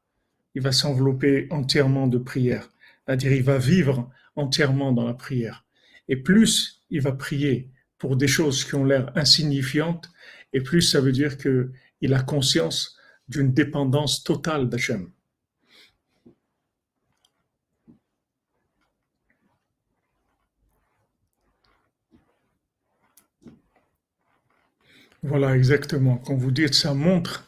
Il 0.54 0.62
va 0.62 0.74
s'envelopper 0.74 1.48
entièrement 1.50 2.08
de 2.08 2.18
prière. 2.18 2.74
C'est-à-dire 3.06 3.32
il 3.32 3.42
va 3.42 3.58
vivre 3.58 4.12
entièrement 4.36 4.92
dans 4.92 5.06
la 5.06 5.14
prière. 5.14 5.64
Et 6.10 6.18
plus 6.18 6.82
il 6.90 7.00
va 7.00 7.14
prier 7.14 7.72
pour 7.98 8.18
des 8.18 8.28
choses 8.28 8.66
qui 8.66 8.76
ont 8.76 8.84
l'air 8.84 9.14
insignifiantes, 9.16 10.12
et 10.52 10.60
plus 10.60 10.82
ça 10.82 11.00
veut 11.00 11.14
dire 11.14 11.38
qu'il 11.38 12.14
a 12.14 12.22
conscience 12.22 12.98
d'une 13.30 13.54
dépendance 13.54 14.26
totale 14.26 14.68
d'Hachem. 14.68 15.12
Voilà, 25.28 25.55
exactement. 25.55 26.17
Quand 26.17 26.36
vous 26.36 26.51
dites 26.51 26.76
ça 26.76 26.93
montre 26.93 27.47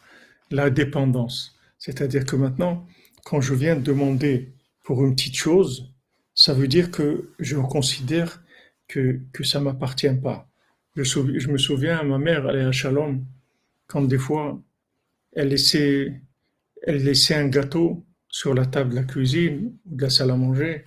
la 0.49 0.71
dépendance. 0.71 1.55
C'est-à-dire 1.77 2.25
que 2.25 2.35
maintenant, 2.35 2.87
quand 3.23 3.39
je 3.39 3.53
viens 3.53 3.75
demander 3.75 4.51
pour 4.83 5.05
une 5.05 5.13
petite 5.13 5.35
chose, 5.35 5.93
ça 6.33 6.55
veut 6.55 6.67
dire 6.67 6.89
que 6.89 7.29
je 7.37 7.55
considère 7.57 8.41
que, 8.87 9.19
que 9.31 9.43
ça 9.43 9.59
m'appartient 9.59 10.15
pas. 10.23 10.49
Je, 10.95 11.03
je, 11.03 11.49
me 11.49 11.59
souviens, 11.59 12.01
ma 12.01 12.17
mère, 12.17 12.49
elle 12.49 12.65
à 12.65 12.71
Shalom, 12.71 13.23
quand 13.85 14.01
des 14.01 14.17
fois, 14.17 14.59
elle 15.33 15.49
laissait, 15.49 16.19
elle 16.81 17.03
laissait 17.03 17.35
un 17.35 17.47
gâteau 17.47 18.03
sur 18.27 18.55
la 18.55 18.65
table 18.65 18.89
de 18.89 18.95
la 18.95 19.03
cuisine 19.03 19.77
ou 19.85 19.95
de 19.97 20.01
la 20.01 20.09
salle 20.09 20.31
à 20.31 20.35
manger. 20.35 20.83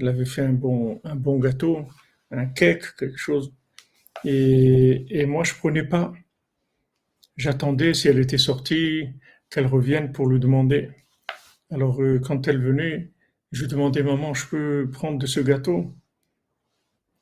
Elle 0.00 0.08
avait 0.08 0.24
fait 0.24 0.42
un 0.42 0.52
bon, 0.52 1.00
un 1.04 1.14
bon 1.14 1.38
gâteau, 1.38 1.86
un 2.32 2.46
cake, 2.46 2.96
quelque 2.96 3.18
chose. 3.18 3.52
Et, 4.24 5.06
et 5.08 5.24
moi, 5.26 5.44
je 5.44 5.54
prenais 5.54 5.84
pas. 5.84 6.12
J'attendais 7.36 7.94
si 7.94 8.08
elle 8.08 8.18
était 8.18 8.38
sortie, 8.38 9.08
qu'elle 9.50 9.66
revienne 9.66 10.12
pour 10.12 10.26
lui 10.28 10.40
demander. 10.40 10.90
Alors, 11.70 12.02
euh, 12.02 12.18
quand 12.18 12.48
elle 12.48 12.60
venait, 12.60 13.10
je 13.52 13.66
demandais, 13.66 14.02
maman, 14.02 14.34
je 14.34 14.46
peux 14.46 14.90
prendre 14.90 15.18
de 15.18 15.26
ce 15.26 15.40
gâteau? 15.40 15.94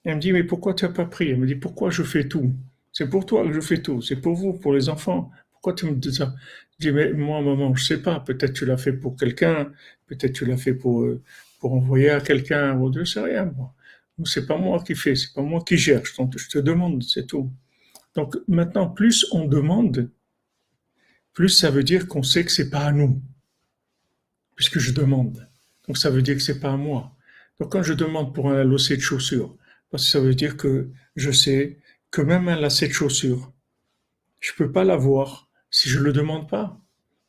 Elle 0.05 0.17
me 0.17 0.21
dit, 0.21 0.33
mais 0.33 0.45
pourquoi 0.45 0.75
tu 0.75 0.85
n'as 0.85 0.93
pas 0.93 1.05
pris? 1.05 1.31
Elle 1.31 1.39
me 1.39 1.47
dit, 1.47 1.57
pourquoi 1.57 1.91
je 1.91 2.03
fais 2.03 2.29
tout? 2.29 2.55
C'est 2.93 3.09
pour 3.09 3.27
toi 3.27 3.47
que 3.47 3.53
je 3.53 3.61
fais 3.61 3.83
tout, 3.83 4.03
c'est 4.03 4.17
pour 4.17 4.35
vous, 4.35 4.55
pour 4.55 4.73
les 4.73 4.89
enfants. 4.89 5.31
Pourquoi 5.53 5.75
tu 5.75 5.87
me 5.87 5.95
dis 5.95 6.15
ça? 6.15 6.35
Je 6.79 6.89
dis, 6.89 6.93
mais 6.93 7.13
moi, 7.13 7.41
maman, 7.43 7.75
je 7.75 7.85
sais 7.85 8.03
pas, 8.03 8.21
peut-être 8.21 8.53
tu 8.55 8.65
l'as 8.67 8.79
fait 8.79 8.93
pour 8.93 9.17
quelqu'un, 9.17 9.73
peut-être 10.07 10.33
tu 10.33 10.47
l'as 10.47 10.57
fait 10.57 10.75
pour, 10.75 11.03
euh, 11.03 11.23
pour 11.61 11.75
envoyer 11.75 12.11
à 12.11 12.21
quelqu'un, 12.21 12.77
ou 12.79 12.93
je 12.93 13.05
sais 13.05 13.21
rien, 13.21 13.45
moi. 13.57 13.75
C'est 14.25 14.47
pas 14.47 14.59
moi 14.59 14.83
qui 14.83 14.95
fais, 14.95 15.15
c'est 15.15 15.33
pas 15.33 15.43
moi 15.43 15.63
qui 15.67 15.79
gère, 15.79 16.03
je 16.05 16.49
te 16.49 16.59
demande, 16.59 17.03
c'est 17.03 17.27
tout. 17.27 17.51
Donc 18.15 18.37
maintenant, 18.49 18.89
plus 18.89 19.27
on 19.33 19.47
demande, 19.47 20.11
plus 21.33 21.49
ça 21.49 21.71
veut 21.71 21.85
dire 21.85 22.09
qu'on 22.09 22.23
sait 22.23 22.45
que 22.45 22.51
c'est 22.51 22.71
pas 22.71 22.87
à 22.87 22.93
nous, 22.93 23.23
puisque 24.57 24.79
je 24.79 24.93
demande. 24.93 25.49
Donc 25.87 25.97
ça 25.99 26.11
veut 26.11 26.23
dire 26.23 26.37
que 26.37 26.43
c'est 26.43 26.61
pas 26.61 26.73
à 26.73 26.77
moi. 26.77 27.17
Donc 27.59 27.73
quand 27.73 27.83
je 27.83 27.95
demande 27.95 28.35
pour 28.35 28.51
un 28.51 28.65
lacet 28.65 28.97
de 28.97 29.03
chaussures, 29.03 29.57
parce 29.91 30.05
que 30.05 30.11
ça 30.11 30.21
veut 30.21 30.35
dire 30.35 30.57
que 30.57 30.91
je 31.17 31.31
sais 31.31 31.79
que 32.11 32.23
même 32.23 32.49
un 32.49 32.57
lacet 32.57 32.89
de 32.89 32.93
chaussures, 32.93 33.53
je 34.41 34.53
peux 34.57 34.73
pas 34.73 34.85
l'avoir 34.85 35.49
si 35.71 35.89
je 35.89 35.99
le 35.99 36.13
demande 36.13 36.49
pas. 36.49 36.81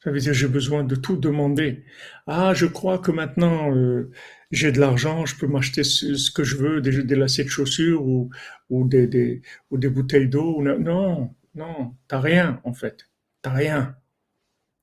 Ça 0.04 0.10
veut 0.10 0.20
dire 0.20 0.32
que 0.32 0.38
j'ai 0.38 0.48
besoin 0.48 0.84
de 0.84 0.96
tout 0.96 1.16
demander. 1.16 1.86
Ah, 2.26 2.54
je 2.56 2.66
crois 2.66 2.98
que 2.98 3.12
maintenant 3.12 3.76
euh, 3.76 4.12
j'ai 4.52 4.72
de 4.72 4.80
l'argent, 4.80 5.26
je 5.26 5.36
peux 5.36 5.48
m'acheter 5.48 5.84
ce, 5.84 6.32
que 6.32 6.44
je 6.44 6.58
veux, 6.58 6.82
des, 6.82 7.04
des, 7.04 7.16
lacets 7.16 7.46
de 7.46 7.50
chaussures 7.50 8.04
ou, 8.06 8.30
ou, 8.70 8.88
des, 8.88 9.08
des, 9.08 9.42
ou 9.70 9.78
des 9.78 9.90
bouteilles 9.90 10.28
d'eau. 10.28 10.62
Non, 10.62 11.34
non, 11.56 11.96
t'as 12.08 12.20
rien 12.20 12.62
en 12.64 12.74
fait. 12.74 13.10
T'as 13.42 13.52
rien. 13.52 13.96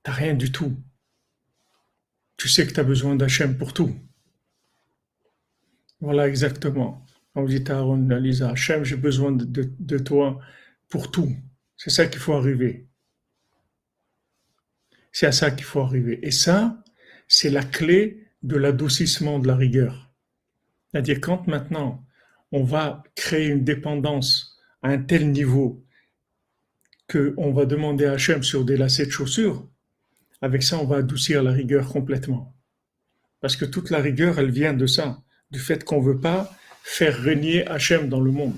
T'as 0.03 0.13
rien 0.13 0.35
du 0.35 0.51
tout. 0.51 0.75
Tu 2.37 2.49
sais 2.49 2.67
que 2.67 2.73
tu 2.73 2.81
as 2.81 2.85
besoin 2.85 3.17
d'Hachem 3.17 3.59
pour 3.59 3.73
tout. 3.73 3.95
Voilà 6.01 6.29
exactement. 6.29 7.05
On 7.35 7.45
dit 7.45 7.65
à 7.69 7.77
Aaron, 7.79 8.09
Lisa, 8.19 8.51
Hachem, 8.51 8.85
j'ai 8.85 8.97
besoin 8.97 9.33
de, 9.33 9.45
de 9.79 9.99
toi 9.99 10.41
pour 10.89 11.11
tout. 11.11 11.37
C'est 11.77 11.91
ça 11.91 12.07
qu'il 12.07 12.21
faut 12.21 12.35
arriver. 12.35 12.89
C'est 15.13 15.27
à 15.27 15.33
ça 15.33 15.51
qu'il 15.51 15.65
faut 15.65 15.81
arriver. 15.81 16.21
Et 16.27 16.31
ça, 16.31 16.83
c'est 17.27 17.51
la 17.51 17.65
clé 17.65 18.28
de 18.49 18.57
l'adoucissement 18.57 19.39
de 19.39 19.47
la 19.47 19.57
rigueur. 19.57 20.11
C'est-à-dire 20.91 21.21
quand 21.21 21.47
maintenant 21.47 22.05
on 22.51 22.65
va 22.65 23.03
créer 23.15 23.49
une 23.49 23.63
dépendance 23.63 24.59
à 24.83 24.89
un 24.89 24.99
tel 24.99 25.31
niveau 25.31 25.85
qu'on 27.11 27.53
va 27.53 27.67
demander 27.67 28.07
à 28.07 28.13
Hachem 28.13 28.43
sur 28.43 28.65
des 28.65 28.79
lacets 28.79 29.07
de 29.07 29.11
chaussures, 29.11 29.69
avec 30.41 30.63
ça 30.63 30.79
on 30.79 30.87
va 30.87 30.97
adoucir 30.97 31.43
la 31.43 31.53
rigueur 31.53 31.89
complètement. 31.89 32.55
Parce 33.41 33.55
que 33.55 33.67
toute 33.67 33.91
la 33.91 33.99
rigueur, 33.99 34.39
elle 34.39 34.51
vient 34.51 34.73
de 34.73 34.87
ça, 34.87 35.23
du 35.51 35.61
fait 35.61 35.85
qu'on 35.85 36.01
ne 36.01 36.07
veut 36.07 36.21
pas 36.21 36.51
faire 36.83 37.17
régner 37.17 37.67
Hachem 37.67 38.09
dans 38.09 38.21
le 38.21 38.31
monde. 38.31 38.57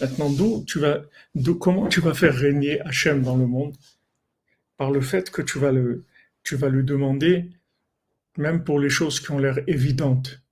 Maintenant, 0.00 0.30
d'où 0.30 0.64
tu 0.66 0.78
vas, 0.78 1.02
comment 1.60 1.88
tu 1.88 2.00
vas 2.00 2.14
faire 2.14 2.34
régner 2.34 2.80
Hachem 2.82 3.22
dans 3.22 3.36
le 3.36 3.46
monde? 3.46 3.74
Par 4.76 4.92
le 4.92 5.00
fait 5.00 5.30
que 5.30 5.42
tu 5.42 5.58
vas 5.58 5.72
le, 5.72 6.04
tu 6.44 6.54
vas 6.54 6.68
lui 6.68 6.84
demander, 6.84 7.50
même 8.36 8.64
pour 8.64 8.78
les 8.80 8.88
choses 8.88 9.20
qui 9.20 9.30
ont 9.30 9.38
l'air 9.38 9.58
évidentes. 9.66 10.42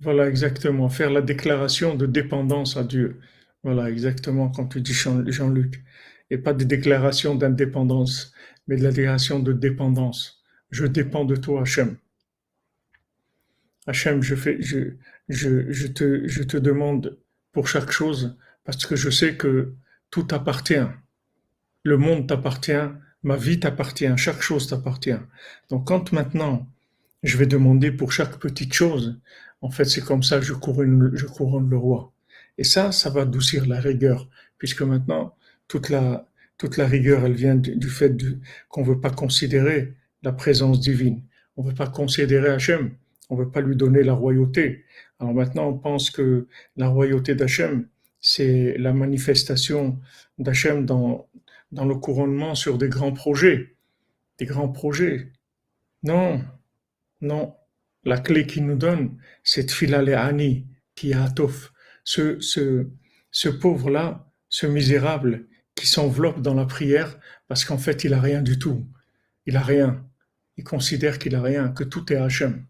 Voilà, 0.00 0.28
exactement. 0.28 0.88
Faire 0.88 1.10
la 1.10 1.22
déclaration 1.22 1.94
de 1.94 2.06
dépendance 2.06 2.76
à 2.76 2.84
Dieu. 2.84 3.20
Voilà, 3.62 3.88
exactement, 3.90 4.50
quand 4.50 4.66
tu 4.66 4.80
dis 4.80 4.92
Jean-Luc. 4.92 5.82
Et 6.30 6.38
pas 6.38 6.54
de 6.54 6.64
déclaration 6.64 7.34
d'indépendance, 7.36 8.32
mais 8.66 8.76
de 8.76 8.82
la 8.82 8.90
déclaration 8.90 9.38
de 9.38 9.52
dépendance. 9.52 10.42
Je 10.70 10.86
dépends 10.86 11.24
de 11.24 11.36
toi, 11.36 11.62
Hachem. 11.62 11.98
Hachem, 13.86 14.22
je, 14.22 14.34
je, 15.28 15.86
te, 15.86 16.56
demande 16.56 17.18
pour 17.52 17.68
chaque 17.68 17.90
chose, 17.90 18.36
parce 18.64 18.86
que 18.86 18.96
je 18.96 19.10
sais 19.10 19.36
que 19.36 19.74
tout 20.10 20.24
t'appartient. 20.24 20.86
Le 21.84 21.96
monde 21.96 22.28
t'appartient, 22.28 22.88
ma 23.22 23.36
vie 23.36 23.58
t'appartient, 23.60 24.16
chaque 24.16 24.40
chose 24.40 24.66
t'appartient. 24.68 25.18
Donc 25.70 25.86
quand 25.86 26.12
maintenant 26.12 26.66
je 27.22 27.36
vais 27.36 27.46
demander 27.46 27.90
pour 27.92 28.12
chaque 28.12 28.38
petite 28.38 28.72
chose, 28.72 29.18
en 29.60 29.70
fait 29.70 29.84
c'est 29.84 30.00
comme 30.00 30.22
ça 30.22 30.40
je 30.40 30.52
couronne, 30.52 31.10
je 31.14 31.26
couronne 31.26 31.68
le 31.70 31.76
roi. 31.76 32.12
Et 32.58 32.64
ça, 32.64 32.92
ça 32.92 33.10
va 33.10 33.22
adoucir 33.22 33.66
la 33.66 33.80
rigueur, 33.80 34.28
puisque 34.58 34.82
maintenant 34.82 35.34
toute 35.68 35.88
la, 35.88 36.26
toute 36.58 36.76
la 36.76 36.86
rigueur, 36.86 37.24
elle 37.24 37.34
vient 37.34 37.56
du, 37.56 37.88
fait 37.88 38.16
qu'on 38.68 38.82
ne 38.82 38.86
veut 38.86 39.00
pas 39.00 39.10
considérer 39.10 39.94
la 40.22 40.32
présence 40.32 40.80
divine. 40.80 41.22
On 41.56 41.64
ne 41.64 41.68
veut 41.70 41.74
pas 41.74 41.88
considérer 41.88 42.50
Hachem. 42.50 42.92
On 43.30 43.36
ne 43.36 43.44
veut 43.44 43.50
pas 43.50 43.62
lui 43.62 43.74
donner 43.76 44.02
la 44.02 44.12
royauté. 44.12 44.84
Alors 45.18 45.32
maintenant, 45.32 45.68
on 45.68 45.78
pense 45.78 46.10
que 46.10 46.46
la 46.76 46.88
royauté 46.88 47.34
d'Hachem, 47.34 47.86
c'est 48.20 48.76
la 48.78 48.92
manifestation 48.92 49.98
d'Hachem 50.38 50.84
dans, 50.84 51.26
dans 51.72 51.84
le 51.84 51.94
couronnement 51.94 52.54
sur 52.54 52.78
des 52.78 52.88
grands 52.88 53.12
projets. 53.12 53.76
Des 54.38 54.46
grands 54.46 54.68
projets. 54.68 55.32
Non, 56.02 56.42
non. 57.20 57.54
La 58.04 58.18
clé 58.18 58.46
qu'il 58.46 58.66
nous 58.66 58.76
donne, 58.76 59.16
c'est 59.44 59.66
Tfilale 59.68 60.14
Ani, 60.14 60.66
qui 60.94 61.14
a 61.14 61.32
Ce, 62.04 62.40
ce, 62.40 62.88
ce 63.30 63.48
pauvre-là, 63.48 64.30
ce 64.48 64.66
misérable, 64.66 65.46
qui 65.74 65.86
s'enveloppe 65.86 66.42
dans 66.42 66.54
la 66.54 66.66
prière 66.66 67.18
parce 67.48 67.64
qu'en 67.64 67.78
fait, 67.78 68.04
il 68.04 68.14
a 68.14 68.20
rien 68.20 68.42
du 68.42 68.58
tout. 68.58 68.86
Il 69.46 69.56
a 69.56 69.62
rien. 69.62 70.04
Il 70.56 70.64
considère 70.64 71.18
qu'il 71.18 71.34
a 71.34 71.42
rien, 71.42 71.68
que 71.70 71.84
tout 71.84 72.12
est 72.12 72.16
Hachem. 72.16 72.66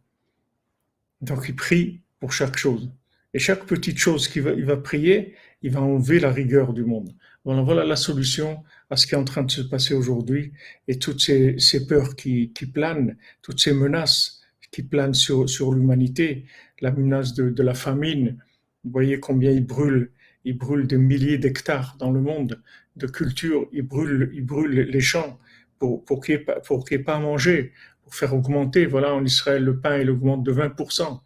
Donc 1.21 1.45
il 1.49 1.57
prie 1.57 2.03
pour 2.21 2.33
chaque 2.33 2.57
chose. 2.57 2.91
Et 3.35 3.39
chaque 3.39 3.65
petite 3.65 3.99
chose 3.99 4.29
qu'il 4.29 4.43
va, 4.43 4.53
il 4.53 4.65
va 4.65 4.77
prier, 4.77 5.35
il 5.63 5.71
va 5.71 5.81
enlever 5.81 6.21
la 6.21 6.31
rigueur 6.31 6.73
du 6.75 6.85
monde. 6.85 7.15
Voilà, 7.45 7.63
voilà 7.63 7.85
la 7.85 7.97
solution 7.97 8.63
à 8.89 8.97
ce 8.97 9.07
qui 9.07 9.15
est 9.15 9.19
en 9.19 9.25
train 9.25 9.43
de 9.43 9.51
se 9.51 9.63
passer 9.63 9.95
aujourd'hui 9.95 10.53
et 10.87 10.99
toutes 10.99 11.21
ces, 11.21 11.87
peurs 11.89 12.15
qui, 12.15 12.53
planent, 12.73 13.17
toutes 13.43 13.59
ces 13.61 13.73
menaces 13.73 14.43
qui 14.71 14.83
planent 14.83 15.15
sur, 15.15 15.73
l'humanité, 15.73 16.47
la 16.81 16.93
menace 16.93 17.35
de, 17.35 17.63
la 17.63 17.75
famine. 17.75 18.39
Vous 18.85 18.91
voyez 18.91 19.19
combien 19.19 19.51
il 19.51 19.67
brûle, 19.67 20.13
il 20.45 20.57
brûle 20.57 20.87
des 20.87 20.99
milliers 20.99 21.39
d'hectares 21.39 21.97
dans 21.99 22.11
le 22.13 22.21
monde 22.21 22.63
de 22.97 23.07
culture, 23.07 23.69
il 23.73 23.83
brûle, 23.83 24.31
il 24.35 24.45
brûle 24.45 24.71
les 24.71 25.01
champs 25.01 25.39
pour, 25.79 26.05
pour 26.05 26.23
qu'il 26.23 26.37
n'y 26.37 26.43
ait, 26.43 26.99
pas 26.99 27.17
à 27.17 27.21
manger, 27.21 27.73
pour 28.05 28.15
faire 28.15 28.35
augmenter. 28.35 28.87
Voilà, 28.87 29.15
en 29.15 29.25
Israël, 29.25 29.65
le 29.65 29.81
pain, 29.81 29.99
il 29.99 30.11
augmente 30.11 30.45
de 30.45 30.53
20%. 30.53 31.21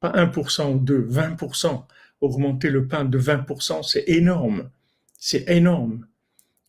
Pas 0.00 0.12
1% 0.12 0.74
ou 0.74 0.78
2, 0.80 1.06
20%. 1.08 1.84
Augmenter 2.20 2.70
le 2.70 2.86
pain 2.86 3.04
de 3.04 3.18
20%, 3.18 3.82
c'est 3.82 4.04
énorme. 4.08 4.70
C'est 5.18 5.48
énorme. 5.48 6.06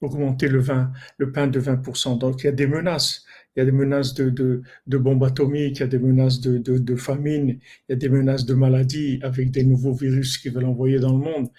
Augmenter 0.02 0.48
le, 0.48 0.60
vin, 0.60 0.92
le 1.18 1.32
pain 1.32 1.48
de 1.48 1.60
20%. 1.60 2.20
Donc, 2.20 2.44
il 2.44 2.46
y 2.46 2.50
a 2.50 2.52
des 2.52 2.68
menaces. 2.68 3.26
Il 3.56 3.60
y 3.60 3.62
a 3.64 3.66
des 3.66 3.72
menaces 3.72 4.14
de, 4.14 4.30
de, 4.30 4.62
de 4.86 4.98
bombes 4.98 5.24
atomiques, 5.24 5.78
il 5.78 5.80
y 5.80 5.84
a 5.84 5.88
des 5.88 5.98
menaces 5.98 6.40
de, 6.40 6.60
de, 6.60 6.96
famine, 6.96 7.50
il 7.50 7.60
y 7.90 7.94
a 7.94 7.96
des 7.96 8.10
menaces 8.10 8.46
de 8.46 8.54
maladies 8.54 9.20
avec 9.24 9.50
des 9.50 9.64
nouveaux 9.64 9.94
virus 9.94 10.38
qui 10.38 10.50
veulent 10.50 10.66
envoyer 10.66 11.00
dans 11.00 11.14
le 11.14 11.24
monde 11.24 11.50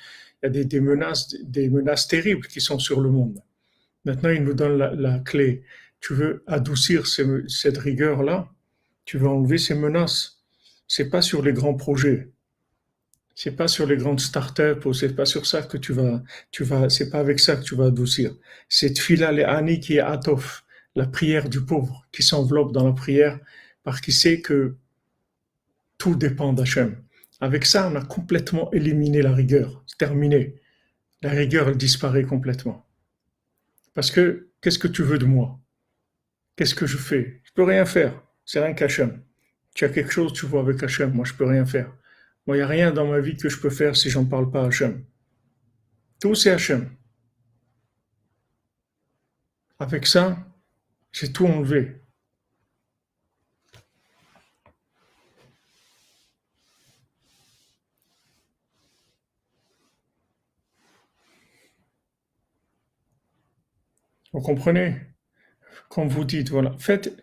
il 0.42 0.56
y 0.56 0.60
a 0.60 0.64
des, 0.64 0.80
menaces, 0.80 1.34
des 1.42 1.68
menaces 1.68 2.06
terribles 2.06 2.46
qui 2.46 2.60
sont 2.60 2.78
sur 2.78 3.00
le 3.00 3.10
monde. 3.10 3.42
Maintenant, 4.04 4.30
il 4.30 4.42
nous 4.44 4.54
donne 4.54 4.78
la, 4.78 5.18
clé. 5.18 5.64
Tu 6.00 6.14
veux 6.14 6.44
adoucir 6.46 7.06
cette 7.06 7.78
rigueur-là, 7.78 8.48
tu 9.04 9.18
veux 9.18 9.28
enlever 9.28 9.58
ces 9.58 9.74
menaces? 9.74 10.42
C'est 10.86 11.10
pas 11.10 11.22
sur 11.22 11.42
les 11.42 11.52
grands 11.52 11.74
projets, 11.74 12.30
c'est 13.40 13.52
pas 13.52 13.68
sur 13.68 13.86
les 13.86 13.96
grandes 13.96 14.18
startups 14.18 14.84
ou 14.84 14.92
c'est 14.92 15.14
pas 15.14 15.24
sur 15.24 15.46
ça 15.46 15.62
que 15.62 15.76
tu 15.76 15.92
vas, 15.92 16.20
tu 16.50 16.64
vas, 16.64 16.90
c'est 16.90 17.08
pas 17.08 17.20
avec 17.20 17.38
ça 17.38 17.54
que 17.54 17.62
tu 17.62 17.76
vas 17.76 17.86
adoucir. 17.86 18.34
C'est 18.68 18.98
fila 18.98 19.30
le 19.30 19.48
ani 19.48 19.78
qui 19.78 19.94
est 19.94 20.00
atof, 20.00 20.64
la 20.96 21.06
prière 21.06 21.48
du 21.48 21.60
pauvre 21.64 22.04
qui 22.10 22.24
s'enveloppe 22.24 22.72
dans 22.72 22.84
la 22.84 22.94
prière 22.94 23.38
parce 23.84 24.00
qu'il 24.00 24.12
sait 24.12 24.40
que 24.40 24.74
tout 25.98 26.16
dépend 26.16 26.52
d'Hachem. 26.52 27.00
Avec 27.40 27.64
ça, 27.64 27.88
on 27.88 27.94
a 27.94 28.04
complètement 28.04 28.72
éliminé 28.72 29.22
la 29.22 29.32
rigueur. 29.32 29.84
C'est 29.86 29.98
terminé. 29.98 30.56
La 31.22 31.30
rigueur, 31.30 31.68
elle 31.68 31.76
disparaît 31.76 32.24
complètement. 32.24 32.88
Parce 33.94 34.10
que, 34.10 34.48
qu'est-ce 34.60 34.80
que 34.80 34.88
tu 34.88 35.04
veux 35.04 35.18
de 35.18 35.26
moi? 35.26 35.60
Qu'est-ce 36.56 36.74
que 36.74 36.88
je 36.88 36.96
fais? 36.96 37.40
Je 37.44 37.52
peux 37.54 37.62
rien 37.62 37.84
faire. 37.84 38.20
C'est 38.44 38.58
rien 38.58 38.74
qu'Hachem. 38.74 39.22
Tu 39.76 39.84
as 39.84 39.90
quelque 39.90 40.10
chose, 40.10 40.32
tu 40.32 40.44
vois 40.44 40.62
avec 40.62 40.82
Hachem. 40.82 41.12
Moi, 41.12 41.24
je 41.24 41.34
peux 41.34 41.46
rien 41.46 41.64
faire. 41.64 41.92
Moi, 42.48 42.56
il 42.56 42.60
n'y 42.60 42.64
a 42.64 42.66
rien 42.66 42.92
dans 42.92 43.06
ma 43.06 43.20
vie 43.20 43.36
que 43.36 43.50
je 43.50 43.60
peux 43.60 43.68
faire 43.68 43.94
si 43.94 44.08
j'en 44.08 44.24
parle 44.24 44.50
pas 44.50 44.62
à 44.62 44.68
Hachem. 44.68 45.04
Tout, 46.18 46.34
c'est 46.34 46.50
Hachem. 46.50 46.88
Avec 49.78 50.06
ça, 50.06 50.38
j'ai 51.12 51.30
tout 51.30 51.44
enlevé. 51.44 52.00
Vous 64.32 64.40
comprenez? 64.40 65.02
Quand 65.90 66.06
vous 66.06 66.24
dites, 66.24 66.48
voilà, 66.48 66.74
faites, 66.78 67.14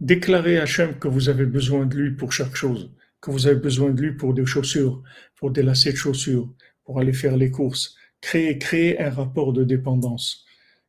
déclarer 0.00 0.58
à 0.58 0.62
Hachem 0.62 0.98
que 0.98 1.06
vous 1.06 1.28
avez 1.28 1.46
besoin 1.46 1.86
de 1.86 1.96
lui 1.96 2.10
pour 2.16 2.32
chaque 2.32 2.56
chose, 2.56 2.92
que 3.20 3.30
vous 3.30 3.46
avez 3.46 3.60
besoin 3.60 3.90
de 3.90 4.00
lui 4.00 4.12
pour 4.12 4.34
des 4.34 4.46
chaussures, 4.46 5.02
pour 5.36 5.50
des 5.50 5.62
lacets 5.62 5.92
de 5.92 5.96
chaussures, 5.96 6.52
pour 6.84 7.00
aller 7.00 7.12
faire 7.12 7.36
les 7.36 7.50
courses. 7.50 7.96
Créer, 8.20 9.00
un 9.00 9.10
rapport 9.10 9.52
de 9.52 9.64
dépendance. 9.64 10.44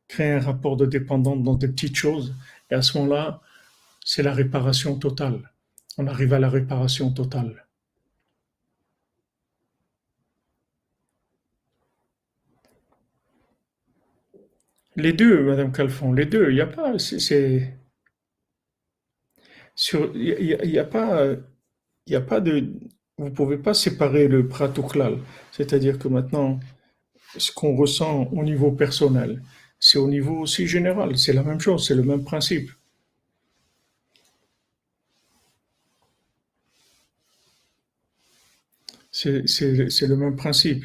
Créer 0.08 0.32
un 0.32 0.40
rapport 0.40 0.76
de 0.76 0.86
dépendance 0.86 1.42
dans 1.42 1.54
des 1.54 1.68
petites 1.68 1.96
choses. 1.96 2.34
Et 2.70 2.74
à 2.74 2.82
ce 2.82 2.98
moment-là, 2.98 3.40
c'est 4.04 4.22
la 4.22 4.32
réparation 4.32 4.98
totale. 4.98 5.52
On 5.98 6.06
arrive 6.06 6.32
à 6.32 6.38
la 6.38 6.48
réparation 6.48 7.12
totale. 7.12 7.66
Les 14.96 15.12
deux, 15.12 15.44
Madame 15.44 15.72
Calfon, 15.72 16.12
les 16.12 16.26
deux. 16.26 16.50
Il 16.50 16.54
n'y 16.54 16.60
a 16.60 16.66
pas, 16.66 16.98
c'est, 16.98 17.78
il 20.14 20.58
n'y 20.64 20.78
a, 20.78 20.84
pas, 20.84 21.36
il 22.08 22.16
a 22.16 22.20
pas 22.20 22.40
de, 22.40 22.72
vous 23.18 23.30
pouvez 23.30 23.58
pas 23.58 23.74
séparer 23.74 24.28
le 24.28 24.48
pratoklal. 24.48 25.18
C'est-à-dire 25.52 25.98
que 25.98 26.08
maintenant, 26.08 26.60
ce 27.36 27.52
qu'on 27.52 27.76
ressent 27.76 28.24
au 28.32 28.42
niveau 28.42 28.72
personnel, 28.72 29.42
c'est 29.80 29.98
au 29.98 30.08
niveau 30.08 30.40
aussi 30.40 30.66
général. 30.66 31.16
C'est 31.18 31.32
la 31.32 31.42
même 31.42 31.60
chose, 31.60 31.86
c'est 31.86 31.94
le 31.94 32.02
même 32.02 32.24
principe. 32.24 32.70
C'est 39.10 40.06
le 40.06 40.16
même 40.16 40.36
principe, 40.36 40.84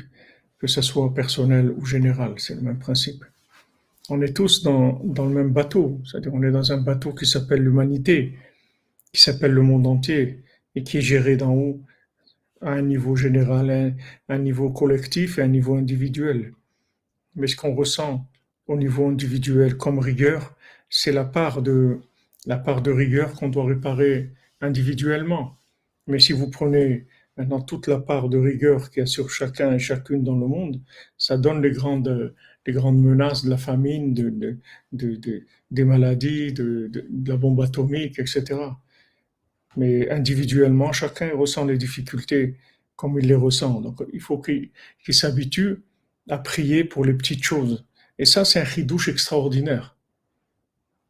que 0.59 0.67
ce 0.67 0.81
soit 0.81 1.13
personnel 1.13 1.71
ou 1.77 1.85
général, 1.85 2.33
c'est 2.37 2.55
le 2.55 2.61
même 2.61 2.79
principe 2.79 3.23
on 4.09 4.21
est 4.21 4.35
tous 4.35 4.63
dans, 4.63 5.01
dans 5.03 5.25
le 5.25 5.33
même 5.33 5.51
bateau. 5.51 6.01
C'est-à-dire, 6.05 6.33
on 6.33 6.43
est 6.43 6.51
dans 6.51 6.71
un 6.71 6.77
bateau 6.77 7.13
qui 7.13 7.25
s'appelle 7.25 7.61
l'humanité, 7.61 8.37
qui 9.13 9.21
s'appelle 9.21 9.51
le 9.51 9.61
monde 9.61 9.87
entier, 9.87 10.42
et 10.75 10.83
qui 10.83 10.97
est 10.97 11.01
géré 11.01 11.37
d'en 11.37 11.53
haut 11.53 11.81
à 12.61 12.71
un 12.71 12.81
niveau 12.81 13.15
général, 13.15 13.95
un, 14.29 14.37
niveau 14.39 14.69
collectif 14.71 15.37
et 15.37 15.41
un 15.41 15.47
niveau 15.47 15.75
individuel. 15.75 16.53
Mais 17.35 17.47
ce 17.47 17.55
qu'on 17.55 17.75
ressent 17.75 18.27
au 18.67 18.77
niveau 18.77 19.07
individuel 19.07 19.77
comme 19.77 19.99
rigueur, 19.99 20.55
c'est 20.89 21.11
la 21.11 21.25
part 21.25 21.61
de, 21.61 21.99
la 22.45 22.57
part 22.57 22.81
de 22.81 22.91
rigueur 22.91 23.33
qu'on 23.33 23.49
doit 23.49 23.65
réparer 23.65 24.31
individuellement. 24.61 25.57
Mais 26.07 26.19
si 26.19 26.33
vous 26.33 26.49
prenez 26.49 27.07
maintenant 27.37 27.61
toute 27.61 27.87
la 27.87 27.99
part 27.99 28.29
de 28.29 28.37
rigueur 28.37 28.89
qu'il 28.89 29.01
y 29.01 29.03
a 29.03 29.05
sur 29.05 29.29
chacun 29.29 29.73
et 29.73 29.79
chacune 29.79 30.23
dans 30.23 30.37
le 30.37 30.47
monde, 30.47 30.81
ça 31.17 31.37
donne 31.37 31.61
les 31.61 31.71
grandes, 31.71 32.33
les 32.65 32.73
grandes 32.73 33.01
menaces 33.01 33.43
de 33.43 33.49
la 33.49 33.57
famine, 33.57 34.13
de, 34.13 34.57
des 35.71 35.83
maladies, 35.83 36.53
de, 36.53 36.91
la 37.25 37.37
bombe 37.37 37.61
atomique, 37.61 38.19
etc. 38.19 38.43
Mais 39.75 40.09
individuellement, 40.09 40.91
chacun 40.91 41.35
ressent 41.35 41.65
les 41.65 41.77
difficultés 41.77 42.55
comme 42.95 43.19
il 43.19 43.27
les 43.27 43.35
ressent. 43.35 43.81
Donc 43.81 44.03
il 44.13 44.21
faut 44.21 44.39
qu'il 44.39 44.71
s'habitue 45.09 45.83
à 46.29 46.37
prier 46.37 46.83
pour 46.83 47.05
les 47.05 47.13
petites 47.13 47.43
choses. 47.43 47.85
Et 48.19 48.25
ça, 48.25 48.45
c'est 48.45 48.59
un 48.59 48.63
ridouche 48.63 49.09
extraordinaire. 49.09 49.95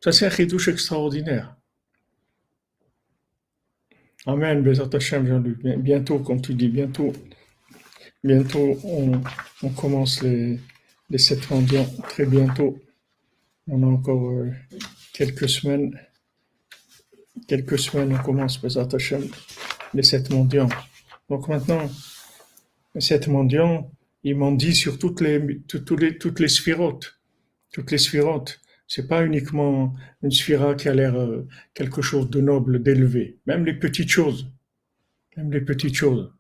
Ça, 0.02 0.12
c'est 0.12 0.26
un 0.26 0.30
ridouche 0.30 0.68
extraordinaire. 0.68 1.56
Amen, 4.26 4.64
Bézat 4.64 4.90
Jean-Luc. 5.00 5.60
Bientôt, 5.80 6.20
comme 6.20 6.42
tu 6.42 6.54
dis, 6.54 6.70
bientôt, 6.70 7.12
bientôt, 8.24 8.80
on, 8.84 9.70
commence 9.70 10.24
les, 10.24 10.60
les 11.10 11.18
sept 11.18 11.50
mondiaux 11.50 11.86
très 12.08 12.26
bientôt. 12.26 12.80
On 13.68 13.84
a 13.84 13.86
encore 13.86 14.30
euh, 14.30 14.52
quelques 15.14 15.50
semaines. 15.50 15.98
Quelques 17.48 17.80
semaines, 17.80 18.14
on 18.14 18.24
commence, 18.24 18.62
Bézat 18.62 18.88
les 19.94 20.04
sept 20.04 20.30
mondiaux. 20.30 20.68
Donc 21.30 21.48
maintenant, 21.48 21.90
les 22.96 23.02
sept 23.02 23.28
mondiaux, 23.28 23.90
ils 24.24 24.36
m'ont 24.36 24.54
dit 24.54 24.76
sur 24.76 24.98
toutes 24.98 25.22
les, 25.22 25.60
toutes 25.68 26.00
les, 26.00 26.18
toutes 26.18 26.40
les 26.40 26.48
sphirotes. 26.48 27.20
Toutes 27.72 27.92
les. 27.92 27.98
C'est 28.88 29.08
pas 29.08 29.26
uniquement 29.26 29.94
une 30.22 30.32
sphira 30.32 30.76
qui 30.76 30.90
a 30.90 30.94
l'air 30.94 31.16
euh, 31.16 31.48
quelque 31.74 32.02
chose 32.02 32.30
de 32.30 32.42
noble, 32.42 32.84
d'élevé. 32.84 33.40
Même 33.48 33.66
les 33.66 33.74
petites 33.74 34.10
choses. 34.10 34.52
Même 35.36 35.52
les 35.52 35.62
petites 35.62 35.96
choses. 35.96 36.32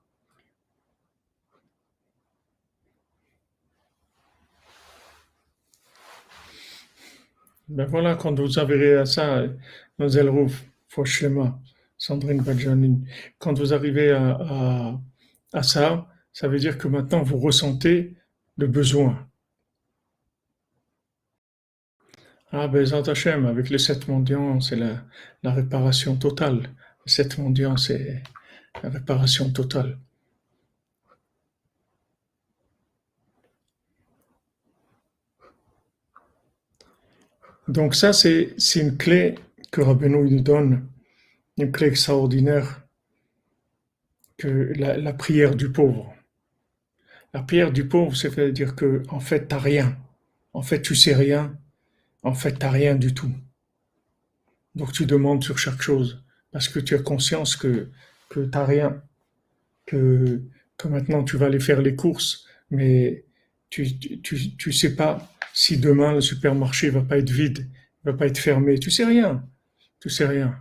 Ben 7.70 7.86
voilà, 7.86 8.16
quand 8.16 8.40
vous 8.40 8.60
arrivez 8.60 8.94
à 8.94 9.06
ça, 9.06 9.46
Mademoiselle 9.98 10.30
Rouf, 10.30 10.64
Fauchlema, 10.94 11.60
Sandrine 11.98 12.42
Badjanine, 12.44 13.08
quand 13.40 13.58
vous 13.58 13.74
arrivez 13.74 14.12
à, 14.12 15.64
ça, 15.64 16.08
ça 16.32 16.48
veut 16.48 16.60
dire 16.60 16.78
que 16.78 16.88
maintenant 16.88 17.24
vous 17.24 17.38
ressentez 17.38 18.16
le 18.58 18.68
besoin. 18.68 19.28
Ah, 22.52 22.68
ben, 22.68 22.86
Hashem, 23.08 23.48
avec 23.48 23.72
les 23.72 23.80
sept 23.80 24.08
mondiaux, 24.08 24.60
c'est 24.62 24.76
la, 24.76 25.04
la, 25.42 25.52
réparation 25.52 26.16
totale. 26.16 26.70
Les 27.06 27.12
sept 27.12 27.40
mondiaux, 27.40 27.76
c'est 27.78 28.22
la 28.84 28.90
réparation 28.90 29.52
totale. 29.52 29.98
Donc 37.68 37.96
ça, 37.96 38.14
c'est 38.14 38.56
une 38.76 38.96
clé 38.98 39.36
que 39.74 39.82
Rabbeinu 39.82 40.30
nous 40.30 40.42
donne, 40.42 40.88
une 41.58 41.72
clé 41.72 41.88
extraordinaire, 41.88 42.88
que 44.38 44.72
la, 44.76 45.14
prière 45.14 45.56
du 45.56 45.72
pauvre. 45.72 46.14
La 47.34 47.42
prière 47.42 47.72
du 47.72 47.88
pauvre, 47.88 48.16
c'est 48.16 48.52
dire 48.52 48.76
que 48.76 49.02
en 49.10 49.20
fait, 49.20 49.48
t'as 49.48 49.58
rien. 49.58 49.98
En 50.54 50.62
fait, 50.62 50.82
tu 50.82 50.96
sais 50.96 51.16
rien 51.16 51.58
en 52.24 52.34
fait, 52.34 52.54
tu 52.54 52.60
n'as 52.60 52.72
rien 52.72 52.96
du 52.96 53.14
tout. 53.14 53.32
Donc 54.76 54.92
tu 54.92 55.06
demandes 55.06 55.44
sur 55.44 55.58
chaque 55.58 55.82
chose, 55.82 56.24
parce 56.52 56.70
que 56.70 56.80
tu 56.80 56.96
as 56.96 57.00
conscience 57.00 57.56
que, 57.56 57.90
que 58.30 58.42
tu 58.42 58.50
n'as 58.50 58.66
rien, 58.66 59.04
que, 59.86 60.42
que 60.78 60.88
maintenant 60.88 61.24
tu 61.24 61.36
vas 61.38 61.48
aller 61.48 61.60
faire 61.60 61.82
les 61.82 61.96
courses, 61.96 62.48
mais 62.72 63.26
tu, 63.70 64.00
tu, 64.00 64.56
tu, 64.56 64.72
sais 64.72 64.96
pas 64.96 65.32
si 65.54 65.78
demain 65.78 66.14
le 66.14 66.22
supermarché 66.22 66.90
va 66.90 67.02
pas 67.02 67.18
être 67.18 67.30
vide, 67.30 67.68
va 68.04 68.14
pas 68.14 68.28
être 68.28 68.38
fermé. 68.38 68.80
Tu 68.80 68.92
sais 68.92 69.06
rien. 69.06 69.44
Tu 70.04 70.10
sais 70.10 70.26
rien. 70.26 70.54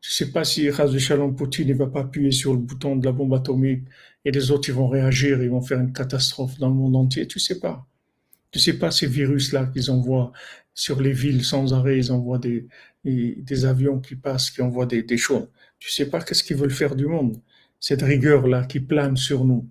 Tu 0.00 0.10
sais 0.12 0.32
pas 0.32 0.44
si 0.44 0.70
Raz 0.70 0.88
de 0.88 0.98
Shalom 0.98 1.36
Poutine 1.36 1.68
ne 1.68 1.74
va 1.74 1.88
pas 1.88 2.00
appuyer 2.00 2.30
sur 2.30 2.54
le 2.54 2.58
bouton 2.58 2.96
de 2.96 3.04
la 3.04 3.12
bombe 3.12 3.34
atomique 3.34 3.84
et 4.24 4.30
les 4.30 4.50
autres 4.50 4.72
vont 4.72 4.88
réagir, 4.88 5.42
ils 5.42 5.50
vont 5.50 5.60
faire 5.60 5.78
une 5.78 5.92
catastrophe 5.92 6.58
dans 6.58 6.70
le 6.70 6.74
monde 6.74 6.96
entier. 6.96 7.26
Tu 7.28 7.38
sais 7.38 7.60
pas. 7.60 7.86
Tu 8.50 8.58
sais 8.58 8.78
pas 8.78 8.90
ces 8.90 9.06
virus-là 9.06 9.66
qu'ils 9.66 9.90
envoient 9.90 10.32
sur 10.72 11.02
les 11.02 11.12
villes 11.12 11.44
sans 11.44 11.74
arrêt, 11.74 11.98
ils 11.98 12.10
envoient 12.10 12.38
des, 12.38 12.66
avions 13.66 14.00
qui 14.00 14.16
passent, 14.16 14.50
qui 14.50 14.62
envoient 14.62 14.86
des, 14.86 15.02
des 15.02 15.18
choses. 15.18 15.48
Tu 15.78 15.90
sais 15.90 16.08
pas 16.08 16.22
qu'est-ce 16.22 16.42
qu'ils 16.42 16.56
veulent 16.56 16.70
faire 16.70 16.96
du 16.96 17.04
monde. 17.04 17.36
Cette 17.80 18.00
rigueur-là 18.00 18.64
qui 18.64 18.80
plane 18.80 19.18
sur 19.18 19.44
nous. 19.44 19.68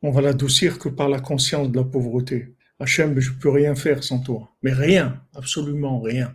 On 0.00 0.10
va 0.10 0.22
l'adoucir 0.22 0.78
que 0.78 0.88
par 0.88 1.10
la 1.10 1.20
conscience 1.20 1.70
de 1.70 1.76
la 1.76 1.84
pauvreté. 1.84 2.54
Hachem, 2.80 3.20
je 3.20 3.32
peux 3.32 3.50
rien 3.50 3.74
faire 3.74 4.02
sans 4.02 4.20
toi. 4.20 4.56
Mais 4.62 4.72
rien, 4.72 5.22
absolument 5.34 6.00
rien. 6.00 6.34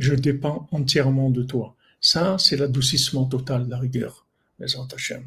Je 0.00 0.14
dépends 0.14 0.66
entièrement 0.72 1.28
de 1.28 1.42
toi. 1.42 1.76
Ça, 2.00 2.38
c'est 2.38 2.56
l'adoucissement 2.56 3.26
total 3.26 3.66
de 3.66 3.70
la 3.70 3.78
rigueur, 3.78 4.26
les 4.58 4.74
Hachem. 4.74 5.22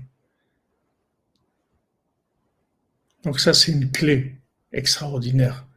Donc 3.23 3.39
ça, 3.39 3.53
c'est 3.53 3.71
une 3.71 3.91
clé 3.91 4.35
extraordinaire. 4.71 5.67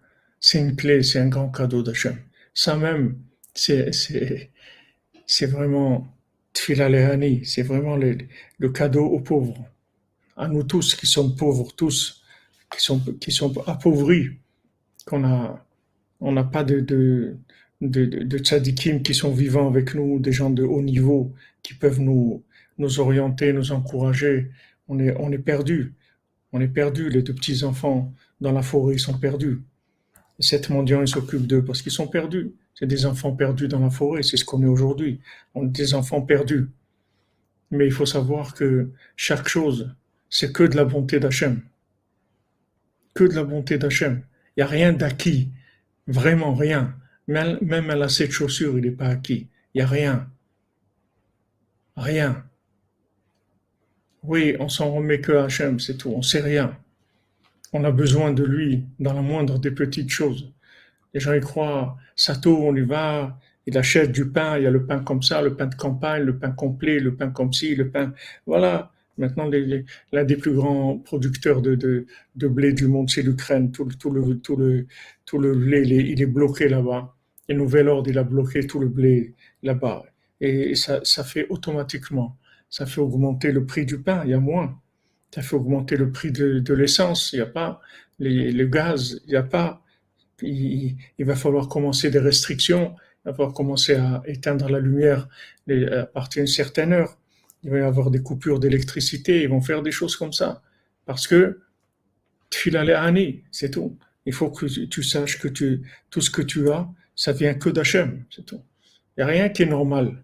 C'est 0.40 0.60
une 0.60 0.74
clé, 0.76 1.02
c'est 1.02 1.18
un 1.18 1.28
grand 1.28 1.50
cadeau 1.50 1.82
d'Hachem. 1.82 2.16
Ça 2.54 2.74
même, 2.74 3.18
c'est, 3.52 3.90
vraiment 5.42 6.08
Tfila 6.54 6.88
c'est 7.44 7.62
vraiment 7.62 7.96
le, 7.96 8.68
cadeau 8.70 9.04
aux 9.04 9.20
pauvres. 9.20 9.62
à 10.38 10.48
nous 10.48 10.62
tous 10.62 10.94
qui 10.94 11.06
sommes 11.06 11.36
pauvres, 11.36 11.70
tous, 11.76 12.22
qui 12.74 12.82
sont, 12.82 13.00
qui 13.20 13.30
sont 13.30 13.52
appauvris, 13.68 14.38
qu'on 15.04 15.58
on 16.20 16.32
n'a 16.32 16.44
pas 16.44 16.64
de, 16.64 16.80
de, 16.80 17.36
de, 17.80 18.04
de 18.04 18.38
tzadikim 18.38 19.02
qui 19.02 19.14
sont 19.14 19.32
vivants 19.32 19.68
avec 19.68 19.94
nous, 19.94 20.18
des 20.18 20.32
gens 20.32 20.50
de 20.50 20.62
haut 20.62 20.82
niveau 20.82 21.34
qui 21.62 21.74
peuvent 21.74 22.00
nous, 22.00 22.42
nous 22.78 23.00
orienter, 23.00 23.52
nous 23.52 23.72
encourager. 23.72 24.50
On 24.88 24.98
est, 24.98 25.14
on 25.18 25.32
est 25.32 25.38
perdu. 25.38 25.94
On 26.52 26.60
est 26.60 26.68
perdu. 26.68 27.10
Les 27.10 27.22
deux 27.22 27.34
petits 27.34 27.64
enfants 27.64 28.12
dans 28.40 28.52
la 28.52 28.62
forêt, 28.62 28.94
ils 28.94 29.00
sont 29.00 29.18
perdus. 29.18 29.62
Et 30.38 30.42
cette 30.42 30.70
mendiant, 30.70 31.00
il 31.02 31.08
s'occupe 31.08 31.46
d'eux 31.46 31.64
parce 31.64 31.82
qu'ils 31.82 31.92
sont 31.92 32.08
perdus. 32.08 32.52
C'est 32.74 32.86
des 32.86 33.06
enfants 33.06 33.32
perdus 33.32 33.68
dans 33.68 33.80
la 33.80 33.90
forêt. 33.90 34.22
C'est 34.22 34.36
ce 34.36 34.44
qu'on 34.44 34.62
est 34.62 34.66
aujourd'hui. 34.66 35.20
On 35.54 35.66
est 35.66 35.70
des 35.70 35.94
enfants 35.94 36.22
perdus. 36.22 36.68
Mais 37.70 37.86
il 37.86 37.92
faut 37.92 38.06
savoir 38.06 38.54
que 38.54 38.90
chaque 39.16 39.48
chose, 39.48 39.94
c'est 40.28 40.52
que 40.52 40.62
de 40.62 40.76
la 40.76 40.84
bonté 40.84 41.18
d'Hachem. 41.18 41.62
Que 43.14 43.24
de 43.24 43.34
la 43.34 43.44
bonté 43.44 43.78
d'Hachem. 43.78 44.22
Il 44.56 44.60
n'y 44.60 44.62
a 44.62 44.66
rien 44.66 44.92
d'acquis. 44.92 45.50
Vraiment 46.06 46.54
rien. 46.54 46.94
Même 47.28 47.90
à 47.90 47.96
la 47.96 48.08
cette 48.08 48.30
chaussure, 48.30 48.78
il 48.78 48.84
n'est 48.84 48.90
pas 48.90 49.08
acquis. 49.08 49.48
Il 49.74 49.78
n'y 49.78 49.82
a 49.82 49.86
rien. 49.86 50.30
Rien. 51.96 52.44
Oui, 54.22 54.56
on 54.60 54.68
s'en 54.68 54.92
remet 54.92 55.20
que 55.20 55.32
à 55.32 55.48
c'est 55.78 55.96
tout. 55.96 56.10
On 56.10 56.22
sait 56.22 56.40
rien. 56.40 56.76
On 57.72 57.84
a 57.84 57.90
besoin 57.90 58.32
de 58.32 58.44
lui 58.44 58.84
dans 58.98 59.12
la 59.12 59.22
moindre 59.22 59.58
des 59.58 59.70
petites 59.70 60.10
choses. 60.10 60.52
Les 61.14 61.20
gens 61.20 61.32
y 61.32 61.40
croient, 61.40 61.96
Sato, 62.14 62.56
on 62.66 62.74
y 62.76 62.82
va, 62.82 63.38
il 63.66 63.76
achète 63.78 64.12
du 64.12 64.30
pain, 64.30 64.58
il 64.58 64.64
y 64.64 64.66
a 64.66 64.70
le 64.70 64.86
pain 64.86 65.00
comme 65.00 65.22
ça, 65.22 65.42
le 65.42 65.56
pain 65.56 65.66
de 65.66 65.74
campagne, 65.74 66.22
le 66.22 66.38
pain 66.38 66.50
complet, 66.50 67.00
le 67.00 67.14
pain 67.16 67.30
comme 67.30 67.52
ci, 67.52 67.74
le 67.74 67.90
pain. 67.90 68.14
Voilà. 68.46 68.92
Maintenant, 69.18 69.50
l'un 70.12 70.24
des 70.24 70.36
plus 70.36 70.52
grands 70.52 70.98
producteurs 70.98 71.62
de, 71.62 71.74
de, 71.74 72.48
blé 72.48 72.72
du 72.72 72.86
monde, 72.86 73.08
c'est 73.10 73.22
l'Ukraine. 73.22 73.72
Tout, 73.72 73.88
tout, 73.98 74.10
le, 74.10 74.38
tout, 74.40 74.56
le, 74.56 74.86
tout 75.24 75.38
le 75.38 75.54
blé, 75.54 75.82
il 75.82 76.20
est, 76.20 76.26
bloqué 76.26 76.68
là-bas. 76.68 77.15
Et 77.48 77.54
Nouvel 77.54 77.88
Ordre, 77.88 78.10
il 78.10 78.18
a 78.18 78.24
bloqué 78.24 78.66
tout 78.66 78.78
le 78.78 78.88
blé 78.88 79.34
là-bas. 79.62 80.04
Et 80.40 80.74
ça, 80.74 81.00
ça 81.04 81.24
fait 81.24 81.46
automatiquement, 81.48 82.36
ça 82.68 82.86
fait 82.86 83.00
augmenter 83.00 83.52
le 83.52 83.64
prix 83.64 83.86
du 83.86 84.00
pain, 84.00 84.22
il 84.24 84.30
y 84.30 84.34
a 84.34 84.40
moins. 84.40 84.80
Ça 85.34 85.42
fait 85.42 85.56
augmenter 85.56 85.96
le 85.96 86.12
prix 86.12 86.32
de, 86.32 86.74
l'essence, 86.74 87.32
il 87.32 87.36
n'y 87.36 87.42
a 87.42 87.46
pas. 87.46 87.80
Les, 88.18 88.52
le 88.52 88.66
gaz, 88.66 89.20
il 89.26 89.30
n'y 89.30 89.36
a 89.36 89.42
pas. 89.42 89.82
Il, 90.42 90.96
va 91.18 91.36
falloir 91.36 91.68
commencer 91.68 92.10
des 92.10 92.18
restrictions, 92.18 92.94
il 93.24 93.30
va 93.30 93.32
falloir 93.32 93.52
commencer 93.52 93.94
à 93.94 94.22
éteindre 94.26 94.68
la 94.68 94.80
lumière 94.80 95.28
à 95.68 96.06
partir 96.06 96.42
d'une 96.42 96.52
certaine 96.52 96.92
heure 96.92 97.18
il 97.66 97.70
va 97.70 97.78
y 97.78 97.82
avoir 97.82 98.12
des 98.12 98.22
coupures 98.22 98.60
d'électricité, 98.60 99.42
ils 99.42 99.48
vont 99.48 99.60
faire 99.60 99.82
des 99.82 99.90
choses 99.90 100.14
comme 100.14 100.32
ça. 100.32 100.62
Parce 101.04 101.26
que 101.26 101.62
c'est 102.48 103.70
tout. 103.70 103.98
Il 104.24 104.32
faut 104.32 104.50
que 104.50 104.66
tu 104.66 105.02
saches 105.02 105.40
que 105.40 105.48
tu, 105.48 105.82
tout 106.10 106.20
ce 106.20 106.30
que 106.30 106.42
tu 106.42 106.70
as, 106.70 106.88
ça 107.16 107.32
vient 107.32 107.54
que 107.54 107.70
d'Hachem, 107.70 108.24
c'est 108.30 108.44
tout. 108.44 108.62
Il 109.16 109.24
n'y 109.24 109.24
a 109.24 109.26
rien 109.26 109.48
qui 109.48 109.62
est 109.62 109.66
normal. 109.66 110.22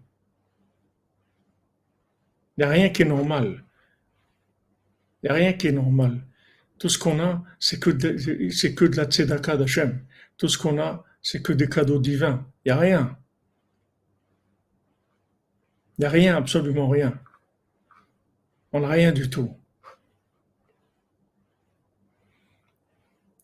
Il 2.55 2.61
n'y 2.61 2.63
a 2.65 2.69
rien 2.69 2.89
qui 2.89 3.01
est 3.01 3.05
normal. 3.05 3.65
Il 5.21 5.25
n'y 5.25 5.29
a 5.31 5.33
rien 5.33 5.53
qui 5.53 5.67
est 5.67 5.71
normal. 5.71 6.23
Tout 6.77 6.89
ce 6.89 6.99
qu'on 6.99 7.19
a, 7.19 7.43
c'est 7.59 7.79
que, 7.79 7.89
de, 7.89 8.49
c'est 8.51 8.75
que 8.75 8.85
de 8.85 8.95
la 8.95 9.05
tzedaka 9.05 9.57
d'Hachem. 9.57 10.05
Tout 10.37 10.47
ce 10.47 10.57
qu'on 10.57 10.79
a, 10.79 11.03
c'est 11.21 11.41
que 11.41 11.51
des 11.51 11.67
cadeaux 11.67 11.99
divins. 11.99 12.45
Il 12.63 12.69
n'y 12.69 12.71
a 12.71 12.77
rien. 12.77 13.17
Il 15.97 16.01
n'y 16.01 16.05
a 16.05 16.09
rien, 16.09 16.35
absolument 16.35 16.89
rien. 16.89 17.19
On 18.71 18.81
n'a 18.81 18.89
rien 18.89 19.11
du 19.11 19.29
tout. 19.29 19.57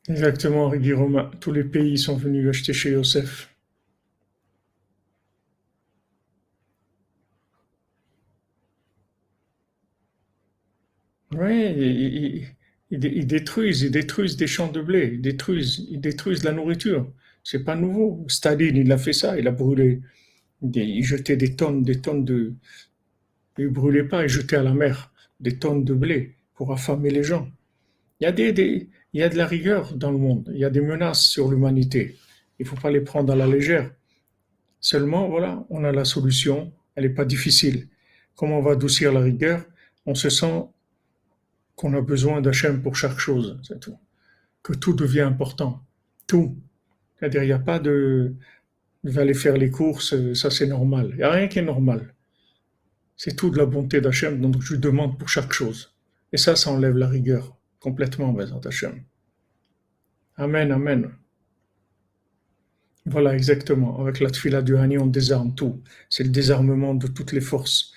Exactement, 0.10 0.68
Rigui 0.68 0.92
Roma. 0.92 1.32
Tous 1.40 1.54
les 1.54 1.64
pays 1.64 1.98
sont 1.98 2.18
venus 2.18 2.50
acheter 2.50 2.74
chez 2.74 2.92
Yosef. 2.92 3.50
Oui, 11.32 12.46
ils, 12.92 13.28
détruisent, 13.28 13.82
ils 13.84 13.92
détruisent 13.92 14.36
des 14.38 14.48
champs 14.48 14.72
de 14.72 14.82
blé, 14.82 15.12
ils 15.14 15.22
détruisent, 15.22 15.86
ils 15.90 16.02
détruisent 16.02 16.44
la 16.44 16.52
nourriture. 16.52 17.12
C'est 17.44 17.64
pas 17.64 17.76
nouveau. 17.76 18.26
Staline, 18.28 18.78
il 18.78 18.92
a 18.92 18.98
fait 18.98 19.14
ça, 19.14 19.38
il 19.40 19.48
a 19.48 19.52
brûlé, 19.52 20.02
il 20.64 21.04
jetait 21.04 21.38
des 21.38 21.56
tonnes, 21.56 21.84
des 21.84 22.02
tonnes 22.02 22.26
de, 22.26 22.54
il 23.60 23.68
brûlait 23.68 24.04
pas, 24.06 24.24
il 24.24 24.30
jetait 24.30 24.56
à 24.56 24.64
la 24.64 24.74
mer 24.74 25.14
des 25.40 25.60
tonnes 25.60 25.84
de 25.86 25.94
blé 25.94 26.36
pour 26.56 26.72
affamer 26.74 27.12
les 27.12 27.24
gens. 27.24 27.48
Il 28.22 28.26
y 28.26 28.28
a, 28.28 28.32
des, 28.34 28.90
il 29.14 29.22
y 29.22 29.24
a 29.24 29.30
de 29.30 29.38
la 29.38 29.48
rigueur 29.48 29.96
dans 29.96 30.12
le 30.12 30.18
monde, 30.18 30.52
il 30.54 30.60
y 30.60 30.66
a 30.66 30.70
des 30.70 30.82
menaces 30.82 31.26
sur 31.26 31.50
l'humanité. 31.50 32.18
Il 32.60 32.64
ne 32.64 32.70
faut 32.70 32.76
pas 32.76 32.92
les 32.92 33.02
prendre 33.02 33.32
à 33.34 33.36
la 33.36 33.48
légère. 33.48 33.92
Seulement, 34.82 35.28
voilà, 35.28 35.66
on 35.70 35.84
a 35.84 35.92
la 35.92 36.06
solution, 36.06 36.72
elle 36.96 37.06
n'est 37.06 37.10
pas 37.14 37.26
difficile. 37.26 37.88
Comment 38.36 38.60
on 38.60 38.62
va 38.62 38.72
adoucir 38.72 39.12
la 39.12 39.22
rigueur? 39.22 39.66
On 40.06 40.16
se 40.16 40.30
sent 40.30 40.66
qu'on 41.76 41.94
a 41.94 42.02
besoin 42.02 42.42
d'Hachem 42.42 42.82
pour 42.82 42.96
chaque 42.96 43.20
chose, 43.20 43.60
c'est 43.64 43.80
tout. 43.80 43.98
Que 44.62 44.74
tout 44.74 44.94
devient 44.94 45.22
important. 45.22 45.82
Tout. 46.28 46.58
C'est-à-dire, 47.18 47.44
il 47.44 47.48
n'y 47.48 47.54
a 47.54 47.60
pas 47.60 47.80
de. 47.80 48.36
Je 49.04 49.10
vais 49.10 49.22
aller 49.22 49.34
faire 49.34 49.58
les 49.58 49.72
courses, 49.72 50.34
ça 50.34 50.52
c'est 50.52 50.68
normal. 50.68 51.10
Il 51.12 51.18
n'y 51.18 51.24
a 51.24 51.32
rien 51.32 51.48
qui 51.48 51.60
est 51.60 51.64
normal. 51.64 52.14
C'est 53.16 53.36
tout 53.36 53.50
de 53.50 53.58
la 53.58 53.66
bonté 53.66 54.02
d'Hachem, 54.02 54.40
donc 54.40 54.62
je 54.62 54.74
lui 54.74 54.80
demande 54.80 55.18
pour 55.18 55.30
chaque 55.30 55.54
chose. 55.54 55.94
Et 56.32 56.38
ça, 56.38 56.56
ça 56.56 56.72
enlève 56.72 56.98
la 56.98 57.08
rigueur 57.08 57.59
complètement, 57.80 58.34
Bézant 58.34 58.62
Hachem. 58.62 59.04
Amen, 60.38 60.72
Amen. 60.72 61.12
Voilà, 63.06 63.36
exactement. 63.36 64.00
Avec 64.00 64.20
la 64.20 64.30
tfila 64.30 64.62
du 64.62 64.78
Hani, 64.78 64.98
on 64.98 65.08
désarme 65.08 65.56
tout. 65.56 65.82
C'est 66.10 66.24
le 66.24 66.30
désarmement 66.30 66.94
de 66.94 67.08
toutes 67.08 67.32
les 67.32 67.42
forces 67.42 67.92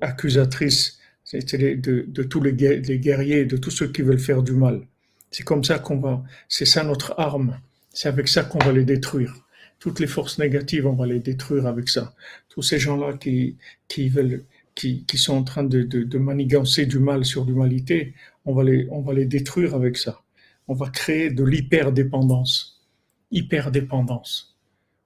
accusatrices, 0.00 0.98
de, 1.32 2.04
de 2.08 2.22
tous 2.22 2.40
les, 2.40 2.52
guerriers, 2.54 3.44
de 3.44 3.56
tous 3.56 3.70
ceux 3.70 3.88
qui 3.88 4.02
veulent 4.02 4.18
faire 4.18 4.42
du 4.42 4.52
mal. 4.52 4.86
C'est 5.30 5.42
comme 5.42 5.64
ça 5.64 5.78
qu'on 5.78 5.98
va, 5.98 6.22
c'est 6.48 6.64
ça 6.64 6.84
notre 6.84 7.14
arme. 7.18 7.60
C'est 7.92 8.08
avec 8.08 8.28
ça 8.28 8.44
qu'on 8.44 8.58
va 8.58 8.72
les 8.72 8.84
détruire. 8.84 9.34
Toutes 9.78 10.00
les 10.00 10.06
forces 10.06 10.38
négatives, 10.38 10.86
on 10.86 10.94
va 10.94 11.06
les 11.06 11.20
détruire 11.20 11.66
avec 11.66 11.88
ça. 11.88 12.14
Tous 12.48 12.62
ces 12.62 12.78
gens-là 12.78 13.14
qui, 13.14 13.56
qui 13.88 14.08
veulent 14.08 14.44
qui, 14.74 15.04
qui, 15.04 15.18
sont 15.18 15.34
en 15.34 15.44
train 15.44 15.62
de, 15.62 15.82
de, 15.82 16.02
de, 16.02 16.18
manigancer 16.18 16.86
du 16.86 16.98
mal 16.98 17.24
sur 17.24 17.44
l'humanité, 17.44 18.14
on 18.44 18.54
va 18.54 18.64
les, 18.64 18.86
on 18.90 19.00
va 19.00 19.12
les 19.14 19.26
détruire 19.26 19.74
avec 19.74 19.96
ça. 19.96 20.20
On 20.68 20.74
va 20.74 20.90
créer 20.90 21.30
de 21.30 21.44
l'hyperdépendance. 21.44 22.82
Hyperdépendance. 23.30 24.56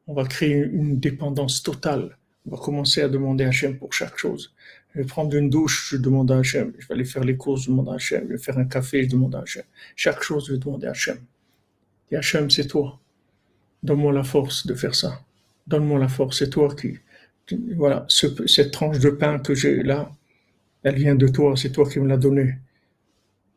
On 0.07 0.15
va 0.15 0.25
créer 0.25 0.65
une 0.65 0.99
dépendance 0.99 1.63
totale. 1.63 2.17
On 2.47 2.51
va 2.57 2.63
commencer 2.63 3.03
à 3.03 3.09
demander 3.09 3.45
à 3.45 3.49
Hachem 3.49 3.79
pour 3.79 3.93
chaque 3.93 4.17
chose. 4.17 4.55
Je 4.95 5.01
vais 5.01 5.07
prendre 5.07 5.37
une 5.37 5.51
douche, 5.51 5.91
je 5.91 5.97
demande 5.97 6.31
à 6.31 6.39
Hachem. 6.39 6.73
Je 6.79 6.87
vais 6.87 6.95
aller 6.95 7.05
faire 7.05 7.25
les 7.25 7.37
courses, 7.37 7.65
je 7.65 7.71
demande 7.71 7.89
à 7.91 7.95
Hachem. 7.95 8.25
Je 8.27 8.33
vais 8.33 8.39
faire 8.39 8.59
un 8.59 8.65
café, 8.65 9.05
je 9.05 9.11
demande 9.11 9.35
à 9.35 9.41
Hachem. 9.41 9.65
Chaque 9.97 10.23
chose, 10.23 10.47
je 10.47 10.53
vais 10.53 10.59
demander 10.59 10.87
à 10.87 10.91
Hachem. 10.91 11.19
Et 12.11 12.17
Hachem, 12.17 12.49
c'est 12.49 12.67
toi. 12.67 12.99
Donne-moi 13.83 14.13
la 14.13 14.25
force 14.25 14.67
de 14.67 14.75
faire 14.75 14.95
ça. 14.95 15.21
Donne-moi 15.67 15.99
la 15.99 16.09
force, 16.09 16.39
c'est 16.39 16.51
toi 16.51 16.75
qui, 16.75 16.99
voilà, 17.77 18.07
cette 18.09 18.71
tranche 18.71 18.99
de 18.99 19.11
pain 19.11 19.39
que 19.39 19.55
j'ai 19.55 19.83
là, 19.83 20.11
elle 20.83 20.97
vient 20.97 21.15
de 21.15 21.29
toi, 21.29 21.57
c'est 21.57 21.71
toi 21.71 21.89
qui 21.89 22.01
me 22.01 22.09
l'as 22.09 22.17
donnée. 22.17 22.55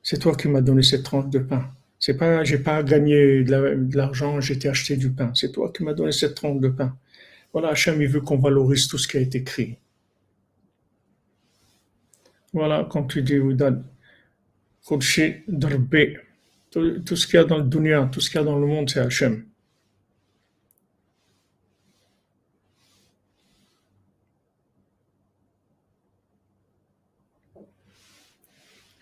C'est 0.03 0.19
toi 0.19 0.35
qui 0.35 0.47
m'as 0.47 0.61
donné 0.61 0.83
cette 0.83 1.03
tranche 1.03 1.29
de 1.29 1.39
pain. 1.39 1.71
C'est 1.99 2.15
pas, 2.15 2.43
j'ai 2.43 2.57
pas 2.57 2.81
gagné 2.81 3.43
de 3.43 3.95
l'argent, 3.95 4.41
j'ai 4.41 4.55
été 4.55 4.67
acheté 4.67 4.97
du 4.97 5.11
pain. 5.11 5.31
C'est 5.35 5.51
toi 5.51 5.71
qui 5.71 5.83
m'as 5.83 5.93
donné 5.93 6.11
cette 6.11 6.35
tranche 6.35 6.59
de 6.59 6.69
pain. 6.69 6.97
Voilà, 7.53 7.69
Hachem, 7.69 8.01
il 8.01 8.07
veut 8.07 8.21
qu'on 8.21 8.39
valorise 8.39 8.87
tout 8.87 8.97
ce 8.97 9.07
qui 9.07 9.17
a 9.17 9.19
été 9.19 9.39
écrit. 9.39 9.77
Voilà, 12.53 12.87
quand 12.89 13.03
tu 13.03 13.21
dis, 13.21 13.37
tout, 16.71 16.99
tout 16.99 17.15
ce 17.15 17.27
qu'il 17.27 17.35
y 17.35 17.37
a 17.37 17.43
dans 17.43 17.57
le 17.57 17.63
dunya, 17.63 18.09
tout 18.11 18.19
ce 18.19 18.29
qu'il 18.29 18.39
y 18.39 18.41
a 18.41 18.45
dans 18.45 18.57
le 18.57 18.65
monde, 18.65 18.89
c'est 18.89 18.99
Hachem. 18.99 19.45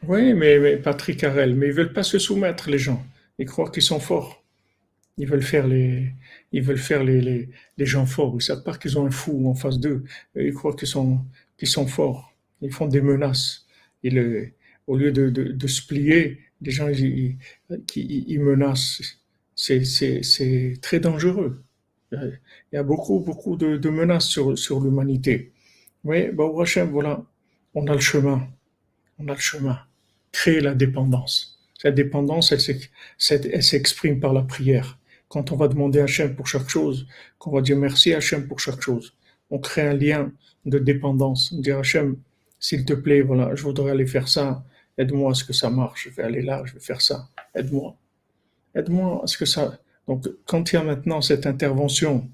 Oui, 0.08 0.34
mais, 0.34 0.78
Patrick 0.78 1.24
Harel, 1.24 1.56
mais 1.56 1.68
ils 1.68 1.74
veulent 1.74 1.94
pas 1.94 2.04
se 2.04 2.20
soumettre, 2.20 2.70
les 2.70 2.78
gens. 2.78 3.06
Ils 3.38 3.46
croient 3.46 3.70
qu'ils 3.70 3.84
sont 3.84 4.00
forts. 4.00 4.44
Ils 5.18 5.28
veulent 5.28 5.44
faire 5.44 5.68
les, 5.68 6.14
ils 6.54 6.62
veulent 6.64 6.78
faire 6.78 7.04
les, 7.04 7.50
les, 7.78 7.86
gens 7.86 8.06
forts. 8.06 8.36
Ils 8.38 8.42
savent 8.42 8.64
pas 8.64 8.78
qu'ils 8.78 8.98
ont 8.98 9.06
un 9.06 9.12
fou 9.12 9.48
en 9.50 9.54
face 9.56 9.80
d'eux. 9.80 10.06
Ils 10.36 10.54
croient 10.54 10.76
qu'ils 10.76 10.88
sont, 10.88 11.20
qu'ils 11.58 11.68
sont 11.68 11.88
forts. 11.88 12.34
Ils 12.62 12.72
font 12.72 12.88
des 12.88 13.02
menaces. 13.02 13.68
Et 14.04 14.54
au 14.88 14.98
lieu 14.98 15.12
de, 15.12 15.30
de, 15.30 15.68
se 15.68 15.86
plier, 15.86 16.40
les 16.62 16.72
gens, 16.72 16.88
ils, 16.88 17.38
ils, 17.96 18.40
menacent. 18.40 19.02
C'est, 19.56 20.74
très 20.82 21.00
dangereux. 21.02 21.64
Il 22.14 22.40
y 22.74 22.78
a 22.78 22.84
beaucoup, 22.84 23.20
beaucoup 23.20 23.58
de, 23.58 23.78
de 23.78 23.90
menaces 23.90 24.28
sur, 24.28 24.58
sur 24.58 24.80
l'humanité. 24.80 25.52
Oui, 26.06 26.30
bah, 26.32 26.46
Hachem, 26.60 26.90
voilà, 26.90 27.24
on 27.76 27.86
a 27.88 27.94
le 27.94 28.00
chemin. 28.00 28.48
On 29.20 29.28
a 29.28 29.34
le 29.34 29.40
chemin. 29.40 29.80
Créer 30.40 30.62
la 30.62 30.74
dépendance. 30.74 31.60
Cette 31.82 31.96
dépendance, 31.96 32.54
elle 32.54 33.64
s'exprime 33.64 34.22
par 34.22 34.32
la 34.32 34.42
prière. 34.42 34.98
Quand 35.28 35.52
on 35.52 35.58
va 35.58 35.68
demander 35.68 36.00
à 36.00 36.06
Hachem 36.06 36.34
pour 36.34 36.48
chaque 36.48 36.70
chose, 36.70 37.08
qu'on 37.38 37.52
va 37.52 37.60
dire 37.60 37.76
merci 37.76 38.14
à 38.14 38.18
Hachem 38.18 38.48
pour 38.48 38.62
chaque 38.62 38.82
chose, 38.82 39.14
on 39.50 39.60
crée 39.60 39.82
un 39.82 39.94
lien 39.94 40.32
de 40.66 40.80
dépendance. 40.80 41.52
On 41.52 41.60
dit 41.60 41.72
Hachem, 41.72 42.16
s'il 42.58 42.86
te 42.86 42.94
plaît, 42.94 43.20
voilà, 43.20 43.54
je 43.54 43.64
voudrais 43.64 43.92
aller 43.92 44.08
faire 44.08 44.30
ça, 44.30 44.64
aide-moi 44.98 45.32
à 45.32 45.34
ce 45.34 45.44
que 45.44 45.52
ça 45.52 45.70
marche, 45.70 46.08
je 46.10 46.16
vais 46.16 46.24
aller 46.24 46.42
là, 46.42 46.64
je 46.66 46.74
vais 46.74 46.80
faire 46.80 47.02
ça, 47.02 47.28
aide-moi. 47.54 47.98
Aide-moi 48.76 49.22
à 49.22 49.28
ce 49.28 49.38
que 49.38 49.46
ça. 49.46 49.78
Donc, 50.08 50.26
quand 50.46 50.72
il 50.72 50.76
y 50.78 50.80
a 50.80 50.84
maintenant 50.84 51.22
cette 51.22 51.48
intervention 51.48 52.30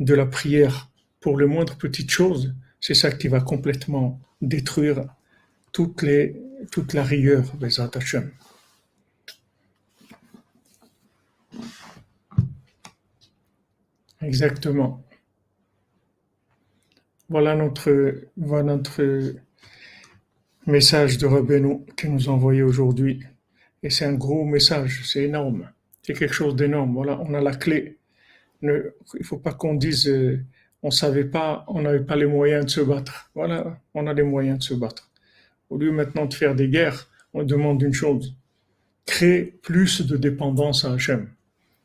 de 0.00 0.14
la 0.14 0.26
prière 0.26 0.90
pour 1.20 1.38
les 1.38 1.46
moindres 1.46 1.76
petites 1.76 2.10
choses, 2.10 2.52
c'est 2.80 2.94
ça 2.94 3.12
qui 3.12 3.28
va 3.28 3.40
complètement 3.40 4.20
détruire 4.40 5.04
toutes 5.70 6.02
les, 6.02 6.36
toute 6.70 6.92
la 6.94 7.02
rigueur, 7.02 7.44
Bezat 7.56 7.90
Hashem. 7.94 8.30
Exactement. 14.22 15.02
Voilà 17.28 17.56
notre, 17.56 17.90
message 20.66 21.18
de 21.18 21.26
Rabbeinu 21.26 21.80
qui 21.96 22.08
nous 22.08 22.28
envoyé 22.28 22.62
aujourd'hui. 22.62 23.24
Et 23.82 23.90
c'est 23.90 24.04
un 24.04 24.14
gros 24.14 24.44
message, 24.44 25.02
c'est 25.04 25.24
énorme. 25.24 25.68
C'est 26.02 26.12
quelque 26.12 26.34
chose 26.34 26.54
d'énorme. 26.54 26.94
Voilà, 26.94 27.18
on 27.20 27.34
a 27.34 27.40
la 27.40 27.54
clé. 27.54 27.98
il 28.62 28.68
ne 28.68 29.24
faut 29.24 29.38
pas 29.38 29.54
qu'on 29.54 29.74
dise 29.74 30.08
euh, 30.08 30.44
on 30.82 30.90
savait 30.90 31.24
pas, 31.24 31.64
on 31.68 31.82
n'avait 31.82 32.04
pas 32.04 32.16
les 32.16 32.26
moyens 32.26 32.66
de 32.66 32.70
se 32.70 32.80
battre. 32.80 33.30
Voilà, 33.34 33.78
on 33.94 34.06
a 34.06 34.12
les 34.12 34.22
moyens 34.22 34.58
de 34.58 34.62
se 34.64 34.74
battre. 34.74 35.11
Au 35.72 35.78
lieu 35.78 35.90
maintenant 35.90 36.26
de 36.26 36.34
faire 36.34 36.54
des 36.54 36.68
guerres, 36.68 37.08
on 37.32 37.44
demande 37.44 37.80
une 37.80 37.94
chose 37.94 38.36
créer 39.06 39.44
plus 39.44 40.02
de 40.02 40.16
dépendance 40.16 40.84
à 40.84 40.92
Hachem. 40.92 41.30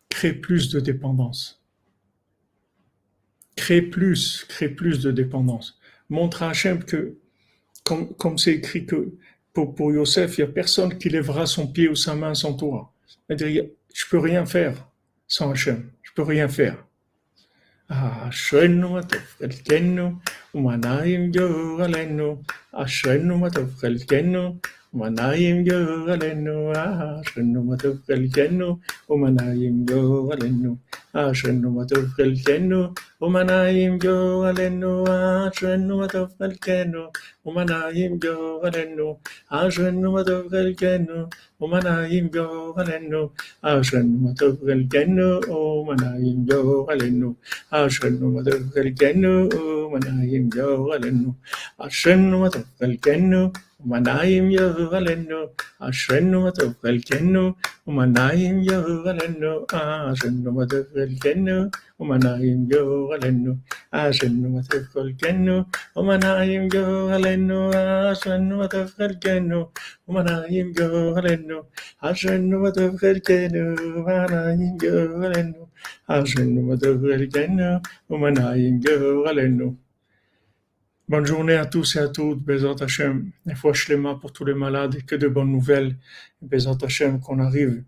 Créer 0.09 0.33
plus 0.33 0.69
de 0.69 0.79
dépendance. 0.79 1.61
Créer 3.55 3.81
plus, 3.81 4.45
créer 4.47 4.69
plus 4.69 4.99
de 4.99 5.11
dépendance. 5.11 5.79
Montre 6.09 6.43
à 6.43 6.49
Hachem 6.49 6.83
que, 6.83 7.17
comme 7.83 8.37
c'est 8.37 8.53
écrit 8.53 8.85
pour, 9.53 9.91
Yosef, 9.91 10.37
il 10.37 10.43
n'y 10.43 10.49
a 10.49 10.53
personne 10.53 10.97
qui 10.97 11.09
lèvera 11.09 11.45
son 11.45 11.67
pied 11.67 11.89
ou 11.89 11.95
sa 11.95 12.15
main 12.15 12.33
sans 12.33 12.53
toi. 12.53 12.93
Je 13.29 14.05
peux 14.09 14.19
rien 14.19 14.45
faire 14.45 14.89
sans 15.27 15.51
Hachem. 15.51 15.89
Je 16.03 16.11
peux 16.13 16.23
rien 16.23 16.47
faire. 16.47 16.86
Ah, 17.89 18.29
je 18.31 18.57
ne 18.57 18.85
m'attends 18.85 19.17
à 19.41 19.49
ce 19.49 19.63
que 19.63 19.79
nous, 19.79 20.19
humains, 20.53 21.05
jouguent 21.33 21.81
à 21.81 21.87
l'ennu. 21.87 22.37
Où 24.93 24.99
manaim 24.99 25.65
je 25.65 26.05
galenu, 26.07 26.71
ah 26.75 27.21
je 27.23 27.41
n'ouvre 27.41 27.77
pas 27.77 28.15
le 28.15 28.29
cénou. 28.29 28.79
Où 29.09 29.17
manaim 29.17 29.85
je 29.87 30.27
galenu, 30.29 30.77
ah 31.13 31.33
je 31.33 31.51
n'ouvre 31.51 31.85
pas 31.85 32.23
le 32.23 32.35
cénou. 32.35 32.93
Où 33.19 33.29
manaim 33.29 33.99
je 34.01 34.41
galenu, 34.43 35.03
ah 35.05 35.49
je 35.53 35.75
n'ouvre 35.75 36.29
pas 36.37 36.47
le 36.47 36.55
cénou. 36.63 37.09
Où 37.45 37.51
manaim 37.51 38.11
je 38.11 38.17
galenu, 38.75 39.17
ah 43.61 43.79
Umanayim 53.77 54.49
Yehuvalenu, 54.49 55.53
Ashrenu 55.79 56.37
Matufalkenu, 56.45 57.53
Umanayim 57.87 58.65
Yehuvalenu, 58.65 59.51
Ashrenu 59.69 60.49
Matufalkenu, 60.57 61.69
Umanayim 62.01 62.65
Yehuvalenu, 62.73 63.51
Ashrenu 63.93 64.49
Matufalkenu, 64.49 65.55
Umanayim 65.95 66.65
Yehuvalenu, 66.73 67.57
Ashrenu 68.09 68.53
Matufalkenu, 68.57 69.69
Umanayim 70.09 70.73
Yehuvalenu, 70.73 71.57
Ashrenu 72.01 72.55
Matufalkenu, 72.63 73.63
Umanayim 73.93 74.73
Yehuvalenu, 74.81 75.61
Ashrenu 76.09 76.59
Matufalkenu, 76.65 77.69
Umanayim 78.09 78.81
Yehuvalenu. 78.81 79.77
Bonne 81.09 81.25
journée 81.25 81.53
à 81.53 81.65
tous 81.65 81.95
et 81.95 81.99
à 81.99 82.09
toutes, 82.09 82.43
Bezat 82.43 82.83
Hashem, 82.83 83.31
et 83.49 83.55
fois 83.55 83.71
Shlema 83.71 84.15
pour 84.15 84.33
tous 84.33 84.43
les 84.43 84.53
malades, 84.53 84.95
et 84.95 85.03
que 85.03 85.15
de 85.15 85.29
bonnes 85.29 85.53
nouvelles, 85.53 85.95
Bezat 86.41 86.79
Hashem, 86.81 87.21
qu'on 87.21 87.39
arrive 87.39 87.81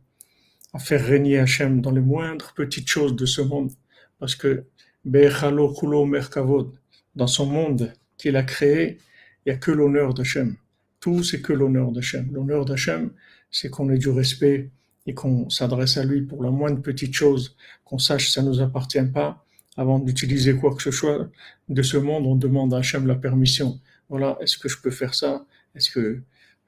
à 0.71 0.79
faire 0.79 1.05
régner 1.05 1.37
Hashem 1.37 1.81
dans 1.81 1.91
les 1.91 1.99
moindres 1.99 2.53
petites 2.55 2.87
choses 2.87 3.17
de 3.17 3.25
ce 3.25 3.41
monde, 3.41 3.73
parce 4.19 4.35
que 4.35 4.63
Be'echalo 5.03 5.73
Kulo 5.73 6.05
Merkavod, 6.05 6.71
dans 7.13 7.27
son 7.27 7.45
monde 7.45 7.91
qu'il 8.17 8.37
a 8.37 8.43
créé, 8.43 8.99
il 9.45 9.49
n'y 9.49 9.51
a 9.51 9.57
que 9.57 9.71
l'honneur 9.71 10.13
d'Hashem. 10.13 10.55
Tout, 11.01 11.21
c'est 11.21 11.41
que 11.41 11.51
l'honneur 11.51 11.91
d'Hashem. 11.91 12.29
L'honneur 12.31 12.63
d'Hashem, 12.63 13.11
c'est 13.51 13.69
qu'on 13.69 13.89
ait 13.89 13.97
du 13.97 14.11
respect 14.11 14.69
et 15.05 15.13
qu'on 15.13 15.49
s'adresse 15.49 15.97
à 15.97 16.05
lui 16.05 16.21
pour 16.21 16.41
la 16.41 16.51
moindre 16.51 16.81
petite 16.81 17.13
chose, 17.13 17.57
qu'on 17.83 17.99
sache 17.99 18.27
que 18.27 18.31
ça 18.31 18.41
ne 18.41 18.47
nous 18.47 18.61
appartient 18.61 19.03
pas, 19.13 19.43
avant 19.75 19.99
d'utiliser 19.99 20.55
quoi 20.55 20.73
que 20.73 20.81
ce 20.81 20.91
soit 20.91 21.29
de 21.69 21.81
ce 21.81 21.97
monde, 21.97 22.25
on 22.25 22.35
demande 22.35 22.73
à 22.73 22.77
Hachem 22.77 23.07
la 23.07 23.15
permission. 23.15 23.79
Voilà, 24.09 24.37
est-ce 24.41 24.57
que 24.57 24.67
je 24.67 24.81
peux 24.81 24.91
faire 24.91 25.13
ça? 25.13 25.45
Est-ce 25.75 25.91
que 25.91 26.21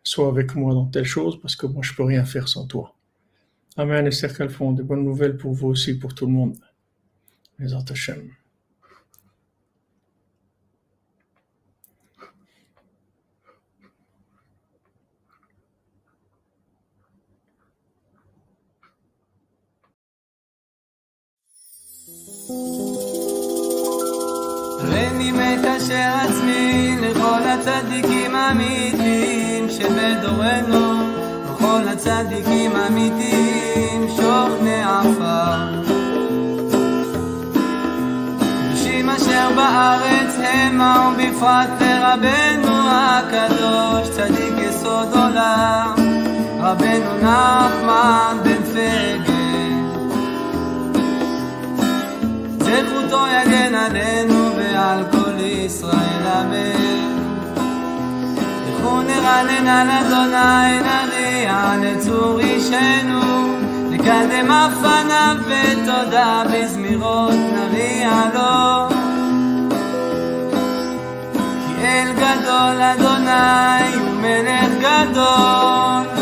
sois 0.04 0.30
avec 0.30 0.56
moi 0.56 0.74
dans 0.74 0.86
telle 0.86 1.06
chose? 1.06 1.40
Parce 1.42 1.56
que 1.56 1.66
moi, 1.66 1.82
je 1.84 1.94
peux 1.94 2.04
rien 2.04 2.24
faire 2.24 2.48
sans 2.48 2.68
toi. 2.68 2.96
Amen, 3.78 4.06
Esther 4.06 4.36
Kalfon, 4.36 4.74
de 4.74 4.84
bonnes 4.84 5.04
nouvelles 5.04 5.38
pour 5.38 5.54
vous 5.54 5.70
aussi, 5.70 5.98
pour 5.98 6.14
tout 6.14 6.26
le 6.28 6.34
monde. 6.34 6.58
Les 7.58 7.74
Hachem. 7.74 8.30
הריני 25.22 25.58
מקשר 25.58 26.10
עצמי 26.22 26.96
לכל 27.02 27.42
הצדיקים 27.44 28.36
האמיתיים 28.36 29.70
שבדורנו, 29.70 31.04
לכל 31.46 31.82
הצדיקים 31.88 32.76
האמיתיים 32.76 34.08
שוכני 34.16 34.84
עפר. 34.84 35.82
קדושים 38.40 39.10
אשר 39.10 39.50
בארץ 39.56 40.36
המה 40.44 41.12
ובפרט 41.14 41.70
לרבנו 41.82 42.74
הקדוש, 42.90 44.10
צדיק 44.10 44.54
יסוד 44.58 45.08
עולם, 45.14 45.96
רבנו 46.60 47.18
נחמן 47.18 48.38
בן 48.44 48.64
פגל. 48.64 49.42
זכותו 52.60 53.26
יגן 53.28 53.76
עלינו 53.76 54.51
ועל 54.82 55.04
כל 55.12 55.40
ישראל 55.40 56.26
אמן. 56.42 57.12
לכו 58.68 59.02
נרנן 59.02 59.68
על 59.68 59.90
אדוני 59.90 60.80
נריע 60.82 61.74
לצור 61.82 62.40
אישנו, 62.40 63.58
נקדם 63.90 64.52
אף 64.52 64.74
פניו 64.82 65.36
בתודה 65.50 66.44
בזמירות 66.54 67.34
נריע 67.34 68.12
לו. 68.34 68.96
כי 71.68 71.86
אל 71.86 72.12
גדול 72.14 72.82
אדוני 72.82 73.96
הוא 73.96 74.14
מלך 74.22 74.72
גדול, 74.80 76.21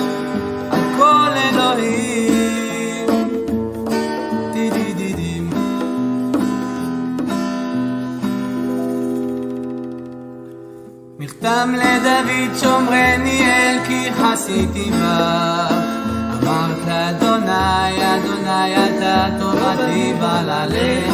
מכתם 11.50 11.76
לדוד 11.76 12.58
שומרני 12.62 13.42
אל 13.46 13.78
כי 13.88 14.10
חסיתי 14.14 14.92
בך. 14.92 15.74
אמרת 16.44 16.78
לאדוני 16.88 18.16
אדוני 18.16 18.76
אתה 18.76 19.28
תורתי 19.40 20.14
בעלליך 20.20 21.14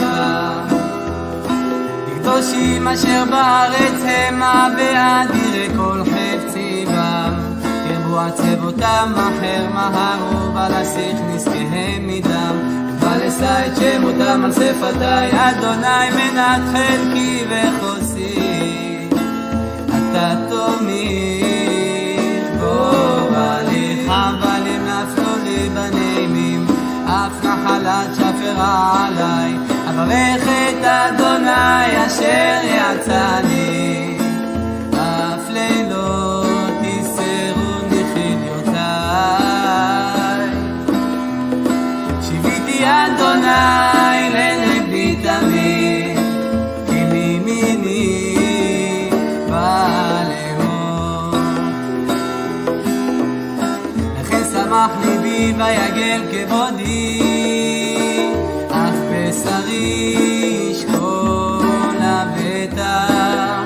קדושים 2.15 2.87
אשר 2.87 3.23
בארץ 3.29 4.01
המה 4.05 4.67
ואדירי 4.77 5.69
כל 5.75 6.01
חפצי 6.03 6.85
בם 6.85 7.33
ירבו 7.91 8.19
עצבותם 8.19 9.13
אחר 9.15 9.67
מהרו 9.73 10.55
ולסיך 10.55 11.17
נזקיהם 11.33 12.07
מדם. 12.07 12.85
ולשא 12.99 13.67
את 13.67 13.77
שמותם 13.77 14.41
על 14.45 14.51
שפתי 14.51 15.37
אדוני 15.37 16.09
מנת 16.09 16.61
חלקי 16.73 17.43
וחוסי 17.49 18.54
נחלת 27.65 28.15
שפרה 28.15 29.07
עליי, 29.07 29.53
אברך 29.89 30.43
את 30.43 30.85
אדוני 30.85 32.07
אשר 32.07 32.59
יצאני, 32.63 34.17
אף 34.93 35.49
לילות 35.49 36.81
יסרוני 36.81 38.03
חיליותיי. 38.13 38.75
שיוויתי 42.21 42.85
אדוני 42.85 43.94
שמח 54.85 55.05
ליבי 55.05 55.53
ויגל 55.57 56.21
כבודי, 56.31 57.21
אף 58.69 58.95
בשרי 59.11 60.15
ישכון 60.71 61.95
לבטח. 61.95 63.63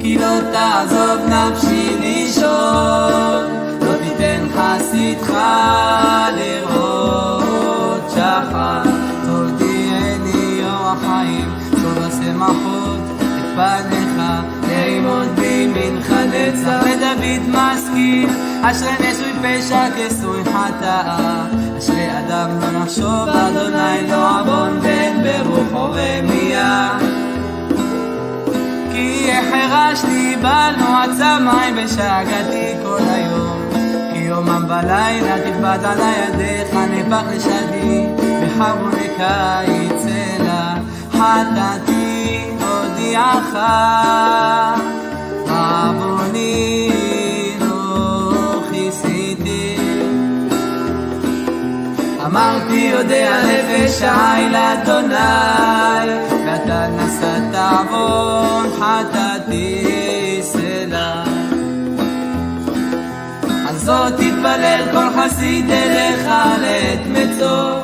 כי 0.00 0.18
לא 0.18 0.40
תעזוב 0.52 1.20
נפשי 1.28 1.96
לישון, 2.00 3.44
לא 3.80 3.92
תיתן 4.02 4.46
חסידך 4.54 5.34
לראות 6.36 8.10
שחר. 8.10 8.82
תודיעני 9.26 10.60
אור 10.64 10.88
החיים, 10.88 11.50
טוב 11.70 11.98
השמחות 12.02 13.00
את 13.20 13.56
פניך, 13.56 14.22
נצח. 16.32 16.82
ודוד 16.82 18.47
אשרי 18.62 18.92
נשוי 18.92 19.32
פשע 19.42 19.84
כסוי 19.96 20.44
חטאה, 20.44 21.46
אשרי 21.78 22.18
אדם 22.18 22.50
לא 22.60 22.80
נחשוב, 22.80 23.28
אדוני 23.28 24.08
לא 24.10 24.40
עוון 24.40 24.78
ואין 24.82 25.22
ברוחו 25.22 25.92
רמייה. 25.92 26.98
כי 28.92 29.30
החרשתי 29.32 30.36
בל 30.42 30.74
מועצה 30.78 31.38
מים 31.38 31.74
ושאגתי 31.84 32.74
כל 32.82 33.02
היום. 33.08 33.58
כי 34.12 34.18
יומם 34.18 34.64
ולילה 34.68 35.36
תכבד 35.44 35.78
על 35.84 35.98
ידיך 35.98 36.74
נפח 36.74 37.22
לשדי, 37.34 38.06
בחרוני 38.42 39.08
קיץ 39.16 40.06
אלה 40.06 40.74
חטאתי 41.12 42.40
הודיעך. 42.60 43.56
אמרתי 52.38 52.90
יודע 52.92 53.42
נפש 53.46 54.02
העי 54.02 54.50
לאדוני 54.50 55.14
ואתה 56.46 56.86
נשאת 56.88 57.54
עוון 57.54 58.70
חטאתי 58.78 60.40
סלע. 60.42 61.24
על 63.68 63.76
זאת 63.76 64.12
תתפלל 64.12 64.80
כל 64.92 65.06
חסיד 65.16 65.70
אליך 65.70 66.26
לעת 66.60 67.06
מצוא. 67.06 67.80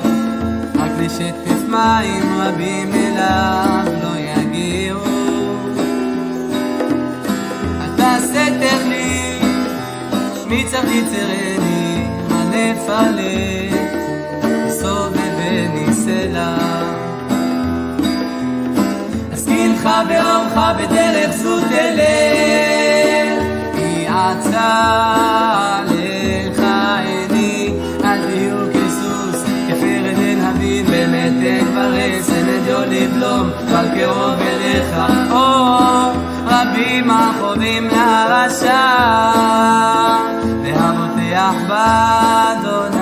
רק 0.75 0.91
לשטף 1.01 1.69
מים 1.69 2.41
רבים 2.41 2.93
אליו 2.95 3.85
לא 4.03 4.19
יגיעו. 4.19 5.05
אתה 7.85 8.17
סתר 8.21 8.89
לי 8.89 9.39
מי 10.47 10.65
צריך 10.71 10.95
יצרני 10.95 11.55
סובבני 12.95 13.84
סלע. 16.05 16.55
אשכילך 19.35 19.89
באורך 20.09 20.57
בדרך 20.79 21.31
זו 21.31 21.61
תלך, 21.61 23.43
כי 23.77 24.07
עצה 24.09 25.81
לך 25.85 26.61
עיני, 27.05 27.75
אל 28.05 28.19
תהיו 28.27 28.57
כסוס, 28.73 29.43
כפרד 29.69 30.19
אין 30.19 30.41
הבין, 30.41 30.87
באמת 30.87 31.33
אין 31.43 31.75
ברס, 31.75 32.31
אין 32.33 32.49
אדיו 32.49 32.81
לבלום, 32.81 33.51
אבל 33.71 33.87
קרוב 33.95 34.41
אליך, 34.41 34.97
או 35.31 35.45
רבים 36.47 37.11
החובים 37.11 37.89
מהרשע, 37.89 38.85
והבוטח 40.63 41.55
באדוני. 41.69 42.94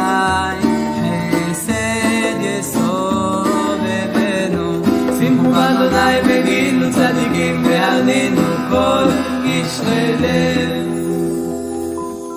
והרנינו 7.83 8.43
כל 8.71 9.05
קשרי 9.45 10.13
לב. 10.21 10.83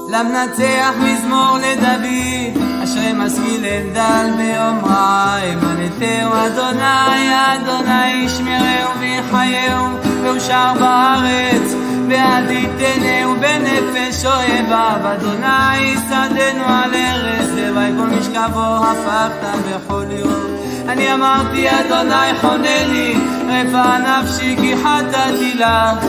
למנצח 0.10 0.94
מזמור 1.00 1.58
לדוד, 1.58 2.64
אשרי 2.84 3.14
משכיל 3.14 3.66
אלדל 3.66 4.30
באומרה, 4.38 5.38
אמנתהו 5.54 6.32
אדוני, 6.34 7.30
אדוני 7.54 8.12
ישמרהו 8.12 9.00
ויחייהו, 9.00 9.88
ואושר 10.24 10.74
בארץ, 10.80 11.74
ואל 12.10 12.48
תיתנהו 12.48 13.36
בנפש 13.36 14.26
אויביו, 14.26 15.00
אדוני 15.14 15.96
שדנו 16.10 16.64
על 16.64 16.94
ארץ, 16.94 17.50
לוואי 17.56 17.92
כל 17.98 18.08
משכבו 18.08 18.86
הפכת 18.86 19.58
בכל 19.68 20.06
יום. 20.10 20.55
אני 20.90 21.14
אמרתי, 21.14 21.68
אדוני 21.70 22.40
חונני, 22.42 23.14
רפא 23.48 23.98
נפשי 23.98 24.56
כי 24.62 24.76
חטאתי 24.78 25.54
לך. 25.54 26.06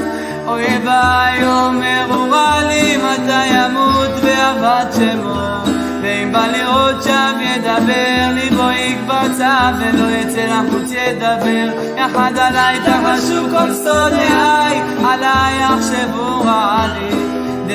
אויביי 0.47 1.47
אומרו 1.47 2.31
רע 2.31 2.63
לי 2.69 2.97
מתי 2.97 3.47
ימות 3.47 4.11
ואבד 4.23 4.87
שמו? 4.95 5.73
ואם 6.03 6.33
בא 6.33 6.47
לראות 6.47 7.03
שם 7.03 7.39
ידבר 7.41 8.33
ליבו 8.35 8.71
יקבצה 8.71 9.71
ולא 9.79 10.11
יצא 10.11 10.47
לחוץ 10.47 10.91
ידבר. 10.91 11.81
יחד 11.97 12.33
עליי 12.39 12.79
תחשו 12.81 13.43
כל 13.51 13.75
שונאיי 13.85 14.81
עליי 15.05 15.61
יחשבו 15.61 16.41
רע 16.41 16.87
לי. 16.95 17.17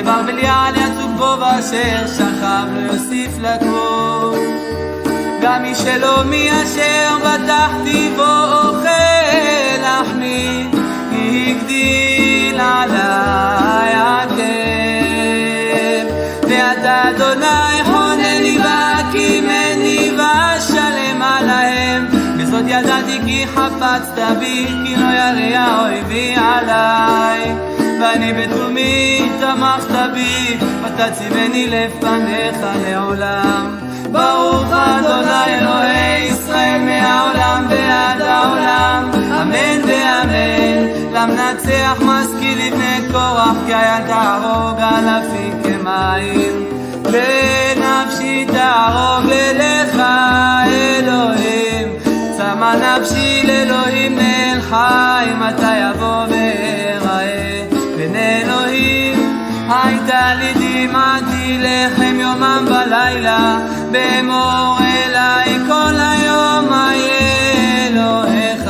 דבר 0.02 0.22
בליעל 0.26 0.76
יצוג 0.76 1.12
בו 1.18 1.36
ואשר 1.40 2.08
שכב 2.08 2.66
לא 2.74 2.94
יוסיף 2.94 3.32
לקום 3.42 4.71
גם 5.42 5.62
מי 5.62 5.76
שלא 5.76 6.24
מי 6.24 6.50
אשר 6.52 7.18
בטחתי 7.20 8.10
בו 8.16 8.44
אוכל 8.54 8.88
לחמי 9.82 10.68
הגדיל 11.12 12.60
עליי 12.60 13.94
עקב 13.96 14.42
ואתה 16.44 17.10
אדוני 17.10 17.84
חונני 17.84 18.58
והקימני 18.64 20.12
ואשלם 20.18 21.22
עליהם. 21.22 22.08
וזאת 22.38 22.64
ידעתי 22.68 23.20
כי 23.26 23.46
חפצת 23.48 24.20
בי 24.40 24.68
כי 24.86 24.96
לא 24.96 25.08
ירא 25.08 25.82
אויבי 25.82 26.36
עליי. 26.36 27.56
ואני 28.02 28.34
בתומי 28.34 29.30
תמכת 29.40 30.10
בי 30.14 30.58
ותציבני 30.84 31.68
לפניך 31.68 32.58
לעולם 32.86 33.91
ברוך 34.12 34.72
אדוני 34.72 35.60
אלוהי 35.60 36.28
ישראל 36.28 36.82
מהעולם 36.82 37.66
ועד 37.70 38.22
העולם. 38.22 39.10
אמן 39.42 39.82
ואמן. 39.88 40.88
למנצח 41.14 42.02
משכיל 42.02 42.68
לבני 42.68 43.08
קורח 43.12 43.58
כי 43.66 43.74
היה 43.74 44.00
תהרוג 44.08 44.80
אלפים 44.80 45.62
כמים. 45.64 46.66
ונפשי 47.04 48.46
תערוב 48.46 49.26
ללך 49.26 50.02
אלוהים 50.66 51.88
שמה 52.38 52.74
נפשי 52.76 53.44
לאלוהים 53.48 54.16
נאל 54.16 54.62
חי 54.62 55.26
מתי 55.40 55.78
יבוא 55.78 56.26
ואראה 56.30 57.68
בין 57.98 58.16
אלוהים 58.16 59.38
הייתה 59.70 60.34
לי 60.36 60.54
דמעתי 60.54 61.58
לחם 61.62 62.16
יומם 62.20 62.66
ולילה 62.68 63.58
באמור 63.92 64.78
אליי 64.80 65.58
כל 65.68 65.94
היום 66.00 66.74
איה 66.74 67.88
אלוהיך 67.88 68.68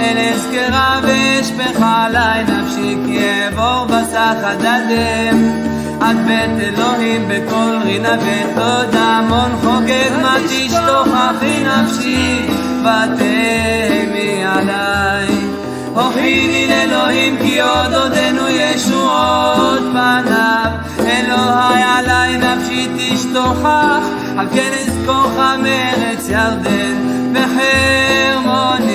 אל 0.00 0.18
אזכרה 0.34 1.00
ואשפך 1.02 1.82
עלי 1.82 2.42
נפשי 2.42 2.96
כי 3.06 3.18
אעבור 3.18 3.86
בסך 3.86 4.36
הדדם 4.42 5.66
עד 6.00 6.16
בית 6.26 6.60
אלוהים 6.60 7.28
בכל 7.28 7.76
רינה 7.84 8.16
ותודה 8.20 9.04
המון 9.04 9.50
חוגג 9.62 10.22
מה 10.22 10.36
תשתוך 10.48 11.08
אחי 11.14 11.64
נפשי 11.64 12.46
ותהמי 12.80 14.44
עלי 14.44 15.56
הוכיני 15.94 16.66
לאלוהים 16.68 17.36
כי 17.42 17.60
עוד 17.60 17.94
עודנו 17.94 18.48
ישועות 18.48 19.82
פניו. 19.92 20.70
אלוהי 21.00 21.82
עלי 21.82 22.36
נפשי 22.38 22.88
תשתוכח 22.96 24.06
על 24.38 24.48
כנס 24.48 24.90
כוכב 25.06 25.58
ארץ 25.66 26.28
ירדן 26.28 26.96
וחרמונים 27.34 28.88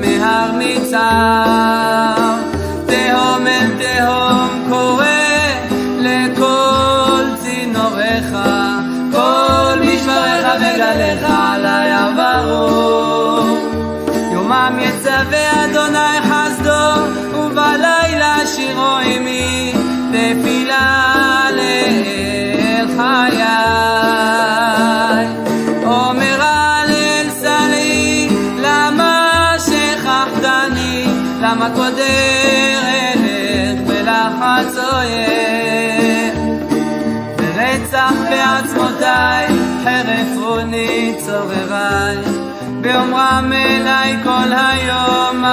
מהר 0.00 0.52
מצר. 0.58 2.34
תהום 2.86 3.46
אל 3.46 3.68
תהום 3.78 4.57
צורריי, 41.26 42.16
באומרם 42.80 43.52
אליי 43.52 44.16
כל 44.24 44.52
היום 44.52 45.44